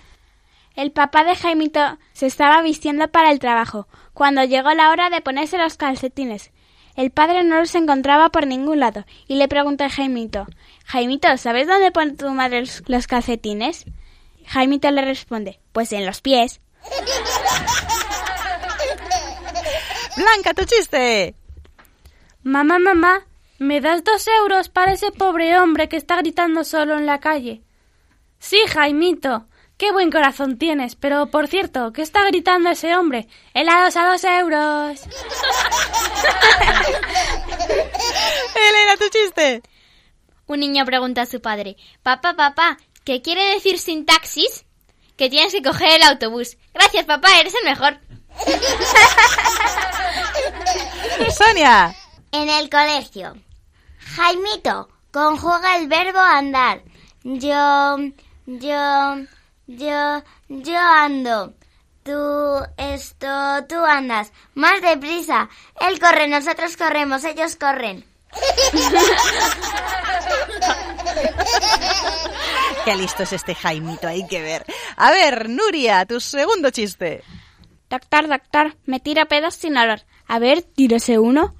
El 0.77 0.93
papá 0.93 1.25
de 1.25 1.37
Jaimito 1.37 1.99
se 2.13 2.27
estaba 2.27 2.61
vistiendo 2.61 3.09
para 3.09 3.31
el 3.31 3.39
trabajo, 3.39 3.89
cuando 4.13 4.45
llegó 4.45 4.73
la 4.75 4.91
hora 4.91 5.09
de 5.09 5.23
ponerse 5.23 5.57
los 5.57 5.79
calcetines. 5.79 6.51
El 6.97 7.11
padre 7.11 7.45
no 7.45 7.57
los 7.57 7.75
encontraba 7.75 8.29
por 8.29 8.47
ningún 8.47 8.81
lado 8.81 9.07
y 9.27 9.37
le 9.37 9.49
preguntó 9.49 9.85
a 9.85 9.91
Jaimito, 9.91 10.47
Jaimito, 10.85 11.35
¿sabes 11.39 11.67
dónde 11.67 11.93
pone 11.93 12.13
tu 12.13 12.29
madre 12.29 12.65
los 12.87 13.07
calcetines? 13.07 13.87
Jaimito 14.47 14.91
le 14.91 15.03
responde, 15.03 15.61
pues 15.73 15.93
en 15.93 16.05
los 16.05 16.21
pies. 16.21 16.61
Blanca, 20.21 20.53
tu 20.53 20.65
chiste. 20.65 21.35
Mamá, 22.43 22.79
mamá, 22.79 23.27
¿me 23.59 23.81
das 23.81 24.05
dos 24.05 24.27
euros 24.29 24.69
para 24.69 24.93
ese 24.93 25.11
pobre 25.13 25.59
hombre 25.59 25.89
que 25.89 25.97
está 25.97 26.17
gritando 26.17 26.63
solo 26.63 26.99
en 26.99 27.07
la 27.07 27.21
calle? 27.21 27.63
Sí, 28.39 28.59
Jaimito. 28.69 29.47
Qué 29.79 29.93
buen 29.93 30.11
corazón 30.11 30.59
tienes, 30.59 30.95
pero 30.95 31.31
por 31.31 31.49
cierto, 31.49 31.91
¿qué 31.95 32.03
está 32.03 32.23
gritando 32.27 32.69
ese 32.69 32.95
hombre? 32.95 33.29
¡Helados 33.55 33.97
a 33.97 34.11
dos 34.11 34.23
euros! 34.25 35.01
Elena, 38.55 38.97
tu 38.99 39.09
chiste. 39.09 39.63
Un 40.47 40.61
niño 40.61 40.85
pregunta 40.85 41.23
a 41.23 41.27
su 41.27 41.41
padre, 41.41 41.79
papá, 42.03 42.35
papá, 42.35 42.77
¿qué 43.05 43.23
quiere 43.23 43.55
decir 43.55 43.79
sintaxis? 43.79 44.67
Que 45.17 45.31
tienes 45.31 45.55
que 45.55 45.63
coger 45.63 45.93
el 45.93 46.03
autobús. 46.03 46.59
Gracias, 46.75 47.07
papá, 47.07 47.41
eres 47.41 47.55
el 47.55 47.65
mejor. 47.65 47.99
Sonia. 51.37 51.95
En 52.33 52.49
el 52.49 52.71
colegio. 52.71 53.37
Jaimito, 54.17 54.89
conjuga 55.13 55.77
el 55.77 55.89
verbo 55.89 56.19
andar. 56.19 56.83
Yo, 57.23 57.97
yo, 58.47 59.17
yo, 59.67 60.23
yo 60.49 60.79
ando. 60.79 61.55
Tú, 62.03 62.65
esto, 62.77 63.65
tú 63.69 63.85
andas. 63.85 64.33
Más 64.55 64.81
deprisa. 64.81 65.49
Él 65.81 66.01
corre, 66.01 66.29
nosotros 66.29 66.77
corremos, 66.77 67.25
ellos 67.25 67.57
corren. 67.57 68.05
Qué 72.85 72.97
listo 72.97 73.25
es 73.25 73.33
este 73.33 73.55
Jaimito, 73.55 74.09
hay 74.09 74.27
que 74.27 74.41
ver. 74.41 74.65
A 74.97 75.11
ver, 75.11 75.49
Nuria, 75.49 76.07
tu 76.07 76.21
segundo 76.21 76.71
chiste. 76.71 77.23
Doctor, 77.91 78.29
doctor, 78.29 78.77
me 78.87 79.01
tira 79.01 79.27
pedos 79.27 79.57
sin 79.57 79.77
olor. 79.77 80.03
A 80.29 80.39
ver, 80.39 80.63
tírese 80.63 81.19
uno. 81.19 81.57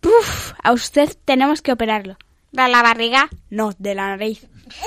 Puf, 0.00 0.52
a 0.62 0.72
usted 0.72 1.16
tenemos 1.24 1.62
que 1.62 1.72
operarlo. 1.72 2.18
¿De 2.52 2.68
la 2.68 2.82
barriga? 2.82 3.30
No, 3.48 3.72
de 3.78 3.94
la 3.94 4.08
nariz. 4.08 4.46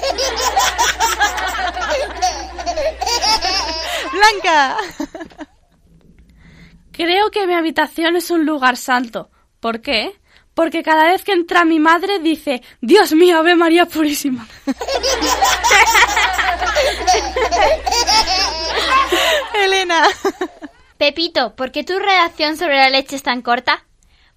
Blanca. 4.14 4.78
Creo 6.92 7.32
que 7.32 7.48
mi 7.48 7.56
habitación 7.56 8.16
es 8.16 8.30
un 8.30 8.46
lugar 8.46 8.78
santo. 8.78 9.32
¿Por 9.60 9.82
qué? 9.82 10.22
Porque 10.54 10.84
cada 10.84 11.06
vez 11.06 11.24
que 11.24 11.32
entra 11.32 11.66
mi 11.66 11.80
madre 11.80 12.20
dice, 12.20 12.62
Dios 12.82 13.14
mío, 13.14 13.40
Ave 13.40 13.56
María 13.56 13.88
Purísima. 13.88 14.48
Elena. 19.56 20.04
Pepito, 21.08 21.54
¿por 21.58 21.74
qué 21.74 21.84
tu 21.84 22.00
redacción 22.00 22.56
sobre 22.56 22.78
la 22.78 22.90
leche 22.90 23.18
es 23.18 23.24
tan 23.24 23.42
corta? 23.42 23.84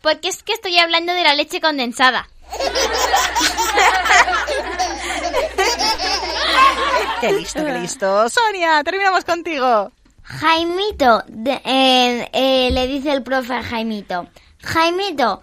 Porque 0.00 0.26
es 0.26 0.42
que 0.42 0.52
estoy 0.52 0.76
hablando 0.78 1.12
de 1.12 1.22
la 1.22 1.32
leche 1.36 1.60
condensada. 1.60 2.28
qué 7.20 7.32
listo, 7.34 7.64
qué 7.64 7.72
listo. 7.72 8.28
Sonia, 8.28 8.82
terminamos 8.82 9.24
contigo. 9.24 9.92
Jaimito, 10.24 11.22
de- 11.28 11.62
eh, 11.64 12.28
eh, 12.32 12.70
le 12.72 12.88
dice 12.88 13.12
el 13.12 13.22
profe 13.22 13.54
a 13.54 13.62
Jaimito. 13.62 14.26
Jaimito, 14.64 15.42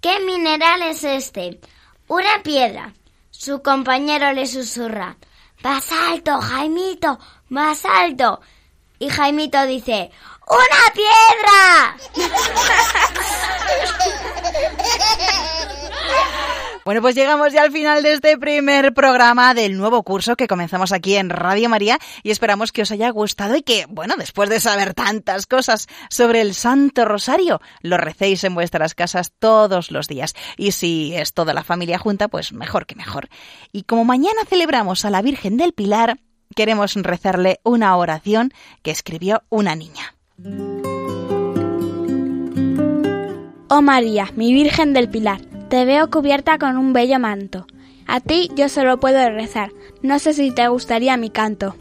¿qué 0.00 0.18
mineral 0.26 0.82
es 0.82 1.04
este? 1.04 1.60
Una 2.08 2.42
piedra. 2.42 2.92
Su 3.30 3.62
compañero 3.62 4.32
le 4.32 4.48
susurra. 4.48 5.18
Más 5.62 5.92
alto, 5.92 6.40
Jaimito, 6.40 7.20
más 7.48 7.84
alto. 7.84 8.40
Y 8.98 9.08
Jaimito 9.08 9.66
dice, 9.66 10.10
¡Una 10.46 10.92
piedra! 10.92 11.96
Bueno, 16.84 17.00
pues 17.00 17.14
llegamos 17.14 17.50
ya 17.50 17.62
al 17.62 17.72
final 17.72 18.02
de 18.02 18.12
este 18.12 18.36
primer 18.36 18.92
programa 18.92 19.54
del 19.54 19.78
nuevo 19.78 20.02
curso 20.02 20.36
que 20.36 20.46
comenzamos 20.46 20.92
aquí 20.92 21.16
en 21.16 21.30
Radio 21.30 21.70
María 21.70 21.98
y 22.22 22.30
esperamos 22.30 22.72
que 22.72 22.82
os 22.82 22.90
haya 22.90 23.08
gustado 23.08 23.56
y 23.56 23.62
que, 23.62 23.86
bueno, 23.88 24.16
después 24.18 24.50
de 24.50 24.60
saber 24.60 24.92
tantas 24.92 25.46
cosas 25.46 25.86
sobre 26.10 26.42
el 26.42 26.54
Santo 26.54 27.06
Rosario, 27.06 27.62
lo 27.80 27.96
recéis 27.96 28.44
en 28.44 28.54
vuestras 28.54 28.94
casas 28.94 29.32
todos 29.38 29.90
los 29.90 30.08
días. 30.08 30.34
Y 30.58 30.72
si 30.72 31.14
es 31.14 31.32
toda 31.32 31.54
la 31.54 31.64
familia 31.64 31.98
junta, 31.98 32.28
pues 32.28 32.52
mejor 32.52 32.84
que 32.84 32.96
mejor. 32.96 33.30
Y 33.72 33.84
como 33.84 34.04
mañana 34.04 34.42
celebramos 34.46 35.06
a 35.06 35.10
la 35.10 35.22
Virgen 35.22 35.56
del 35.56 35.72
Pilar, 35.72 36.18
queremos 36.54 36.92
rezarle 36.96 37.60
una 37.62 37.96
oración 37.96 38.52
que 38.82 38.90
escribió 38.90 39.42
una 39.48 39.74
niña. 39.74 40.13
Oh 43.68 43.82
María, 43.82 44.26
mi 44.34 44.52
Virgen 44.52 44.92
del 44.92 45.08
Pilar, 45.08 45.40
te 45.68 45.84
veo 45.84 46.10
cubierta 46.10 46.58
con 46.58 46.76
un 46.76 46.92
bello 46.92 47.20
manto. 47.20 47.68
A 48.08 48.18
ti 48.18 48.50
yo 48.56 48.68
solo 48.68 48.98
puedo 48.98 49.30
rezar. 49.30 49.70
No 50.02 50.18
sé 50.18 50.34
si 50.34 50.50
te 50.50 50.66
gustaría 50.66 51.16
mi 51.16 51.30
canto. 51.30 51.76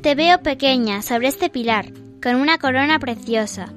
Te 0.00 0.16
veo 0.16 0.42
pequeña 0.42 1.02
sobre 1.02 1.28
este 1.28 1.50
pilar, 1.50 1.92
con 2.20 2.34
una 2.34 2.58
corona 2.58 2.98
preciosa. 2.98 3.72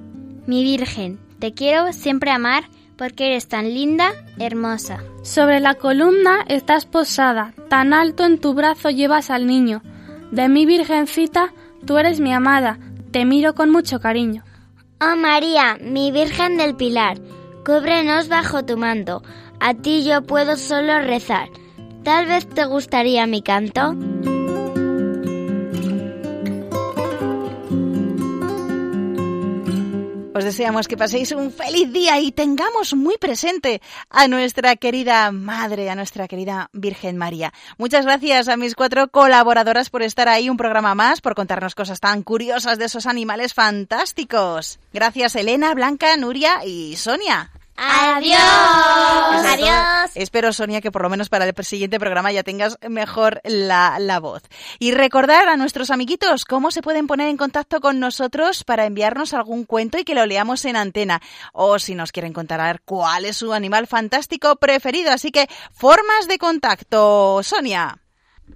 Mi 0.48 0.64
Virgen, 0.64 1.20
te 1.38 1.54
quiero 1.54 1.94
siempre 1.94 2.32
amar 2.32 2.64
porque 2.98 3.28
eres 3.28 3.48
tan 3.48 3.72
linda, 3.72 4.14
hermosa. 4.40 5.04
Sobre 5.22 5.60
la 5.60 5.76
columna 5.76 6.44
estás 6.48 6.88
posada, 6.88 7.54
tan 7.70 7.94
alto 7.94 8.26
en 8.26 8.40
tu 8.40 8.56
brazo 8.56 8.90
llevas 8.90 9.30
al 9.30 9.46
niño. 9.46 9.84
De 10.32 10.50
mi 10.50 10.66
virgencita, 10.66 11.54
tú 11.86 12.00
eres 12.00 12.20
mi 12.20 12.34
amada, 12.34 12.80
te 13.16 13.24
miro 13.24 13.56
con 13.56 13.72
mucho 13.72 14.02
cariño. 14.02 14.44
Oh 15.00 15.16
María, 15.16 15.78
mi 15.80 16.12
Virgen 16.12 16.58
del 16.58 16.76
Pilar, 16.76 17.18
cúbrenos 17.66 18.28
bajo 18.28 18.66
tu 18.66 18.76
manto. 18.76 19.24
A 19.62 19.74
ti 19.74 20.04
yo 20.04 20.22
puedo 20.24 20.58
solo 20.58 21.00
rezar. 21.00 21.48
Tal 22.04 22.26
vez 22.26 22.46
te 22.46 22.66
gustaría 22.66 23.26
mi 23.26 23.42
canto. 23.42 23.96
Os 30.36 30.44
deseamos 30.44 30.90
que 30.90 30.98
paséis 31.00 31.32
un 31.32 31.48
feliz 31.50 31.94
día 31.94 32.20
y 32.20 32.34
tengamos 32.34 32.94
muy 32.94 33.18
presente 33.18 33.82
a 34.10 34.28
nuestra 34.28 34.76
querida 34.76 35.32
Madre, 35.32 35.90
a 35.90 35.96
nuestra 35.96 36.28
querida 36.28 36.70
Virgen 36.74 37.16
María. 37.16 37.54
Muchas 37.78 38.04
gracias 38.04 38.50
a 38.50 38.58
mis 38.58 38.76
cuatro 38.76 39.08
colaboradoras 39.08 39.90
por 39.90 40.04
estar 40.04 40.28
ahí 40.28 40.50
un 40.50 40.58
programa 40.58 40.94
más, 40.94 41.22
por 41.22 41.36
contarnos 41.36 41.74
cosas 41.74 42.02
tan 42.02 42.22
curiosas 42.22 42.78
de 42.78 42.84
esos 42.84 43.06
animales 43.06 43.54
fantásticos. 43.54 44.78
Gracias 44.92 45.38
Elena, 45.38 45.74
Blanca, 45.74 46.18
Nuria 46.18 46.66
y 46.66 46.98
Sonia. 46.98 47.50
Adiós. 47.78 48.40
Adiós. 48.40 50.12
Espero, 50.16 50.54
Sonia, 50.54 50.80
que 50.80 50.92
por 50.92 51.02
lo 51.02 51.10
menos 51.10 51.28
para 51.30 51.46
el 51.46 51.66
siguiente 51.66 52.00
programa 52.00 52.32
ya 52.32 52.44
tengas 52.44 52.78
mejor 52.88 53.42
la, 53.44 53.98
la 54.00 54.20
voz. 54.20 54.44
Y 54.80 54.92
recordar 54.92 55.50
a 55.50 55.58
nuestros 55.58 55.92
amiguitos 55.92 56.46
cómo 56.46 56.72
se 56.72 56.82
pueden 56.82 57.08
poner 57.08 57.28
en 57.28 57.38
contacto 57.38 57.82
con 57.82 58.00
nosotros 58.00 58.64
para 58.64 58.86
enviarnos 58.86 59.34
algún 59.34 59.66
cuento 59.66 59.98
y 59.98 60.06
que 60.06 60.16
lo 60.16 60.26
leamos 60.26 60.64
en 60.66 60.78
antena. 60.78 61.22
O 61.52 61.80
si 61.80 61.96
nos 61.96 62.12
quieren 62.12 62.34
contar 62.34 62.82
cuál 62.86 63.26
es 63.26 63.38
su 63.38 63.54
animal 63.54 63.88
fantástico 63.88 64.56
preferido. 64.56 65.12
Así 65.12 65.32
que, 65.32 65.50
formas 65.74 66.28
de 66.28 66.38
contacto, 66.38 67.44
Sonia. 67.44 68.00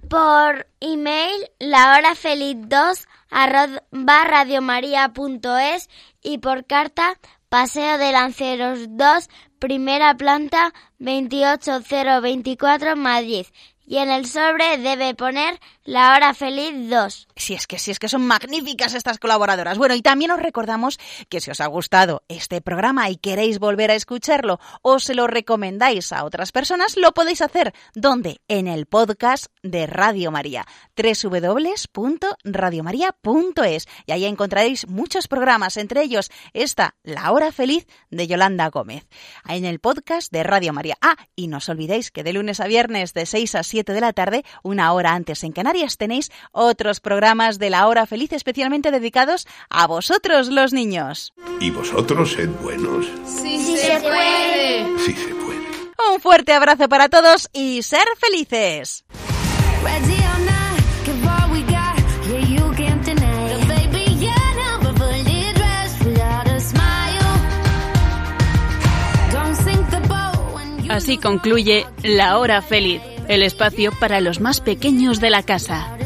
Por 0.08 0.66
email, 0.80 1.50
lahorafeliz2 1.58 3.06
arroba 3.30 4.24
radiomaria.es 4.24 5.88
y 6.22 6.38
por 6.38 6.66
carta, 6.66 7.18
Paseo 7.50 7.98
de 7.98 8.12
Lanceros 8.12 8.78
2, 8.90 9.28
primera 9.58 10.14
planta, 10.14 10.72
28024, 11.00 12.94
Madrid. 12.94 13.44
Y 13.84 13.96
en 13.96 14.08
el 14.08 14.26
sobre 14.26 14.78
debe 14.78 15.16
poner 15.16 15.58
La 15.90 16.14
Hora 16.14 16.32
Feliz 16.34 16.88
2. 16.88 17.26
Si 17.34 17.54
es 17.54 17.66
que 17.66 17.80
si 17.80 17.90
es 17.90 17.98
que 17.98 18.08
son 18.08 18.24
magníficas 18.24 18.94
estas 18.94 19.18
colaboradoras. 19.18 19.76
Bueno, 19.76 19.96
y 19.96 20.02
también 20.02 20.30
os 20.30 20.38
recordamos 20.38 21.00
que 21.28 21.40
si 21.40 21.50
os 21.50 21.60
ha 21.60 21.66
gustado 21.66 22.22
este 22.28 22.60
programa 22.60 23.10
y 23.10 23.16
queréis 23.16 23.58
volver 23.58 23.90
a 23.90 23.96
escucharlo 23.96 24.60
o 24.82 25.00
se 25.00 25.16
lo 25.16 25.26
recomendáis 25.26 26.12
a 26.12 26.22
otras 26.22 26.52
personas, 26.52 26.96
lo 26.96 27.12
podéis 27.12 27.42
hacer. 27.42 27.74
¿Dónde? 27.92 28.40
En 28.46 28.68
el 28.68 28.86
podcast 28.86 29.46
de 29.64 29.88
Radio 29.88 30.30
María, 30.30 30.64
www.radiomaria.es. 30.96 33.88
Y 34.06 34.12
ahí 34.12 34.26
encontraréis 34.26 34.86
muchos 34.86 35.26
programas, 35.26 35.76
entre 35.76 36.02
ellos 36.02 36.30
esta, 36.52 36.94
La 37.02 37.32
Hora 37.32 37.50
Feliz 37.50 37.88
de 38.10 38.28
Yolanda 38.28 38.70
Gómez, 38.70 39.08
en 39.48 39.64
el 39.64 39.80
podcast 39.80 40.30
de 40.30 40.44
Radio 40.44 40.72
María. 40.72 40.96
Ah, 41.00 41.16
y 41.34 41.48
no 41.48 41.56
os 41.56 41.68
olvidéis 41.68 42.12
que 42.12 42.22
de 42.22 42.32
lunes 42.32 42.60
a 42.60 42.68
viernes 42.68 43.12
de 43.12 43.26
6 43.26 43.56
a 43.56 43.64
7 43.64 43.92
de 43.92 44.00
la 44.00 44.12
tarde, 44.12 44.44
una 44.62 44.92
hora 44.92 45.14
antes 45.14 45.42
en 45.42 45.50
Canarias, 45.50 45.79
tenéis 45.96 46.30
otros 46.52 47.00
programas 47.00 47.58
de 47.58 47.70
La 47.70 47.86
Hora 47.86 48.06
Feliz 48.06 48.32
especialmente 48.32 48.90
dedicados 48.90 49.46
a 49.68 49.86
vosotros, 49.86 50.48
los 50.48 50.72
niños. 50.72 51.32
¿Y 51.60 51.70
vosotros 51.70 52.32
sed 52.32 52.48
buenos? 52.62 53.06
Sí, 53.24 53.58
sí 53.58 53.76
se 53.76 54.00
puede. 54.00 54.98
Sí 54.98 55.12
se 55.14 55.34
puede. 55.34 55.60
Un 56.12 56.20
fuerte 56.20 56.52
abrazo 56.52 56.88
para 56.88 57.08
todos 57.08 57.48
y 57.52 57.82
ser 57.82 58.04
felices. 58.18 59.04
Así 70.90 71.18
concluye 71.18 71.86
La 72.02 72.36
Hora 72.38 72.62
Feliz, 72.62 73.00
el 73.30 73.44
espacio 73.44 73.92
para 73.92 74.20
los 74.20 74.40
más 74.40 74.60
pequeños 74.60 75.20
de 75.20 75.30
la 75.30 75.44
casa. 75.44 75.96